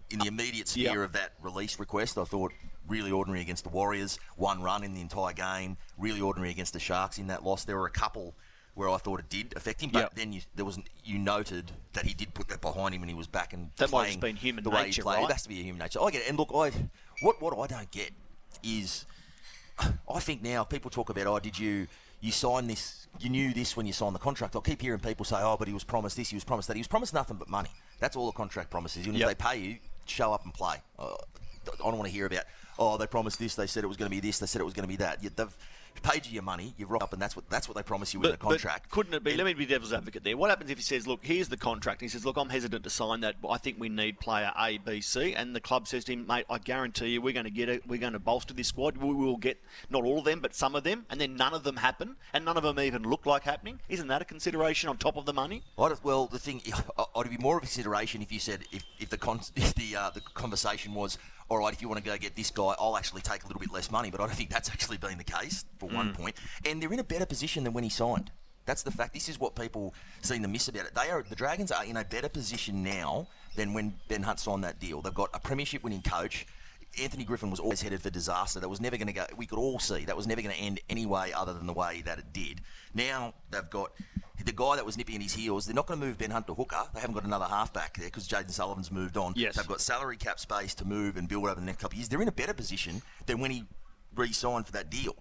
[0.10, 1.04] in the immediate sphere Yeah.
[1.04, 2.18] of that release request.
[2.18, 2.54] I thought
[2.88, 5.76] really ordinary against the Warriors, one run in the entire game.
[5.98, 7.66] Really ordinary against the Sharks in that loss.
[7.66, 8.34] There were a couple
[8.78, 10.16] where I thought it did affect him, but Yep.
[10.16, 13.16] then you, there was you noted that he did put that behind him when he
[13.16, 15.16] was back and That might have been human the way nature, he played.
[15.22, 15.30] right?
[15.30, 16.00] It has to be a human nature.
[16.02, 16.30] I get it.
[16.30, 16.72] And look, I
[17.22, 18.12] what what I don't get
[18.64, 19.06] is
[19.80, 21.88] I think now people talk about, oh, did you
[22.20, 23.08] you sign this?
[23.20, 24.56] You knew this when you signed the contract.
[24.56, 26.76] I keep hearing people say, oh, but he was promised this, he was promised that.
[26.76, 27.70] He was promised nothing but money.
[28.00, 29.06] That's all the contract promises.
[29.06, 29.30] And Yep.
[29.32, 30.78] if they pay you, show up and play.
[31.00, 31.16] Uh,
[31.68, 32.46] I don't want to hear about,
[32.80, 34.64] oh, they promised this, they said it was going to be this, they said it
[34.66, 35.22] was going to be that.
[35.36, 35.58] They've,
[36.02, 38.22] paid you your money, you've rocked up, and that's what that's what they promise you
[38.24, 38.90] in the contract.
[38.90, 39.36] couldn't it be?
[39.36, 40.38] let me be devil's advocate there.
[40.38, 42.02] What happens if he says, "Look, here's the contract"?
[42.02, 43.42] He says, "Look, I'm hesitant to sign that.
[43.42, 46.26] But I think we need player A, B, C." And the club says to him,
[46.28, 47.88] "Mate, I guarantee you, we're going to get it.
[47.88, 48.98] We're going to bolster this squad.
[48.98, 51.64] We will get not all of them, but some of them, and then none of
[51.64, 53.80] them happen, and none of them even look like happening.
[53.90, 56.62] Isn't that a consideration on top of the money?" I'd, well, the thing,
[57.16, 59.96] I'd be more of a consideration if you said if, if the con- if the
[59.96, 61.18] uh, the conversation was,
[61.50, 63.60] all right, if you want to go get this guy, I'll actually take a little
[63.60, 64.12] bit less money.
[64.12, 66.16] But I don't think that's actually been the case for one Mm.
[66.16, 66.36] point.
[66.66, 68.32] And they're in a better position than when he signed.
[68.66, 69.14] That's the fact.
[69.14, 70.94] This is what people seem to miss about it.
[70.94, 74.64] They are the Dragons are in a better position now than when Ben Hunt signed
[74.66, 75.02] that deal.
[75.02, 76.46] They've got a premiership winning coach.
[77.02, 78.60] Anthony Griffin was always headed for disaster.
[78.60, 79.26] That was never going to go.
[79.36, 81.74] We could all see that was never going to end any way other than the
[81.74, 82.62] way that it did.
[82.94, 83.92] Now they've got
[84.44, 85.66] the guy that was nipping in his heels.
[85.66, 86.84] They're not going to move Ben Hunt to hooker.
[86.94, 89.34] They haven't got another halfback there because Jayden Sullivan's moved on.
[89.36, 89.56] Yes.
[89.56, 92.10] They've got salary cap space to move and build over the next couple of years.
[92.10, 93.66] They're in a better position than when he
[94.16, 95.16] re-signed for that deal.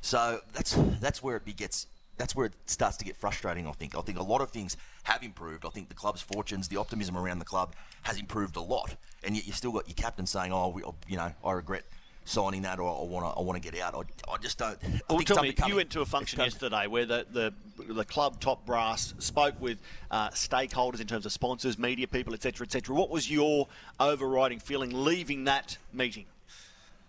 [0.00, 1.86] So that's that's where it begets.
[2.18, 3.66] That's where it starts to get frustrating.
[3.66, 3.96] I think.
[3.96, 5.64] I think a lot of things have improved.
[5.64, 9.34] I think the club's fortunes, the optimism around the club has improved a lot, and
[9.34, 11.84] yet you still got your captain saying, "Oh, we, you know, I regret
[12.24, 14.78] signing that, or I want to, I want to get out." I, I just don't.
[14.84, 15.70] I Well, tell me, unbecoming.
[15.70, 17.54] you went to a function yesterday where the, the
[17.92, 19.78] the club top brass spoke with
[20.10, 22.94] uh, stakeholders in terms of sponsors, media people, etc., etc.
[22.94, 23.68] What was your
[24.00, 26.26] overriding feeling leaving that meeting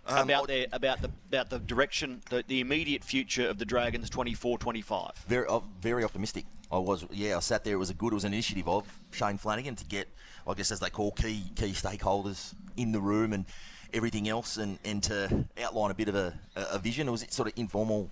[0.09, 4.09] Um, about their about the about the direction, the, the immediate future of the Dragons
[4.09, 5.15] 24-25?
[5.27, 6.45] very, uh, very optimistic.
[6.71, 7.37] I was, yeah.
[7.37, 7.73] I sat there.
[7.73, 8.13] It was a good.
[8.13, 10.07] It was an initiative of Shane Flanagan to get,
[10.47, 13.45] I guess, as they call key key stakeholders in the room and
[13.93, 17.07] everything else, and, and to outline a bit of a, a vision.
[17.07, 18.11] It was sort of informal,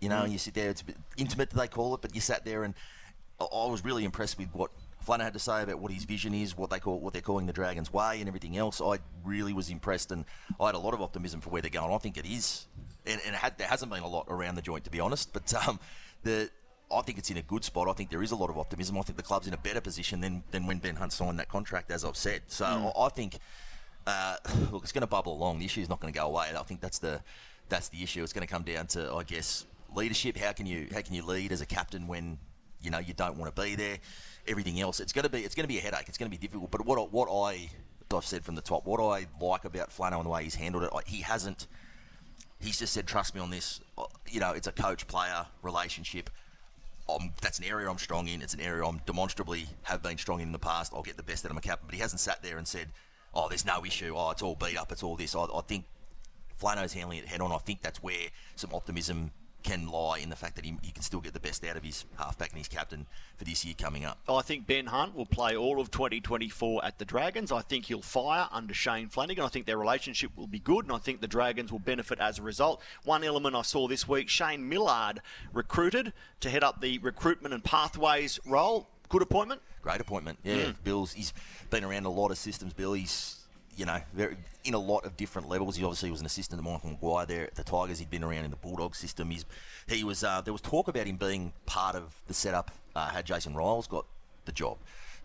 [0.00, 0.22] you know.
[0.22, 0.32] Mm.
[0.32, 0.70] You sit there.
[0.70, 2.74] It's a bit intimate, they call it, but you sat there, and
[3.40, 4.70] I, I was really impressed with what.
[5.08, 7.46] Flanagan had to say about what his vision is, what they call what they're calling
[7.46, 8.78] the Dragons' way, and everything else.
[8.80, 10.26] I really was impressed, and
[10.60, 11.92] I had a lot of optimism for where they're going.
[11.94, 12.66] I think it is,
[13.06, 15.32] and, and it had, there hasn't been a lot around the joint, to be honest.
[15.32, 15.80] But um,
[16.24, 16.50] the
[16.92, 17.88] I think it's in a good spot.
[17.88, 18.98] I think there is a lot of optimism.
[18.98, 21.48] I think the club's in a better position than, than when Ben Hunt signed that
[21.48, 22.42] contract, as I've said.
[22.48, 22.92] So Mm.
[22.94, 23.38] I, I think,
[24.06, 24.36] uh,
[24.70, 25.58] look, it's going to bubble along.
[25.58, 26.48] The issue is not going to go away.
[26.54, 27.22] I think that's the
[27.70, 28.22] that's the issue.
[28.22, 30.36] It's going to come down to, I guess, leadership.
[30.36, 32.38] How can you how can you lead as a captain when
[32.82, 33.98] you know you don't want to be there?
[34.48, 36.08] Everything else, it's going to be it's going to be a headache.
[36.08, 36.70] It's going to be difficult.
[36.70, 37.70] But what I, what I
[38.14, 40.84] I've said from the top, what I like about Flano and the way he's handled
[40.84, 41.66] it, like, he hasn't
[42.60, 43.80] he's just said, trust me on this.
[43.96, 46.30] Uh, You know, it's a coach player relationship.
[47.08, 48.42] Um, that's an area I'm strong in.
[48.42, 50.92] It's an area I'm demonstrably have been strong in in the past.
[50.94, 51.86] I'll get the best out of my captain.
[51.86, 52.88] But he hasn't sat there and said,
[53.34, 54.14] oh, there's no issue.
[54.16, 54.92] Oh, it's all beat up.
[54.92, 55.34] It's all this.
[55.34, 55.84] I, I think
[56.60, 57.52] Flano's handling it head on.
[57.52, 59.30] I think that's where some optimism
[59.62, 61.82] can lie in the fact that he, he can still get the best out of
[61.82, 63.06] his halfback and his captain
[63.36, 64.18] for this year coming up.
[64.28, 67.50] I think Ben Hunt will play all of 2024 at the Dragons.
[67.50, 69.44] I think he'll fire under Shane Flanagan.
[69.44, 72.38] I think their relationship will be good, and I think the Dragons will benefit as
[72.38, 72.80] a result.
[73.04, 75.20] One element I saw this week Shane Millard
[75.52, 78.88] recruited to head up the recruitment and pathways role.
[79.08, 79.60] Good appointment.
[79.82, 80.38] Great appointment.
[80.44, 80.74] Yeah, Mm.
[80.84, 81.32] Bill's he's
[81.70, 82.74] been around a lot of systems.
[82.74, 83.36] Bill, he's
[83.78, 85.76] you know very, in a lot of different levels.
[85.76, 88.00] He obviously was an assistant to Michael Maguire there at the Tigers.
[88.00, 89.30] He'd been around in the Bulldog system.
[89.30, 89.44] He's
[89.86, 92.72] he was uh, there was talk about him being part of the setup.
[92.94, 94.04] Uh, had Jason Ryles got
[94.44, 94.78] the job,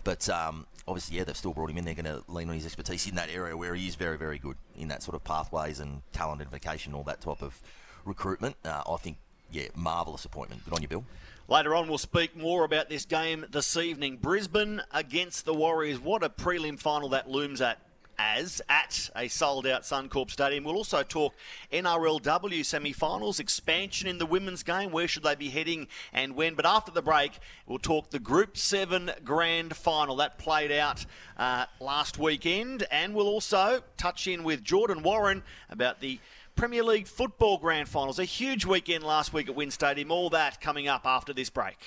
[0.04, 1.86] but um, obviously yeah they've still brought him in.
[1.86, 4.38] They're going to lean on his expertise in that area where he is very very
[4.38, 7.60] good in that sort of pathways and talent identification, all that type of
[8.06, 8.56] recruitment.
[8.64, 9.18] Uh, I think
[9.52, 10.64] yeah marvelous appointment.
[10.64, 11.04] Good on you, Bill.
[11.50, 14.16] Later on, we'll speak more about this game this evening.
[14.16, 16.00] Brisbane against the Warriors.
[16.00, 17.80] What a prelim final that looms at
[18.18, 20.64] as at a sold out Suncorp Stadium.
[20.64, 21.34] We'll also talk
[21.72, 24.92] NRLW semi finals, expansion in the women's game.
[24.92, 26.56] Where should they be heading and when?
[26.56, 27.32] But after the break,
[27.66, 30.18] we'll talk the Group 7 Grand Final.
[30.18, 31.06] That played out
[31.38, 32.86] uh, last weekend.
[32.92, 36.20] And we'll also touch in with Jordan Warren about the
[36.56, 38.20] Premier League football grand finals.
[38.20, 40.12] A huge weekend last week at WIN Stadium.
[40.12, 41.78] All that coming up after this break.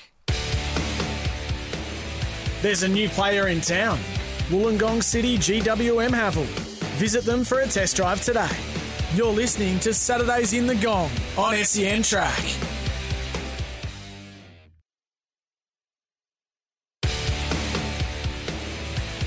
[2.62, 4.00] There's a new player in town.
[4.48, 6.44] Wollongong City GWM Haval.
[7.00, 8.48] Visit them for a test drive today.
[9.16, 12.38] You're listening to Saturdays in the Gong on SEN Track.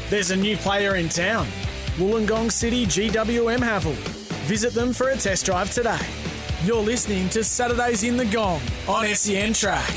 [0.10, 1.48] There's a new player in town.
[1.98, 3.96] Wollongong City GWM Haval.
[4.48, 6.00] Visit them for a test drive today.
[6.64, 9.90] You're listening to Saturdays in the Gong on SEN Track.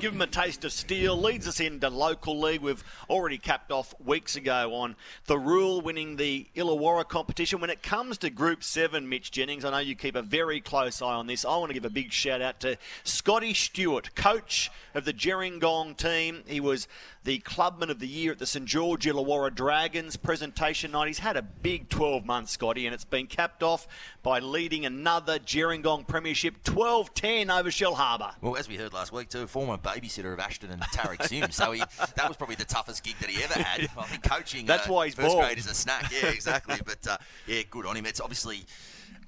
[0.00, 1.14] Give them a taste of steel.
[1.14, 2.62] Leads us into local league.
[2.62, 4.96] We've already capped off weeks ago on
[5.26, 7.60] the rule winning the Illawarra competition.
[7.60, 11.02] When it comes to Group 7, Mitch Jennings, I know you keep a very close
[11.02, 11.44] eye on this.
[11.44, 15.98] I want to give a big shout out to Scotty Stewart, coach of the Gerringong
[15.98, 16.44] team.
[16.46, 16.88] He was
[17.24, 21.08] the Clubman of the Year at the St George Illawarra Dragons presentation night.
[21.08, 23.86] He's had a big 12 months, Scotty, and it's been capped off
[24.22, 28.32] by leading another Gerringong Premiership 12 10 over Shellharbour.
[28.40, 31.56] Well, as we heard last week, too, former babysitter of Ashton and Tariq Sims.
[31.56, 31.82] So he,
[32.16, 33.88] that was probably the toughest gig that he ever had.
[33.98, 34.66] I think coaching.
[34.66, 35.44] That's uh, why he's first bald.
[35.44, 36.10] grade is a snack.
[36.12, 36.76] Yeah, exactly.
[36.84, 38.06] but uh, yeah, good on him.
[38.06, 38.64] It's obviously.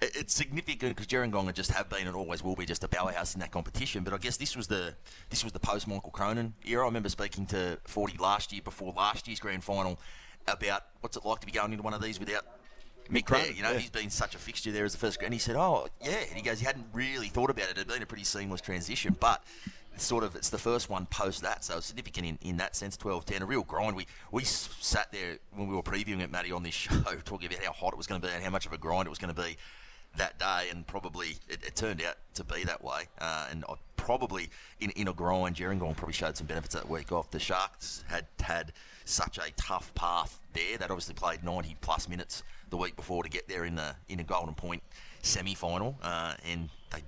[0.01, 3.41] It's significant because Gerringong just have been and always will be just a powerhouse in
[3.41, 4.03] that competition.
[4.03, 4.95] But I guess this was the
[5.31, 6.83] this was the post Michael Cronin era.
[6.83, 10.01] I remember speaking to Forty last year before last year's grand final
[10.49, 12.45] about what's it like to be going into one of these without
[13.11, 13.55] Mick Cronin, there.
[13.55, 13.79] You know, yeah.
[13.79, 15.27] he's been such a fixture there as the first grade.
[15.27, 17.73] And he said, "Oh, yeah." And he goes, "He hadn't really thought about it.
[17.73, 19.43] It had been a pretty seamless transition, but."
[19.95, 22.97] It's sort of, it's the first one post that, so significant in, in that sense.
[22.97, 23.95] 12-10, a real grind.
[23.95, 27.65] We we sat there when we were previewing it, Matty, on this show, talking about
[27.65, 29.19] how hot it was going to be and how much of a grind it was
[29.19, 29.57] going to be
[30.17, 33.05] that day, and probably it, it turned out to be that way.
[33.21, 37.13] Uh, and I probably in, in a grind, Gerringong probably showed some benefits that week
[37.13, 37.31] off.
[37.31, 38.73] The Sharks had had
[39.05, 40.77] such a tough path there.
[40.77, 44.21] They'd obviously played 90 plus minutes the week before to get there in the in
[44.21, 44.83] a Golden Point
[45.23, 47.03] semi-final, uh, and they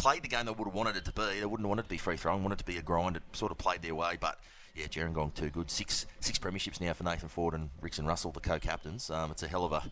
[0.00, 1.40] played the game they would have wanted it to be.
[1.40, 3.16] They wouldn't want it to be free throwing, wanted it to be a grind.
[3.16, 4.40] It sort of played their way, but
[4.74, 5.70] yeah, Gerringong too good.
[5.70, 9.10] Six six premierships now for Nathan Ford and Rickson Russell, the co-captains.
[9.10, 9.82] Um, it's a hell of a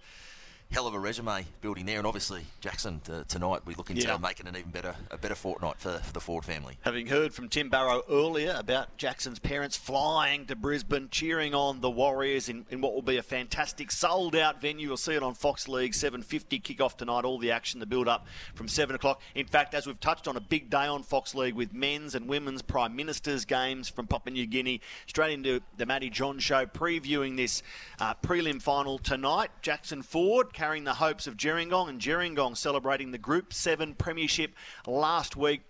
[0.70, 4.18] hell of a resume building there, and obviously Jackson uh, tonight we look into Yeah.
[4.18, 6.76] making an even better a better fortnight for, for the Ford family.
[6.82, 11.88] Having heard from Tim Barrow earlier about Jackson's parents flying to Brisbane, cheering on the
[11.90, 14.88] Warriors in, in what will be a fantastic sold-out venue.
[14.88, 17.24] You'll see it on Fox League 7:50 kick-off tonight.
[17.24, 19.22] All the action, the build-up from seven o'clock.
[19.34, 22.28] In fact, as we've touched on, a big day on Fox League with men's and
[22.28, 24.80] women's prime ministers games from Papua New Guinea.
[25.06, 27.62] Straight into the Matty John show, previewing this
[28.00, 29.50] uh, prelim final tonight.
[29.62, 34.50] Jackson Ford carrying the hopes of Gerringong, and Gerringong celebrating the Group Seven Premiership
[34.88, 35.60] last week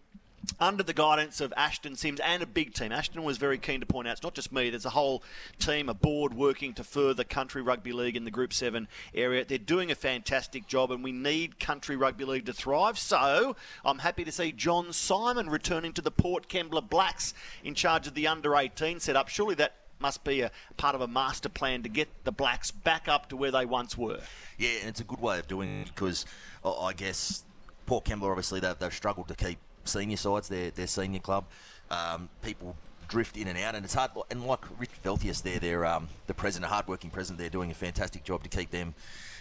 [0.59, 2.91] under the guidance of Ashton Sims and a big team.
[2.91, 5.23] Ashton was very keen to point out it's not just me, there's a whole
[5.59, 9.45] team, a board working to further country rugby league in the Group 7 area.
[9.45, 12.99] They're doing a fantastic job and we need country rugby league to thrive.
[12.99, 18.07] So I'm happy to see John Simon returning to the Port Kembla Blacks in charge
[18.07, 19.29] of the under 18 setup.
[19.29, 23.09] Surely that must be a part of a master plan to get the Blacks back
[23.09, 24.21] up to where they once were.
[24.57, 26.27] Yeah, and it's a good way of doing it because
[26.65, 27.45] uh, I guess
[27.87, 31.45] Port Kembla obviously they've, they've struggled to keep senior sides, their their senior club.
[31.91, 32.77] Um, people
[33.09, 34.11] drift in and out, and it's hard.
[34.31, 37.75] And like Rich Veltius, there, they're um, the president, a hardworking president, they're doing a
[37.75, 38.95] fantastic job to keep them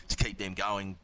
[0.08, 0.96] to keep them going.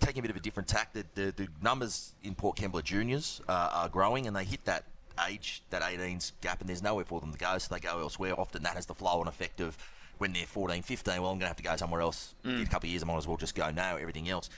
[0.00, 0.94] Taking a bit of a different tack.
[0.94, 4.84] The, the, the numbers in Port Kembla juniors uh, are growing, and they hit that
[5.28, 8.38] age, that 18s gap, and there's nowhere for them to go, so they go elsewhere.
[8.38, 9.76] Often that has the flow and effect of
[10.18, 12.34] when they're 14, 15, well, I'm going to have to go somewhere else.
[12.44, 12.56] Mm.
[12.56, 14.50] In a couple of years, I might as well just go now, everything else.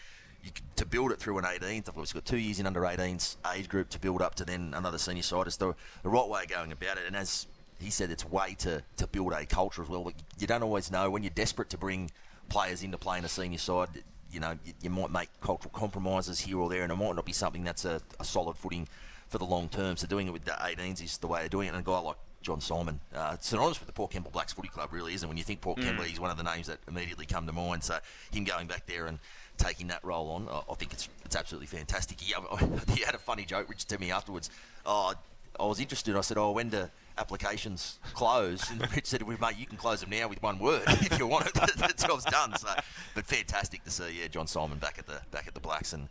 [0.43, 3.37] You, to build it through an 18th, I've obviously got two years in under 18s
[3.55, 5.47] age group to build up to then another senior side.
[5.47, 7.47] It's the, the right way of going about it, and as
[7.79, 10.03] he said, it's way to, to build a culture as well.
[10.03, 12.11] But You don't always know when you're desperate to bring
[12.49, 13.89] players into playing a senior side.
[14.33, 17.25] You know, you, you might make cultural compromises here or there, and it might not
[17.25, 18.89] be something that's a, a solid footing
[19.33, 19.97] for the long term.
[19.97, 21.71] So doing it with the 18s is the way they're doing it.
[21.71, 24.93] And a guy like John Simon, uh, synonymous with the Port Kembla Blacks Footy Club,
[24.93, 25.29] really, isn't it?
[25.29, 25.97] When you think Port Mm.
[25.97, 27.83] Kembla, he's one of the names that immediately come to mind.
[27.83, 27.99] So
[28.31, 29.19] him going back there and
[29.57, 32.21] taking that role on, I, I think it's it's absolutely fantastic.
[32.21, 32.35] He,
[32.95, 34.51] he had a funny joke, Rich, to me afterwards.
[34.85, 35.15] Oh,
[35.59, 36.17] I was interested.
[36.17, 40.01] I said, "Oh, when do applications close?" And Rich said, "Well, mate, you can close
[40.01, 41.55] them now with one word if you want it.
[41.55, 42.69] the job's done." So,
[43.15, 46.09] but fantastic to see, yeah, John Simon back at the back at the Blacks and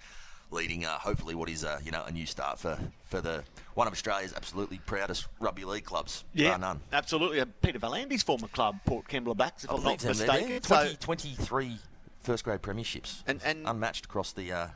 [0.51, 3.43] leading, uh, hopefully, what is uh, you know a new start for for the
[3.73, 6.81] one of Australia's absolutely proudest rugby league clubs, Yeah, none.
[6.91, 7.39] absolutely.
[7.41, 9.31] Uh, Peter Valandy's former club, Port Kembla
[9.63, 10.49] if I I'm not mistaken.
[10.49, 10.61] there.
[10.61, 11.77] So- 20, 23
[12.21, 14.67] first grade premierships, and, and unmatched across the uh,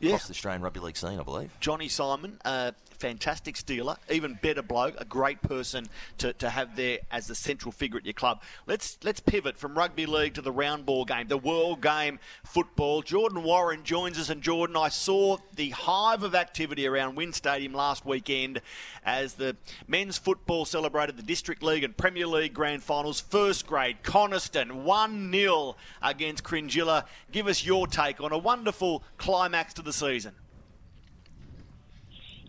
[0.00, 0.10] Yeah.
[0.10, 1.50] across the Australian rugby league scene, I believe.
[1.60, 5.86] Johnny Simon, a fantastic stealer, even better bloke, a great person
[6.18, 8.42] to, to have there as the central figure at your club.
[8.66, 13.02] Let's let's pivot from rugby league to the round ball game, the world game football.
[13.02, 17.72] Jordan Warren joins us, and Jordan, I saw the hive of activity around WIN Stadium
[17.72, 18.60] last weekend
[19.04, 19.56] as the
[19.88, 23.20] men's football celebrated the District League and Premier League grand finals.
[23.20, 27.06] First grade, Coniston 1 0 against Cringila.
[27.32, 30.34] Give us your take on a wonderful climax to the season.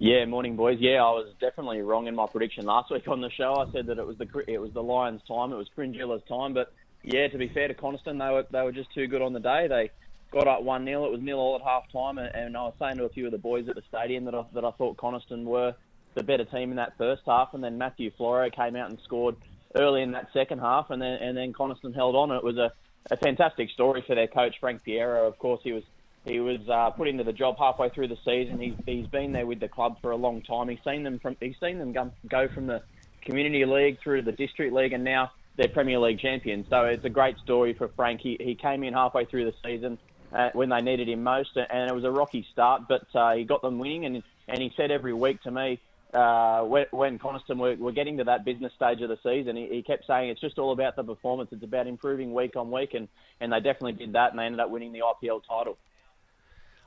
[0.04, 0.80] Yeah, morning boys.
[0.80, 3.54] Yeah, I was definitely wrong in my prediction last week on the show.
[3.54, 6.56] I said that it was the it was the Lions' time, it was Cringila's time.
[6.56, 6.74] But
[7.04, 9.40] yeah, to be fair to Coniston, they were they were just too good on the
[9.40, 9.68] day.
[9.68, 9.92] They
[10.32, 12.74] got up one 0 It was nil all at half time, and, and I was
[12.80, 14.98] saying to a few of the boys at the stadium that I, that I thought
[14.98, 15.76] Coniston were
[16.16, 19.36] the better team in that first half, and then Matthew Floro came out and scored
[19.76, 22.32] early in that second half, and then and then Coniston held on.
[22.32, 22.72] It was a,
[23.12, 25.28] a fantastic story for their coach Frank Piero.
[25.28, 25.84] Of course, he was
[26.26, 28.60] he was uh, put into the job halfway through the season.
[28.60, 30.70] He's he's been there with the club for a long time.
[30.70, 32.84] He's seen them from he's seen them go, go from the
[33.22, 36.68] community league through to the district league, and now they're Premier League champions.
[36.70, 38.22] So it's a great story for Frank.
[38.22, 39.98] He he came in halfway through the season.
[40.34, 43.44] Uh, when they needed him most, and it was a rocky start, but uh, he
[43.44, 44.06] got them winning.
[44.06, 45.78] And and he said every week to me,
[46.14, 49.68] uh, when, when Coniston were, were getting to that business stage of the season, he,
[49.68, 51.50] he kept saying it's just all about the performance.
[51.52, 53.08] It's about improving week on week, and,
[53.40, 55.78] and they definitely did that, and they ended up winning the IPL title.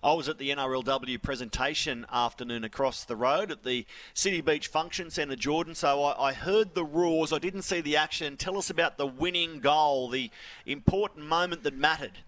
[0.05, 5.09] I was at the NRLW presentation afternoon across the road at the City Beach Function
[5.09, 5.75] Centre, Jordan.
[5.75, 7.33] So I, I, heard the roars.
[7.33, 8.37] I didn't see the action.
[8.37, 10.31] Tell us about the winning goal, the
[10.67, 12.19] important moment that mattered.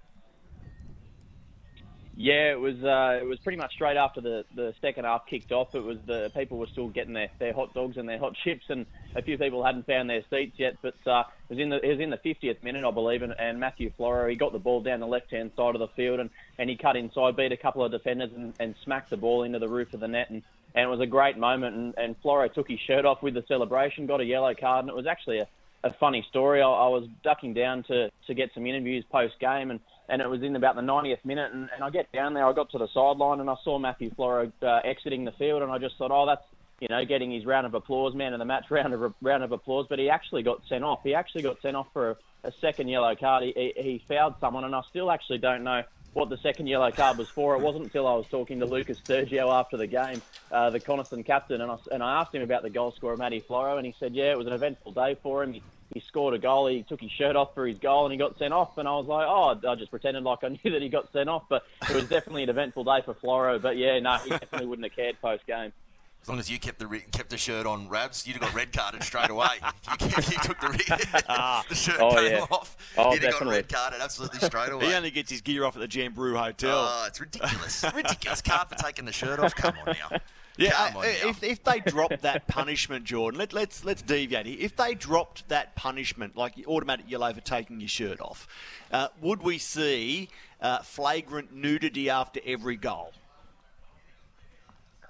[2.19, 2.83] Yeah, it was.
[2.83, 5.75] Uh, it was pretty much straight after the, the second half kicked off.
[5.75, 8.65] It was the people were still getting their, their hot dogs and their hot chips,
[8.71, 10.79] and a few people hadn't found their seats yet.
[10.81, 13.35] But uh, it was in the it was in the 50th minute, I believe, and,
[13.39, 16.21] and Matthew Floro he got the ball down the left hand side of the field,
[16.21, 19.43] and, and he cut inside, beat a couple of defenders, and, and smacked the ball
[19.43, 20.43] into the roof of the net, and,
[20.75, 21.77] and it was a great moment.
[21.77, 24.91] And, and Floro took his shirt off with the celebration, got a yellow card, and
[24.91, 25.49] it was actually a,
[25.85, 26.63] a funny story.
[26.63, 30.29] I, I was ducking down to to get some interviews post game, and and it
[30.29, 32.79] was in about the 90th minute, and, and I get down there, I got to
[32.79, 36.11] the sideline, and I saw Matthew Floro uh, exiting the field, and I just thought,
[36.13, 36.45] oh, that's
[36.81, 39.53] you know getting his round of applause, man of the match round of round of
[39.53, 39.87] applause.
[39.89, 41.01] But he actually got sent off.
[41.03, 43.45] He actually got sent off for a, a second yellow card.
[43.45, 45.83] He, he, he fouled someone, and I still actually don't know
[46.17, 47.55] what the second yellow card was for.
[47.57, 51.23] It wasn't until I was talking to Lucas Sturgio after the game, uh, the Coniston
[51.23, 53.95] captain, and I, and I asked him about the goal scorer, Matty Floro, and he
[54.01, 55.53] said, yeah, it was an eventful day for him.
[55.53, 55.63] He,
[55.93, 56.69] he scored a goal.
[56.69, 58.79] He took his shirt off for his goal and he got sent off.
[58.79, 61.29] And I was like, oh, I just pretended like I knew that he got sent
[61.29, 61.45] off.
[61.49, 63.61] But it was definitely an eventful day for Floro.
[63.61, 65.73] But yeah, no, he definitely wouldn't have cared post game.
[66.27, 68.53] As long as you kept the re- kept the shirt on, Rabs, you'd have got
[68.53, 69.47] red carded straight away.
[70.01, 70.79] You, you took the, re-
[71.69, 72.47] the shirt Oh, came yeah.
[72.51, 74.87] off, Oh, you'd have got red carded absolutely straight away.
[74.87, 76.77] He only gets his gear off at the Jamboree Hotel.
[76.77, 77.85] Oh, it's ridiculous.
[77.95, 78.43] ridiculous.
[78.43, 79.55] Card for taking the shirt off.
[79.55, 80.19] Come on now.
[80.59, 81.29] Yeah, Come uh, on now.
[81.29, 84.57] if, if they dropped that punishment, Jordan, let, let's let's deviate here.
[84.59, 88.49] If they dropped that punishment, like automatic yellow for taking your shirt off,
[88.91, 90.29] uh, would we see
[90.61, 93.13] uh, flagrant nudity after every goal?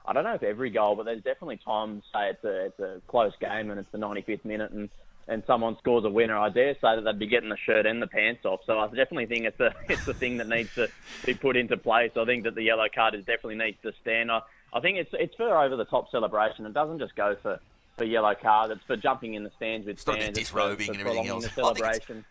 [0.07, 3.00] I don't know if every goal, but there's definitely times, say it's a, it's a
[3.09, 4.88] close game and it's the 95th minute and,
[5.28, 6.36] and someone scores a winner.
[6.38, 8.61] I dare say that they'd be getting the shirt and the pants off.
[8.66, 10.88] So I definitely think it's a it's a thing that needs to
[11.24, 12.12] be put into place.
[12.16, 14.30] I think that the yellow card is definitely needs to stand.
[14.30, 14.42] I,
[14.72, 16.64] I think it's it's for over the top celebration.
[16.66, 17.59] It doesn't just go for,
[17.96, 18.70] for yellow card.
[18.70, 20.38] It's for jumping in the stands with not stands.
[20.38, 21.44] just It's for- disrobing for and everything else.
[21.44, 22.24] The it's- celebration.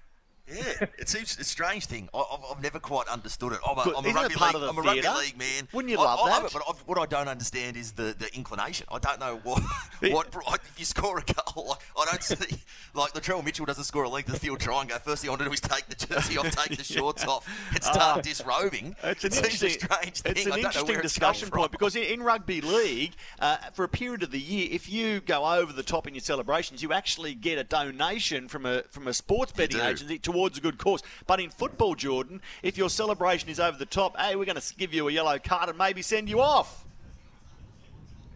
[0.48, 2.08] Yeah, it seems it's a strange thing.
[2.14, 3.60] I, I've, I've never quite understood it.
[3.68, 4.54] I'm a, I'm a rugby league.
[4.54, 5.68] the I'm a rugby league man.
[5.74, 6.46] Wouldn't you I- love I that?
[6.46, 8.86] it, but I've, what I don't understand is the, the inclination.
[8.92, 9.64] I don't know what
[10.12, 11.70] what like, if you score a goal.
[11.70, 12.58] Like, I don't see
[12.94, 14.98] like the Latrell Mitchell doesn't score a length of field try and go.
[15.00, 17.48] First thing I want to do is take the jersey off, take the shorts off,
[17.74, 18.22] and start Ah.
[18.22, 18.96] disrobing.
[19.04, 20.32] It's an it seems a interesting, strange thing.
[20.34, 23.58] It's an I don't know interesting where discussion point because in, in rugby league, uh,
[23.74, 26.84] for a period of the year, if you go over the top in your celebrations,
[26.84, 30.78] you actually get a donation from a from a sports betting agency towards a good
[30.78, 31.02] cause.
[31.28, 34.76] But in football, Jordan, if your celebration is over the top, hey, we're going to
[34.76, 36.84] give you a yellow card and maybe send you off.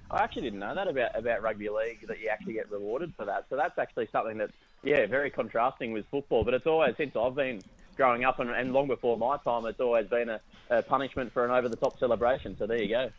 [0.09, 3.25] I actually didn't know that about, about rugby league that you actually get rewarded for
[3.25, 3.45] that.
[3.49, 6.43] So that's actually something that's yeah, very contrasting with football.
[6.43, 7.61] But it's always since I've been
[7.97, 10.39] growing up and, and long before my time, it's always been a,
[10.69, 12.55] a punishment for an over the top celebration.
[12.57, 13.11] So there you go.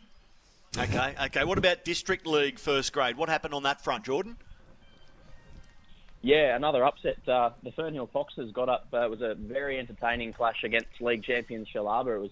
[0.77, 1.43] Okay, okay.
[1.43, 3.15] What about district league first grade?
[3.15, 4.37] What happened on that front, Jordan?
[6.21, 7.17] Yeah, another upset.
[7.27, 8.87] Uh, the Fernhill Foxes got up.
[8.93, 12.15] Uh, it was a very entertaining clash against league champions Shellharbour.
[12.15, 12.31] It was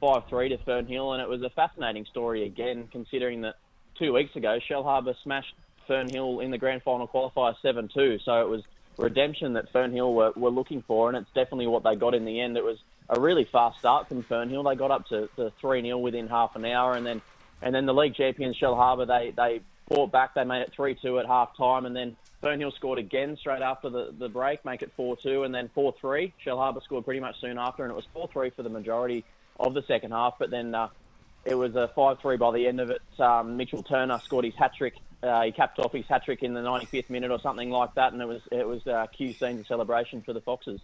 [0.00, 3.56] five three to Fernhill, and it was a fascinating story again, considering that
[3.98, 5.54] two weeks ago Shellharbour smashed
[5.88, 8.18] Fernhill in the grand final qualifier seven two.
[8.24, 8.62] So it was
[8.98, 12.40] redemption that Fernhill were, were looking for, and it's definitely what they got in the
[12.40, 12.58] end.
[12.58, 12.78] It was
[13.08, 14.70] a really fast start from Fernhill.
[14.70, 17.22] They got up to, to three 0 within half an hour, and then
[17.62, 20.34] and then the league champions Shellharbour they they fought back.
[20.34, 23.90] They made it three two at half time, and then Fernhill scored again straight after
[23.90, 26.32] the, the break, make it 4 2, and then 4 3.
[26.44, 29.24] Shellharbour scored pretty much soon after, and it was 4 3 for the majority
[29.58, 30.34] of the second half.
[30.38, 30.88] But then uh,
[31.44, 33.02] it was a 5 3 by the end of it.
[33.18, 34.94] Um, Mitchell Turner scored his hat trick.
[35.22, 38.14] Uh, he capped off his hat trick in the 95th minute or something like that,
[38.14, 40.80] and it was it was uh, cue scenes of celebration for the Foxes.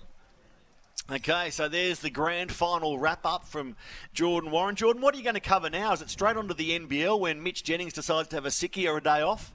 [1.10, 3.76] Okay, so there's the grand final wrap up from
[4.12, 4.74] Jordan Warren.
[4.74, 5.92] Jordan, what are you going to cover now?
[5.92, 8.96] Is it straight onto the NBL when Mitch Jennings decides to have a sickie or
[8.96, 9.52] a day off?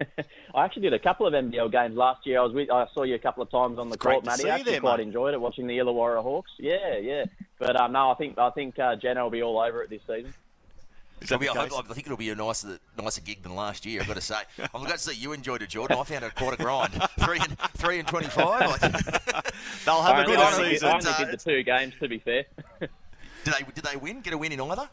[0.54, 2.40] I actually did a couple of NBL games last year.
[2.40, 4.30] I was with, I saw you a couple of times on the great court, to
[4.30, 4.42] Matty.
[4.42, 5.06] see you I actually there, quite mate.
[5.06, 6.50] enjoyed it watching the Illawarra Hawks.
[6.58, 7.24] Yeah, yeah.
[7.58, 10.00] But um, no, I think I think uh, Jenna will be all over it this
[10.06, 10.32] season.
[11.20, 13.84] Is that be- I, hope- I think it'll be a nicer, nicer gig than last
[13.84, 14.00] year.
[14.00, 14.36] I've got to say.
[14.74, 15.98] I'm glad to see you enjoyed it, Jordan.
[15.98, 16.94] I found it quite a grind.
[17.20, 18.80] Three and three and twenty-five.
[19.84, 20.88] They'll have a good I only, season.
[20.88, 22.44] I only did the two games, to be fair.
[22.80, 22.88] Did
[23.54, 23.64] they?
[23.74, 24.22] Did they win?
[24.22, 24.88] Get a win in either?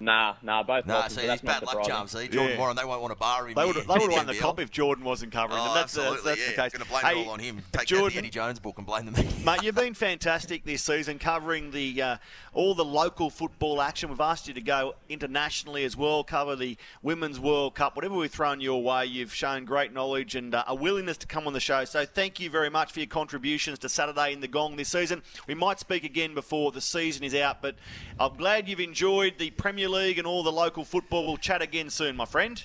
[0.00, 1.90] Nah, nah, both Nah, losses, see, he's that's bad luck surprising.
[1.92, 2.10] charms.
[2.12, 2.58] See, Jordan Yeah.
[2.58, 3.54] Warren, they won't want to bar him.
[3.54, 4.40] They would they would have won the NBL.
[4.40, 5.74] cop if Jordan wasn't covering Oh, them.
[5.74, 6.46] That's, absolutely, that's, that's yeah.
[6.56, 6.72] the case.
[6.72, 7.56] Going to blame Hey, it all on him.
[7.56, 9.26] Take that Jordan, the Eddie Jones book and blame them.
[9.44, 12.16] Mate, you've been fantastic this season covering the uh,
[12.52, 14.08] all the local football action.
[14.10, 17.94] We've asked you to go internationally as well, cover the Women's World Cup.
[17.96, 21.46] Whatever we've thrown your way, you've shown great knowledge and uh, a willingness to come
[21.46, 21.84] on the show.
[21.84, 25.22] So thank you very much for your contributions to Saturday in the Gong this season.
[25.46, 27.76] We might speak again before the season is out, but
[28.18, 31.26] I'm glad you've enjoyed the Premier League and all the local football.
[31.26, 32.62] We'll chat again soon, my friend.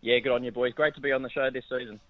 [0.00, 0.72] Yeah, good on you, boys.
[0.74, 2.00] Great to be on the show this season.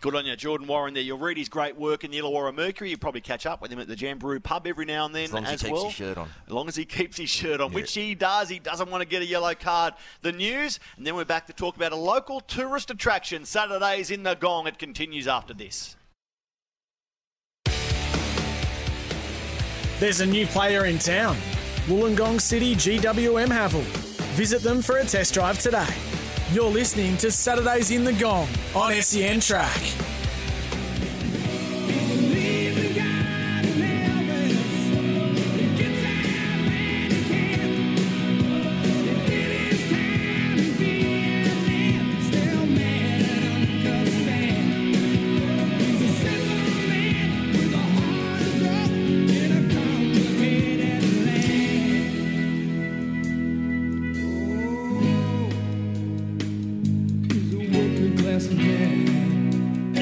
[0.00, 0.94] Good on you, Jordan Warren.
[0.94, 2.88] There, you'll read his great work in the Illawarra Mercury.
[2.88, 5.32] You probably catch up with him at the Jamboree pub every now and then As
[5.34, 5.84] long as he keeps well.
[5.84, 6.28] his shirt on.
[6.46, 8.48] As long as he keeps his shirt on, which he does.
[8.48, 9.92] He doesn't want to get a yellow card.
[10.22, 13.44] The news, and then we're back to talk about a local tourist attraction.
[13.44, 14.66] Saturdays in the Gong.
[14.66, 15.96] It continues after this.
[19.98, 21.36] There's a new player in town.
[21.90, 23.82] Wollongong City GWM Haval.
[24.36, 25.88] Visit them for a test drive today.
[26.52, 29.76] You're listening to Saturdays in the Gong on SEN Track.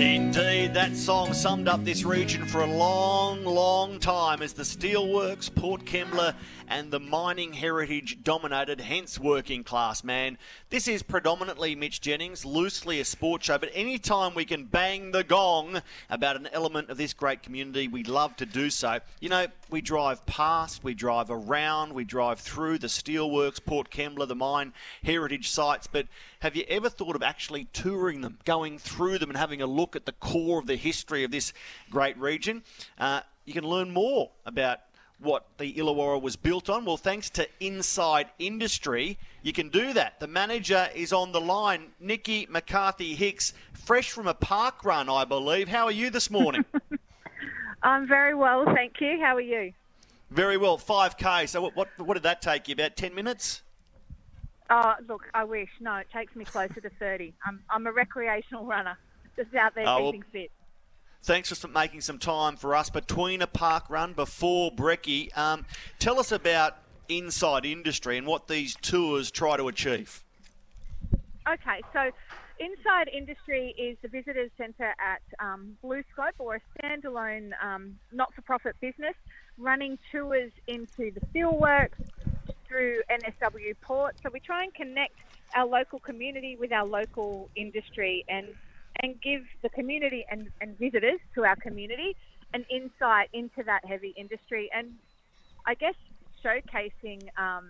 [0.00, 5.52] Indeed, that song summed up this region for a long, long time as the steelworks,
[5.52, 6.36] Port Kembla,
[6.68, 10.38] and the mining heritage dominated, hence working class man.
[10.70, 15.24] This is predominantly Mitch Jennings, loosely a sports show, but anytime we can bang the
[15.24, 19.00] gong about an element of this great community, we love to do so.
[19.18, 24.28] You know, we drive past, we drive around, we drive through the steelworks, Port Kembla,
[24.28, 26.06] the mine heritage sites, but
[26.40, 29.96] have you ever thought of actually touring them, going through them, and having a look
[29.96, 31.52] at the core of the history of this
[31.90, 32.62] great region?
[32.98, 34.80] Uh, you can learn more about
[35.20, 36.84] what the Illawarra was built on.
[36.84, 40.20] Well, thanks to Inside Industry, you can do that.
[40.20, 45.24] The manager is on the line, Nikki McCarthy Hicks, fresh from a park run, I
[45.24, 45.68] believe.
[45.68, 46.64] How are you this morning?
[47.82, 49.18] I'm very well, thank you.
[49.20, 49.72] How are you?
[50.30, 51.48] Very well, 5K.
[51.48, 52.74] So, what, what, what did that take you?
[52.74, 53.62] About 10 minutes?
[54.70, 55.68] Oh, look, I wish.
[55.80, 57.32] No, it takes me closer to 30.
[57.46, 58.98] I'm, I'm a recreational runner,
[59.36, 60.50] just out there Oh, well- keeping fit.
[61.24, 65.36] Thanks for making some time for us between a park run before Brecky.
[65.36, 65.66] Um,
[65.98, 66.76] tell us about
[67.08, 70.22] Inside Industry and what these tours try to achieve.
[71.46, 72.10] Okay, so
[72.60, 79.14] Inside Industry is the visitors centre at um, BlueScope, or a standalone um, not-for-profit business,
[79.58, 81.98] running tours into the steelworks
[82.68, 84.14] through NSW Port.
[84.22, 85.14] So we try and connect
[85.54, 88.46] our local community with our local industry and
[89.02, 92.16] and give the community and, and visitors to our community
[92.52, 94.92] an insight into that heavy industry and
[95.66, 95.94] I guess
[96.44, 97.68] showcasing um,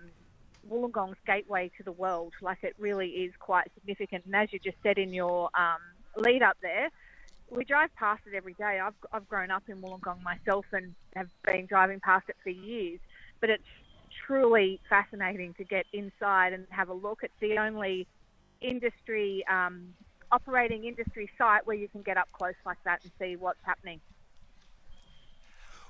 [0.70, 2.32] Wollongong's gateway to the world.
[2.40, 4.24] Like it really is quite significant.
[4.26, 5.80] And as you just said in your um,
[6.16, 6.88] lead up there,
[7.50, 8.78] we drive past it every day.
[8.82, 13.00] I've, I've grown up in Wollongong myself and have been driving past it for years.
[13.40, 13.62] But it's
[14.28, 17.20] truly fascinating to get inside and have a look.
[17.22, 18.06] It's the only
[18.60, 19.94] industry um,
[20.30, 24.00] operating industry site where you can get up close like that and see what's happening.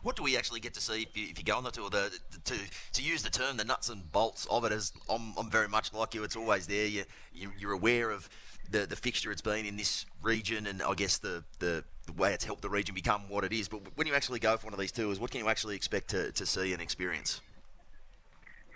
[0.04, 1.90] What do we actually get to see if you, if you go on the tour?
[1.90, 2.54] The, to
[2.92, 4.70] to use the term, the nuts and bolts of it.
[4.70, 6.22] As I'm, I'm very much like you.
[6.22, 6.86] It's always there.
[6.86, 7.02] You,
[7.34, 8.28] you you're aware of
[8.70, 12.32] the the fixture it's been in this region, and I guess the, the the way
[12.32, 13.68] it's helped the region become what it is.
[13.68, 16.10] But when you actually go for one of these tours, what can you actually expect
[16.10, 17.40] to, to see and experience?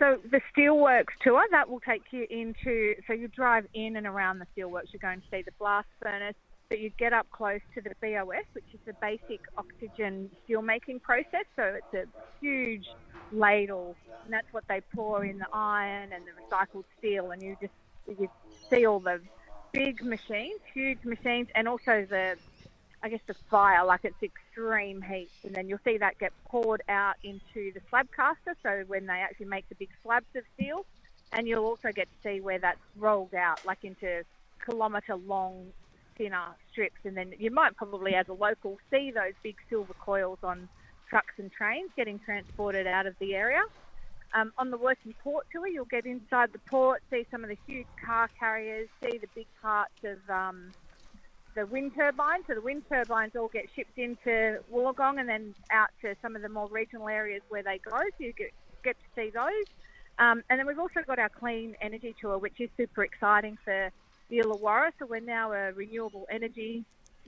[0.02, 2.96] So the steelworks tour that will take you into.
[3.06, 4.92] So you drive in and around the steelworks.
[4.92, 6.34] You're going to see the blast furnace,
[6.68, 11.44] but you get up close to the BOS, which is the basic oxygen steelmaking process.
[11.54, 12.08] So it's a
[12.40, 12.84] huge
[13.30, 17.56] ladle, and that's what they pour in the iron and the recycled steel, and you
[17.60, 17.72] just
[18.08, 18.28] you
[18.68, 19.20] see all the
[19.70, 22.36] big machines, huge machines, and also the
[23.04, 26.82] I guess the fire, like it's extreme heat, and then you'll see that get poured
[26.88, 28.54] out into the slab caster.
[28.62, 30.86] So when they actually make the big slabs of steel,
[31.32, 34.22] and you'll also get to see where that's rolled out, like into
[34.64, 35.72] kilometre long
[36.16, 40.38] thinner strips, and then you might probably, as a local, see those big silver coils
[40.44, 40.68] on
[41.10, 43.62] trucks and trains getting transported out of the area.
[44.34, 47.58] Um, on the working port tour, you'll get inside the port, see some of the
[47.66, 50.72] huge car carriers, see the big parts of um,
[51.54, 52.44] the wind turbines.
[52.46, 56.42] So the wind turbines all get shipped into Wollongong and then out to some of
[56.42, 57.98] the more regional areas where they go.
[57.98, 58.52] So you get,
[58.82, 59.66] get to see those.
[60.18, 63.90] Um, and then we've also got our clean energy tour, which is super exciting for
[64.28, 64.92] the Illawarra.
[64.98, 66.84] So we're now a renewable energy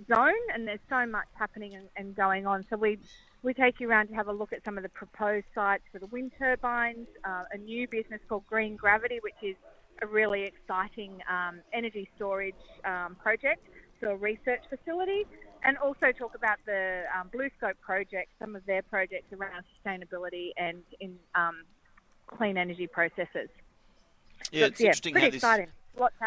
[0.09, 2.65] zone, and there's so much happening and, and going on.
[2.69, 2.99] So we
[3.43, 5.99] we take you around to have a look at some of the proposed sites for
[5.99, 9.57] the wind turbines, uh, a new business called Green Gravity, which is
[10.01, 13.63] a really exciting um, energy storage um, project,
[14.01, 15.25] so a research facility,
[15.65, 20.51] and also talk about the um, Blue Scope project, some of their projects around sustainability
[20.57, 21.65] and in um,
[22.27, 23.49] clean energy processes.
[24.53, 25.69] Yeah, So it's yeah, interesting pretty how this exciting.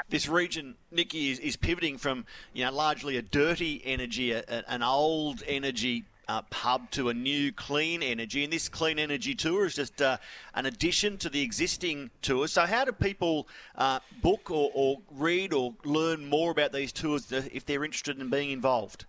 [0.10, 4.82] This region, Nikki, is, is pivoting from you know largely a dirty energy, a- an
[4.82, 6.06] old energy.
[6.30, 10.18] Uh, hub to a new clean energy, and this clean energy tour is just uh,
[10.56, 12.52] an addition to the existing tours.
[12.52, 13.48] So, how do people
[13.78, 18.30] uh, book or, or read or learn more about these tours if they're interested in
[18.30, 19.06] being involved?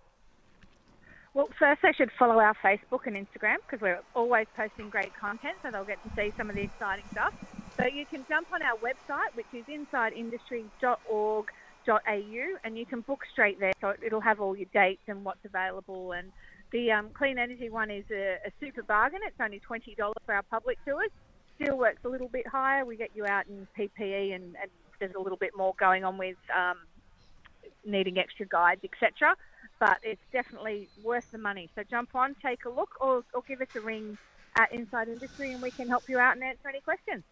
[1.33, 5.57] Well, first they should follow our Facebook and Instagram because we're always posting great content,
[5.61, 7.33] so they'll get to see some of the exciting stuff.
[7.77, 13.59] So you can jump on our website, which is insideindustry.org.au, and you can book straight
[13.59, 13.73] there.
[13.79, 16.13] So it'll have all your dates and what's available.
[16.13, 16.31] And
[16.71, 19.19] the um, clean energy one is a, a super bargain.
[19.25, 21.09] It's only twenty dollars for our public tours.
[21.55, 22.85] Steel works a little bit higher.
[22.85, 26.17] We get you out in PPE, and, and there's a little bit more going on
[26.17, 26.77] with um,
[27.85, 29.35] needing extra guides, etc.
[29.79, 31.69] But it's definitely worth the money.
[31.75, 34.17] So jump on, take a look, or, or give us a ring
[34.57, 37.23] at Inside Industry, and we can help you out and answer any questions.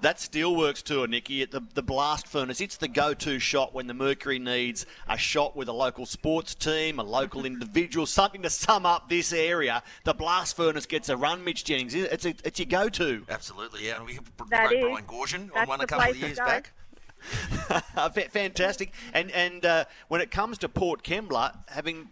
[0.00, 3.86] That Steelworks tour, Nikki, at the, the blast furnace, it's the go to shot when
[3.86, 8.48] the Mercury needs a shot with a local sports team, a local individual, something to
[8.48, 9.82] sum up this area.
[10.04, 11.94] The blast furnace gets a run, Mitch Jennings.
[11.94, 13.26] It's, a, it's your go to.
[13.28, 13.96] Absolutely, yeah.
[13.96, 14.84] And we have That great is.
[14.86, 16.72] Brian Gorshin on one a couple of years back.
[18.30, 18.94] Fantastic.
[19.12, 22.08] And and uh, when it comes to Port Kembla, having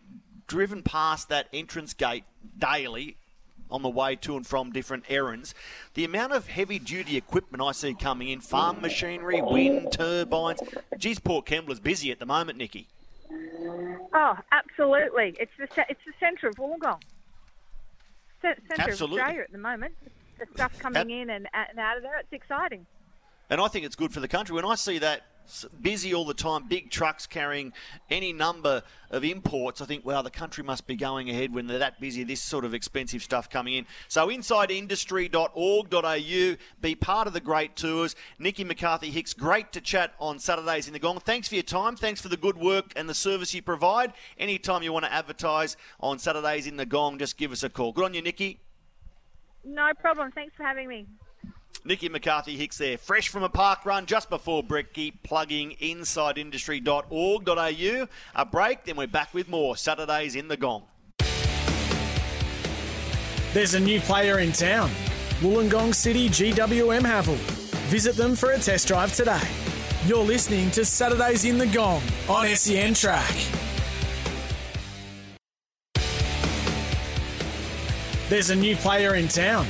[0.47, 2.25] driven past that entrance gate
[2.59, 3.17] daily
[3.71, 5.55] on the way to and from different errands,
[5.95, 10.61] the amount of heavy duty equipment I see coming in, farm machinery, wind turbines.
[10.97, 12.87] Geez, Port Kembla's busy at the moment, Nikki.
[14.13, 15.37] Oh, absolutely!
[15.39, 17.01] It's the it's the centre of Wollongong,
[18.41, 19.19] Ce- centre Absolutely.
[19.19, 19.95] of Australia at the moment.
[20.39, 22.87] The stuff coming in and, and out of there, it's exciting.
[23.51, 24.55] And I think it's good for the country.
[24.55, 25.23] When I see that
[25.81, 27.73] busy all the time, big trucks carrying
[28.11, 31.79] any number of imports, I think, wow, the country must be going ahead when they're
[31.79, 33.87] that busy, this sort of expensive stuff coming in.
[34.09, 38.15] So insideindustry.org.au, be part of the great tours.
[38.39, 41.21] Nikki McCarthy Hicks, great to chat on Saturdays in the Gong.
[41.21, 41.97] Thanks for your time.
[41.97, 44.13] Thanks for the good work and the service you provide.
[44.39, 47.93] Anytime you want to advertise on Saturdays in the Gong, just give us a call.
[47.93, 48.61] Good on you, Nikki.
[49.65, 50.33] No problem.
[50.33, 51.07] Thanks for having me.
[51.85, 58.09] Nikki McCarthy Hicks there, fresh from a park run just before Brecky, plugging insideindustry.org.au.
[58.35, 60.83] A break, then we're back with more Saturdays in the Gong.
[63.55, 64.91] There's a new player in town.
[65.41, 67.37] Wollongong City GWM Haval.
[67.89, 69.41] Visit them for a test drive today.
[70.07, 73.35] You're listening to Saturdays in the Gong on SEN Track.
[78.29, 79.67] There's a new player in town.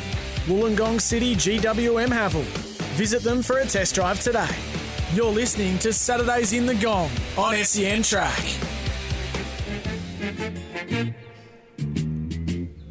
[0.49, 2.43] Wollongong City GWM Haval.
[2.97, 4.49] Visit them for a test drive today.
[5.13, 8.43] You're listening to Saturdays in the Gong on SEN Track.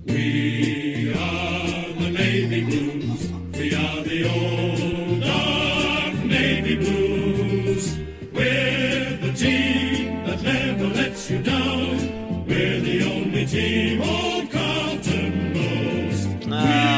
[0.06, 3.32] We are the Navy Blues.
[3.54, 7.98] We are the old dark Navy Blues.
[8.34, 11.97] We're the team that never lets you down.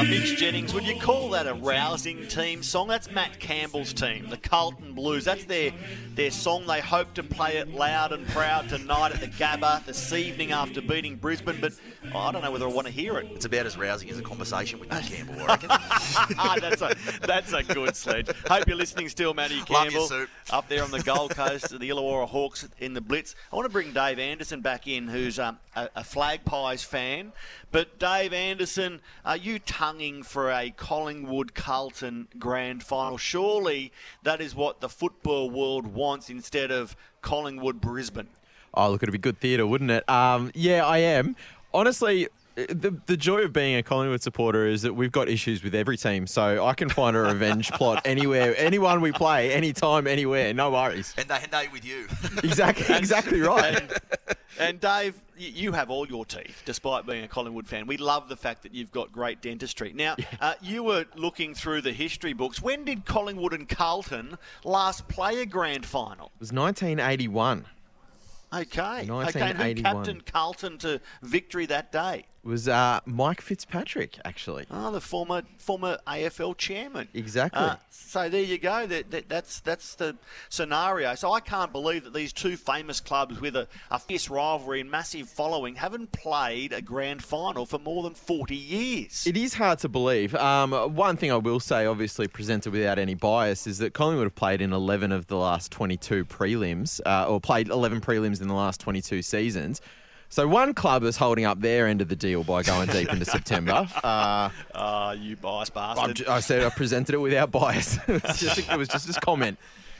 [0.09, 2.87] Mitch Jennings, would you call that a rousing team song?
[2.87, 5.23] That's Matt Campbell's team, the Carlton Blues.
[5.23, 5.71] That's their
[6.15, 6.65] their song.
[6.65, 10.81] They hope to play it loud and proud tonight at the Gabba this evening after
[10.81, 11.61] beating Brisbane.
[11.61, 11.73] But
[12.15, 13.27] I don't know whether I want to hear it.
[13.35, 15.69] It's about as rousing as a conversation with Matt Campbell, I reckon.
[16.59, 16.95] that's a
[17.27, 18.29] that's a good sledge.
[18.47, 20.07] Hope you're listening still, Matty Campbell.
[20.09, 20.27] you.
[20.49, 23.35] Up there on the Gold Coast, the Illawarra Hawks in the Blitz.
[23.53, 27.31] I want to bring Dave Anderson back in, who's um, a, a Magpies fan.
[27.71, 33.17] But Dave Anderson, are you tonguing for a Collingwood Carlton grand final?
[33.17, 33.91] Surely
[34.23, 38.29] that is what the football world wants instead of Collingwood Brisbane.
[38.73, 40.09] Oh, look, it'd be good theatre, wouldn't it?
[40.09, 41.35] Um, yeah, I am.
[41.73, 45.73] Honestly, the, the joy of being a Collingwood supporter is that we've got issues with
[45.75, 50.53] every team, so I can find a revenge plot anywhere, anyone we play, anytime, anywhere,
[50.53, 51.13] no worries.
[51.17, 52.07] And they, and they with you.
[52.43, 53.91] Exactly, exactly right.
[54.59, 57.87] And Dave, you have all your teeth, despite being a Collingwood fan.
[57.87, 59.93] We love the fact that you've got great dentistry.
[59.93, 62.61] Now, uh, you were looking through the history books.
[62.61, 66.31] When did Collingwood and Carlton last play a grand final?
[66.35, 67.65] It was 1981.
[68.51, 68.61] Okay.
[68.61, 69.95] Okay, and who 1981.
[69.95, 72.25] captained Carlton to victory that day?
[72.49, 74.65] Was uh, Mike Fitzpatrick, actually.
[74.71, 77.07] Oh, the former former AFL chairman.
[77.13, 77.61] Exactly.
[77.61, 78.87] Uh, so there you go.
[78.87, 80.17] That, that, that's that's the
[80.49, 81.13] scenario.
[81.13, 84.89] So I can't believe that these two famous clubs with a, a fierce rivalry and
[84.89, 89.27] massive following haven't played a grand final for more than forty years.
[89.27, 90.33] It is hard to believe.
[90.33, 94.35] Um, one thing I will say, obviously presented without any bias, is that Collingwood have
[94.35, 98.55] played in 11 of the last 22 prelims, uh, or played 11 prelims in the
[98.55, 99.81] last 22 seasons.
[100.31, 103.25] So one club is holding up their end of the deal by going deep into
[103.37, 103.87] September.
[104.03, 106.15] Uh, Ah, you biased I'm bastard.
[106.17, 107.97] ju- I said I presented it without bias.
[108.07, 109.57] it, was just a, it was just a comment.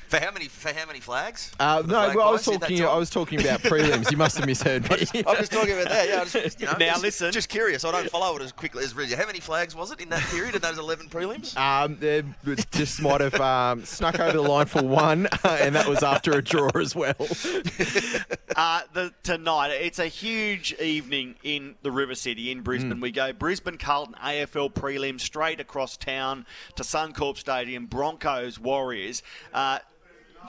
[0.10, 0.48] For how many?
[0.48, 1.52] For how many flags?
[1.60, 2.86] Uh, no, flag well, I was guys in that talking.
[2.86, 4.10] I was talking about prelims.
[4.10, 5.24] You must have misheard me.
[5.28, 6.10] I'm just talking about that.
[6.10, 7.32] Yeah, I just, you know, Now just, listen.
[7.32, 7.86] Just curious.
[7.86, 9.14] I don't follow it as quickly as really.
[9.14, 11.56] How many flags was it in that period in those 11 prelims?
[11.56, 12.24] Um, they
[12.72, 16.42] just might have um, snuck over the line for one, and that was after a
[16.42, 17.14] draw as well.
[18.56, 22.96] Uh, the, tonight, it's a huge evening in the River City in Brisbane.
[22.96, 23.02] Mm.
[23.02, 26.46] We go Brisbane Carlton AFL prelim straight across town
[26.76, 29.24] to Suncorp Stadium, Broncos Warriors.
[29.54, 29.80] Uh,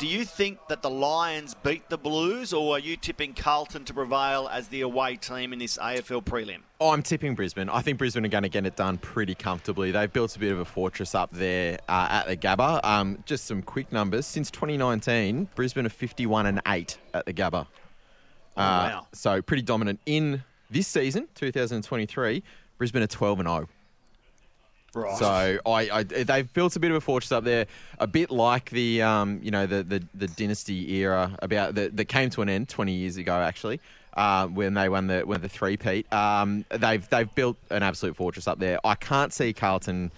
[0.01, 3.93] do you think that the Lions beat the Blues, or are you tipping Carlton to
[3.93, 6.61] prevail as the away team in this AFL prelim?
[6.81, 7.69] Oh, I'm tipping Brisbane.
[7.69, 9.91] I think Brisbane are going to get it done pretty comfortably.
[9.91, 12.83] They've built a bit of a fortress up there uh, at the Gabba.
[12.83, 14.25] Um, just some quick numbers.
[14.25, 17.67] Since 2019, Brisbane are 51 and 8 at the Gabba.
[18.57, 19.07] Oh, wow.
[19.13, 20.01] So pretty dominant.
[20.07, 22.43] In this season, 2023,
[22.79, 23.69] Brisbane are 12 and 0.
[24.95, 25.17] Right.
[25.17, 27.67] So I, I, they've built a bit of a fortress up there,
[27.99, 32.05] a bit like the, um, you know, the, the, the dynasty era about that that
[32.07, 33.81] came to an end 20 years ago actually,
[34.15, 36.13] uh, when they won the won the three peat.
[36.13, 38.79] Um, they've they've built an absolute fortress up there.
[38.85, 40.11] I can't see Carlton.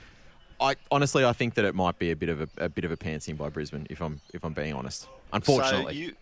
[0.60, 2.92] I honestly I think that it might be a bit of a, a bit of
[2.92, 5.08] a pantsing by Brisbane if I'm if I'm being honest.
[5.32, 5.94] Unfortunately.
[5.94, 6.12] So you,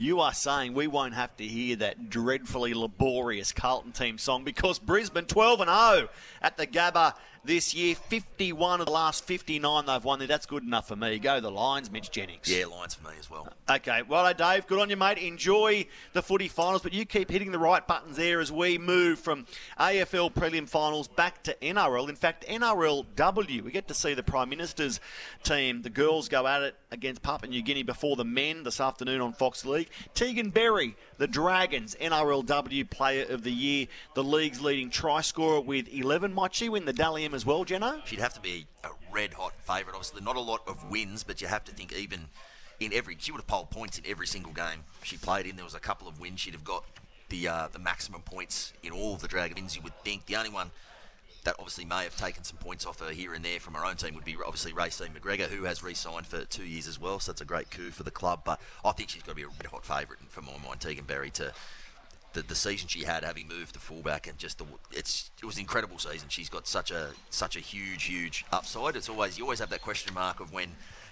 [0.00, 4.78] you are saying we won't have to hear that dreadfully laborious Carlton team song because
[4.78, 6.08] Brisbane 12 and 0
[6.40, 7.12] at the Gabba
[7.44, 7.94] this year.
[7.94, 10.28] 51 of the last 59 they've won there.
[10.28, 11.18] That's good enough for me.
[11.18, 12.46] Go the Lions, Mitch Jennings.
[12.46, 13.48] Yeah, Lions for me as well.
[13.68, 15.18] Okay, well, Dave, good on you, mate.
[15.18, 19.18] Enjoy the footy finals, but you keep hitting the right buttons there as we move
[19.18, 19.46] from
[19.78, 22.08] AFL prelim finals back to NRL.
[22.08, 25.00] In fact, NRLW, we get to see the Prime Minister's
[25.42, 25.82] team.
[25.82, 29.32] The girls go at it against Papua New Guinea before the men this afternoon on
[29.32, 29.88] Fox League.
[30.14, 35.88] Tegan Berry, the Dragons, NRLW Player of the Year, the league's leading try scorer with
[35.88, 36.34] 11.
[36.34, 38.02] Might she win the Dally M as well, Jenna?
[38.06, 39.94] She'd have to be a red hot favourite.
[39.94, 42.26] Obviously, not a lot of wins, but you have to think even
[42.80, 43.16] in every.
[43.20, 45.54] She would have polled points in every single game she played in.
[45.54, 46.40] There was a couple of wins.
[46.40, 46.84] She'd have got
[47.28, 49.76] the uh, the maximum points in all of the Dragons.
[49.76, 50.72] You would think the only one
[51.44, 53.94] that obviously may have taken some points off her here and there from her own
[53.94, 57.18] team would be obviously Raecene McGregor, who has re-signed for two years as well.
[57.20, 58.40] So that's a great coup for the club.
[58.44, 61.04] But I think she's got to be a red hot favourite for my mind, Tegan
[61.04, 61.52] Berry to
[62.32, 65.56] the, the season she had, having moved to fullback, and just the it's it was
[65.56, 66.28] an incredible season.
[66.28, 68.96] She's got such a such a huge huge upside.
[68.96, 70.68] It's always you always have that question mark of when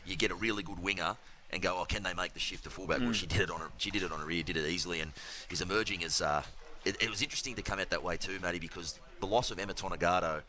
[0.07, 1.17] you get a really good winger
[1.51, 3.01] and go, oh, can they make the shift to fullback?
[3.01, 3.15] Well, Mm.
[3.15, 5.13] she did it on her she did it on her ear, did it easily, and
[5.51, 6.21] is emerging as.
[6.21, 6.43] Uh,
[6.85, 9.59] it, it was interesting to come out that way too, Matty, because the loss of
[9.59, 10.43] Emma Tonegato,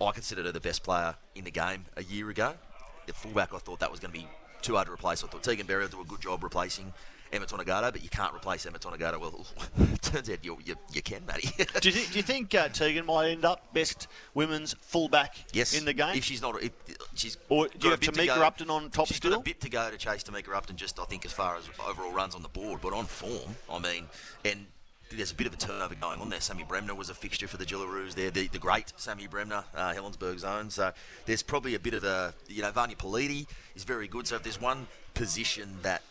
[0.00, 2.54] I considered her the best player in the game a year ago.
[3.08, 4.26] At fullback, I thought that was going to be
[4.62, 5.24] too hard to replace.
[5.24, 6.92] I thought Tegan Berry will do a good job replacing
[7.32, 9.18] Emma Tonegato, but you can't replace Emma Tonegato.
[9.18, 9.46] Well,
[10.02, 11.50] turns out you, you, you can, Matty.
[11.80, 15.84] do you, do you think uh, Tegan might end up best women's fullback yes, in
[15.84, 16.16] the game?
[16.16, 16.72] If she's not, if
[17.14, 18.42] she's Or do you have to Tamika go.
[18.42, 19.32] Upton on top She's still?
[19.32, 21.68] got a bit to go to chase Tamika Upton, just I think as far as
[21.88, 24.06] overall runs on the board, but on form, I mean,
[24.44, 24.66] and
[25.12, 26.40] there's a bit of a turnover going on there.
[26.40, 29.92] Sammy Bremner was a fixture for the Jillaroos there, the, the great Sammy Bremner, uh,
[29.92, 30.70] Helensburgh's own.
[30.70, 30.92] So
[31.26, 34.26] there's probably a bit of a, you know, Evania Pelite is very good.
[34.26, 36.02] So if there's one position that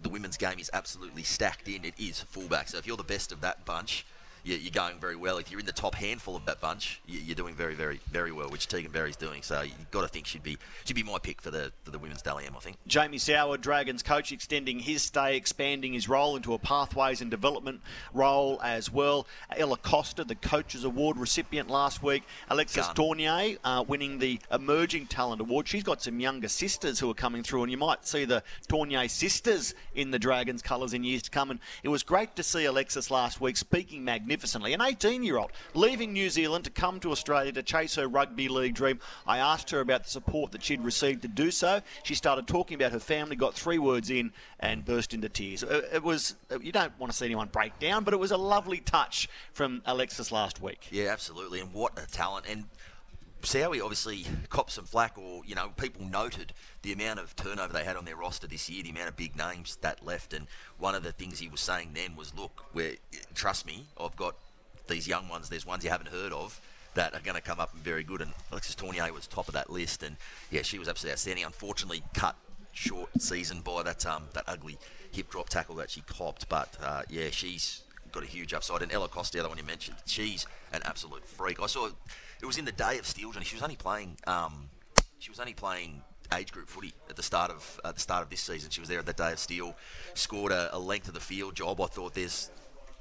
[0.00, 2.68] the women's game is absolutely stacked in, it is fullback.
[2.68, 4.06] So if you're the best of that bunch,
[4.56, 5.38] you're going very well.
[5.38, 8.32] If you're in the top handful of that bunch, you- you're doing very, very, very
[8.32, 9.42] well, which Tegan Berry's doing.
[9.42, 11.98] So you've got to think she'd be she'd be my pick for the for the
[11.98, 12.76] women's Dally M, I think.
[12.86, 17.82] Jamie Soward, Dragons coach, extending his stay, expanding his role into a pathways and development
[18.14, 19.26] role as well.
[19.56, 22.22] Ella Koster, the Coaches Award recipient last week.
[22.48, 22.94] Alexis Gun.
[22.96, 25.68] Tauaneai uh, winning the Emerging Talent Award.
[25.68, 29.10] She's got some younger sisters who are coming through, and you might see the Tauaneai
[29.10, 31.50] sisters in the Dragons colours in years to come.
[31.50, 34.72] And it was great to see Alexis last week speaking magnificently magnificently.
[34.72, 38.48] An 18 year old leaving New Zealand to come to Australia to chase her rugby
[38.48, 39.00] league dream.
[39.26, 41.80] I asked her about the support that she'd received to do so.
[42.04, 45.62] She started talking about her family, got three words in, and burst into tears.
[45.62, 48.30] It it was, uh, you don't want to see anyone break down, but it was
[48.30, 50.86] a lovely touch from Alexis last week.
[50.90, 51.60] Yeah, absolutely.
[51.60, 52.46] And what a talent.
[52.48, 52.64] And
[53.42, 56.52] Sowie obviously copped some flack, or, you know, people noted
[56.82, 59.36] the amount of turnover they had on their roster this year, the amount of big
[59.36, 60.32] names that left.
[60.32, 60.46] And
[60.78, 62.92] one of the things he was saying then was, look, where
[63.34, 64.34] trust me, I've got
[64.88, 66.60] these young ones, there's ones you haven't heard of
[66.94, 68.20] that are going to come up and very good.
[68.20, 70.02] And Alexis Tauaneai was top of that list.
[70.02, 70.16] And,
[70.50, 71.44] yeah, she was absolutely outstanding.
[71.44, 72.36] Unfortunately, cut
[72.72, 74.78] short season by that um, that ugly
[75.12, 76.48] hip drop tackle that she copped.
[76.48, 78.82] But, uh, yeah, she's got a huge upside.
[78.82, 81.62] And Ella Koster, the other one you mentioned, she's an absolute freak.
[81.62, 81.90] I saw
[82.40, 83.44] it was in the day of Steel, Johnny.
[83.44, 84.16] She was only playing.
[84.26, 84.70] Um,
[85.18, 86.02] she was only playing
[86.32, 88.70] age group footy at the start of at the start of this season.
[88.70, 89.76] She was there at the day of Steel,
[90.14, 91.80] scored a, a length of the field job.
[91.80, 92.50] I thought there's.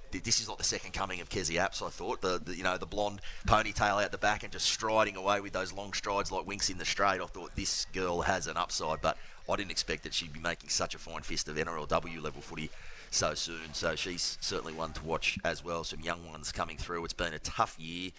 [0.09, 1.85] This is not the second coming of Kezie Apps.
[1.85, 5.17] I thought the, the you know the blonde ponytail out the back and just striding
[5.17, 7.19] away with those long strides like Winx in the straight.
[7.21, 9.17] I thought this girl has an upside, but
[9.49, 12.69] I didn't expect that she'd be making such a fine fist of NRLW level footy
[13.11, 13.73] so soon.
[13.73, 15.83] So she's certainly one to watch as well.
[15.83, 17.03] Some young ones coming through.
[17.03, 18.11] It's been a tough year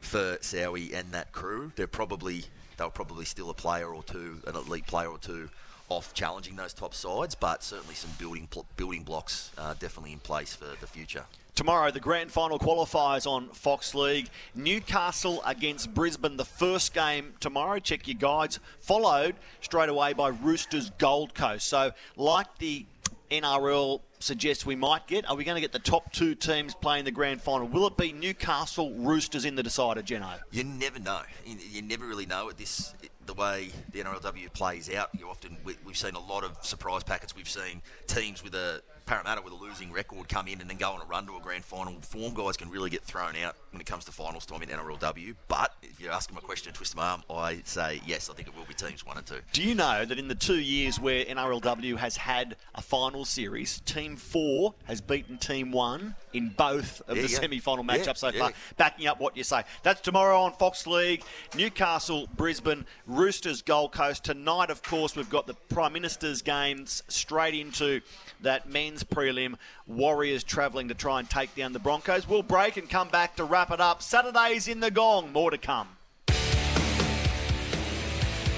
[0.00, 1.72] for Sowie and that crew.
[1.76, 2.44] They're probably
[2.76, 5.50] they'll probably still a player or two, an elite player or two
[5.88, 10.54] off challenging those top sides, but certainly some building building blocks uh, definitely in place
[10.54, 11.24] for the future.
[11.54, 14.30] Tomorrow, the grand final qualifiers on Fox League.
[14.54, 17.78] Newcastle against Brisbane, the first game tomorrow.
[17.80, 18.60] Check your guides.
[18.78, 21.66] Followed straight away by Roosters Gold Coast.
[21.66, 22.86] So, like the
[23.30, 27.04] NRL suggests we might get, are we going to get the top two teams playing
[27.04, 27.66] the grand final?
[27.66, 30.34] Will it be Newcastle Roosters in the decider, Geno?
[30.50, 31.22] You never know.
[31.44, 32.94] You, you never really know at this
[33.26, 35.10] the way the NRLW plays out.
[35.18, 37.34] You often we've seen a lot of surprise packets.
[37.34, 40.92] We've seen teams with a Parramatta with a losing record come in and then go
[40.92, 41.94] on a run to a grand final.
[42.00, 45.34] Form guys can really get thrown out when it comes to finals time in NRLW.
[45.48, 48.30] But if you ask them a question and twist my arm, I say yes.
[48.30, 49.40] I think it will be teams one and two.
[49.52, 53.80] Do you know that in the two years where NRLW has had a final series,
[53.80, 57.38] Team Four has beaten Team One in both of Yeah, the yeah.
[57.40, 58.38] semi-final Yeah, matchups so yeah.
[58.38, 58.52] far?
[58.76, 59.64] Backing up what you say.
[59.82, 61.24] That's tomorrow on Fox League.
[61.56, 64.22] Newcastle, Brisbane, Roosters, Gold Coast.
[64.22, 68.02] Tonight, of course, we've got the Prime Minister's games straight into
[68.42, 69.54] that men's prelim.
[69.86, 72.28] Warriors travelling to try and take down the Broncos.
[72.28, 74.02] We'll break and come back to wrap it up.
[74.02, 75.32] Saturdays in the Gong.
[75.32, 75.88] More to come.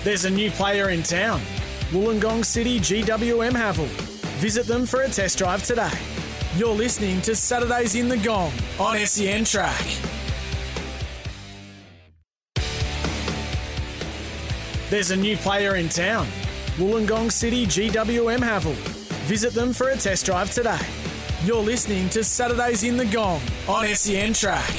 [0.05, 1.41] There's a new player in town.
[1.91, 3.87] Wollongong City GWM Haval.
[4.41, 5.93] Visit them for a test drive today.
[6.57, 9.85] You're listening to Saturdays in the Gong on SEN Track.
[14.91, 16.27] There's a new player in town.
[16.77, 19.02] Wollongong City GWM Haval.
[19.27, 20.81] Visit them for a test drive today.
[21.45, 24.75] You're listening to Saturdays in the Gong on SEN Track.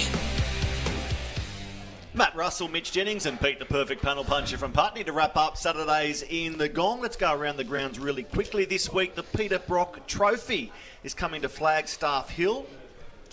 [2.14, 5.56] Matt Russell, Mitch Jennings, and Pete, the perfect panel puncher from Putney to wrap up
[5.56, 6.99] Saturdays in the Gong.
[6.99, 8.65] Let's go around the grounds really quickly.
[8.65, 10.74] This week, the Peter Brock Trophy
[11.06, 12.65] is coming to Flagstaff Hill.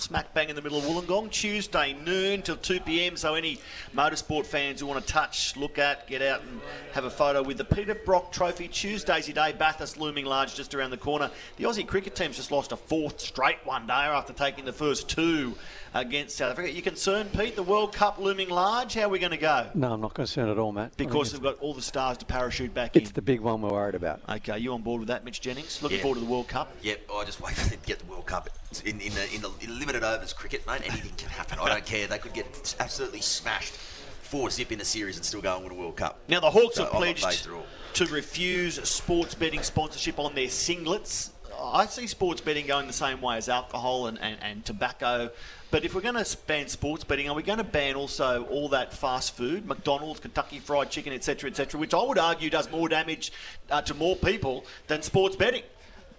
[0.00, 3.16] Smack bang in the middle of Wollongong, Tuesday noon till 2 pm.
[3.18, 3.60] So, any
[3.94, 6.60] motorsport fans who want to touch, look at, get out and
[6.92, 8.66] have a photo with the Peter Brock Trophy.
[8.68, 11.30] Tuesday's your day, Bathurst looming large just around the corner.
[11.58, 15.08] The Aussie cricket team's just lost a fourth straight one day after taking the first
[15.08, 15.54] two
[15.94, 16.70] against South Africa.
[16.70, 17.56] You concerned, Pete?
[17.56, 18.94] The World Cup looming large?
[18.94, 19.66] How are we going to go?
[19.74, 20.96] No, I'm not concerned at all, Matt.
[20.96, 23.02] Because it's, we've got all the stars to parachute back it's in.
[23.02, 24.20] It's the big one we're worried about.
[24.28, 25.82] Okay, you on board with that, Mitch Jennings?
[25.82, 26.02] Looking Yeah.
[26.02, 26.72] forward to the World Cup.
[26.82, 28.48] Yep, oh, I just wait for them to get the World Cup.
[28.84, 31.58] In, in, the, in, the, in limited overs cricket, mate, anything can happen.
[31.60, 32.06] I don't care.
[32.06, 35.72] They could get absolutely smashed four zip in a series and still go and win
[35.72, 36.20] a World Cup.
[36.28, 37.64] Now, the Hawks So have pledged phased at all.
[37.94, 41.30] to refuse sports betting sponsorship on their singlets.
[41.60, 45.30] I see sports betting going the same way as alcohol and, and, and tobacco.
[45.70, 48.68] But if we're going to ban sports betting, are we going to ban also all
[48.70, 52.88] that fast food, McDonald's, Kentucky Fried Chicken, etc., etc., which I would argue does more
[52.88, 53.32] damage
[53.70, 55.62] uh, to more people than sports betting?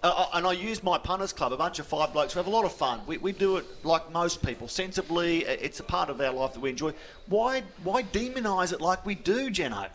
[0.02, 2.34] Uh, and I use my punters club, a bunch of five blokes.
[2.34, 3.02] We have a lot of fun.
[3.06, 5.44] We, we do it like most people, sensibly.
[5.44, 6.92] It's a part of our life that we enjoy.
[7.28, 9.88] Why why demonise it like we do, Jeno?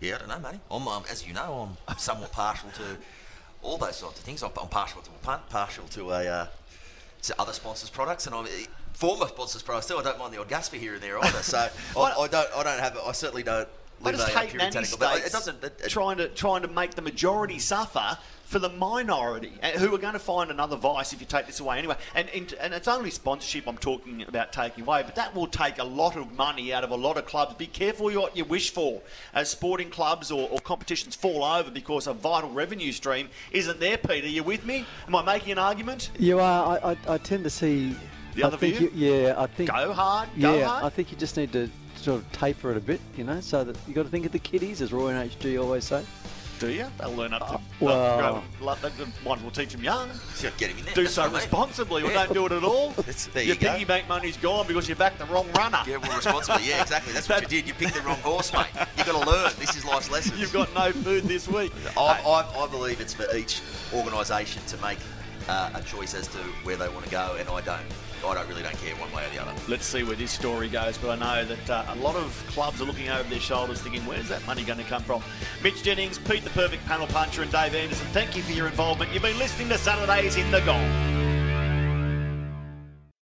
[0.00, 0.60] Yeah, I don't know, mate.
[0.70, 2.98] I'm, um, as you know, I'm somewhat partial to
[3.62, 4.42] all those sorts of things.
[4.42, 6.46] I'm, I'm partial to a punt, partial to a uh,
[7.22, 8.46] to other sponsors' products, and I'm
[8.92, 9.96] former sponsors' products too.
[9.96, 11.42] I don't mind the odd Gasper here and there either.
[11.42, 11.58] So
[11.96, 13.68] I, I don't, I don't have, I certainly don't.
[14.00, 15.64] I live just hate nanny states It doesn't.
[15.64, 18.16] It, it- trying to trying to make the majority suffer
[18.48, 21.76] for the minority, who are going to find another vice if you take this away
[21.76, 21.96] anyway.
[22.14, 25.76] And, and and it's only sponsorship I'm talking about taking away, but that will take
[25.78, 27.52] a lot of money out of a lot of clubs.
[27.56, 29.02] Be careful what you wish for,
[29.34, 33.98] as sporting clubs or, or competitions fall over because a vital revenue stream isn't there.
[33.98, 34.86] Peter, you with me?
[35.06, 36.10] Am I making an argument?
[36.18, 36.78] You are.
[36.82, 37.94] I, I, I tend to see
[38.34, 38.90] The I other think view?
[38.94, 40.84] you- yeah, I think Go hard, go yeah, hard.
[40.84, 43.62] I think you just need to sort of taper it a bit, you know, so
[43.62, 46.02] that you've got to think of the kiddies, as Roy and HG always say.
[46.58, 46.86] Do you?
[46.98, 47.60] They'll learn up to.
[47.80, 48.90] well- grow- like, the
[49.22, 50.10] one will teach them young.
[50.56, 50.94] Get him in there.
[50.94, 51.36] Do That's so what I mean.
[51.42, 52.90] responsibly, or don't do it at all.
[53.32, 53.72] there Your you go.
[53.72, 55.78] piggy bank money's gone because you backed the wrong runner.
[55.86, 56.68] Yeah, well, responsibly.
[56.68, 57.12] Yeah, exactly.
[57.12, 57.68] That's what you did.
[57.68, 58.66] You picked the wrong horse, mate.
[58.96, 59.52] You've got to learn.
[59.58, 60.40] This is life's lessons.
[60.40, 61.72] You've got no food this week.
[61.96, 63.60] I, I, I believe it's for each
[63.94, 64.98] organisation to make
[65.48, 67.80] uh, a choice as to where they want to go, and I don't.
[68.24, 69.52] I don't really don't care one way or the other.
[69.68, 72.80] Let's see where this story goes, but I know that uh, a lot of clubs
[72.80, 75.22] are looking over their shoulders thinking, where's that money going to come from?
[75.62, 79.12] Mitch Jennings, Pete the Perfect Panel Puncher, and Dave Anderson, thank you for your involvement.
[79.12, 81.27] You've been listening to Saturdays in the Gong.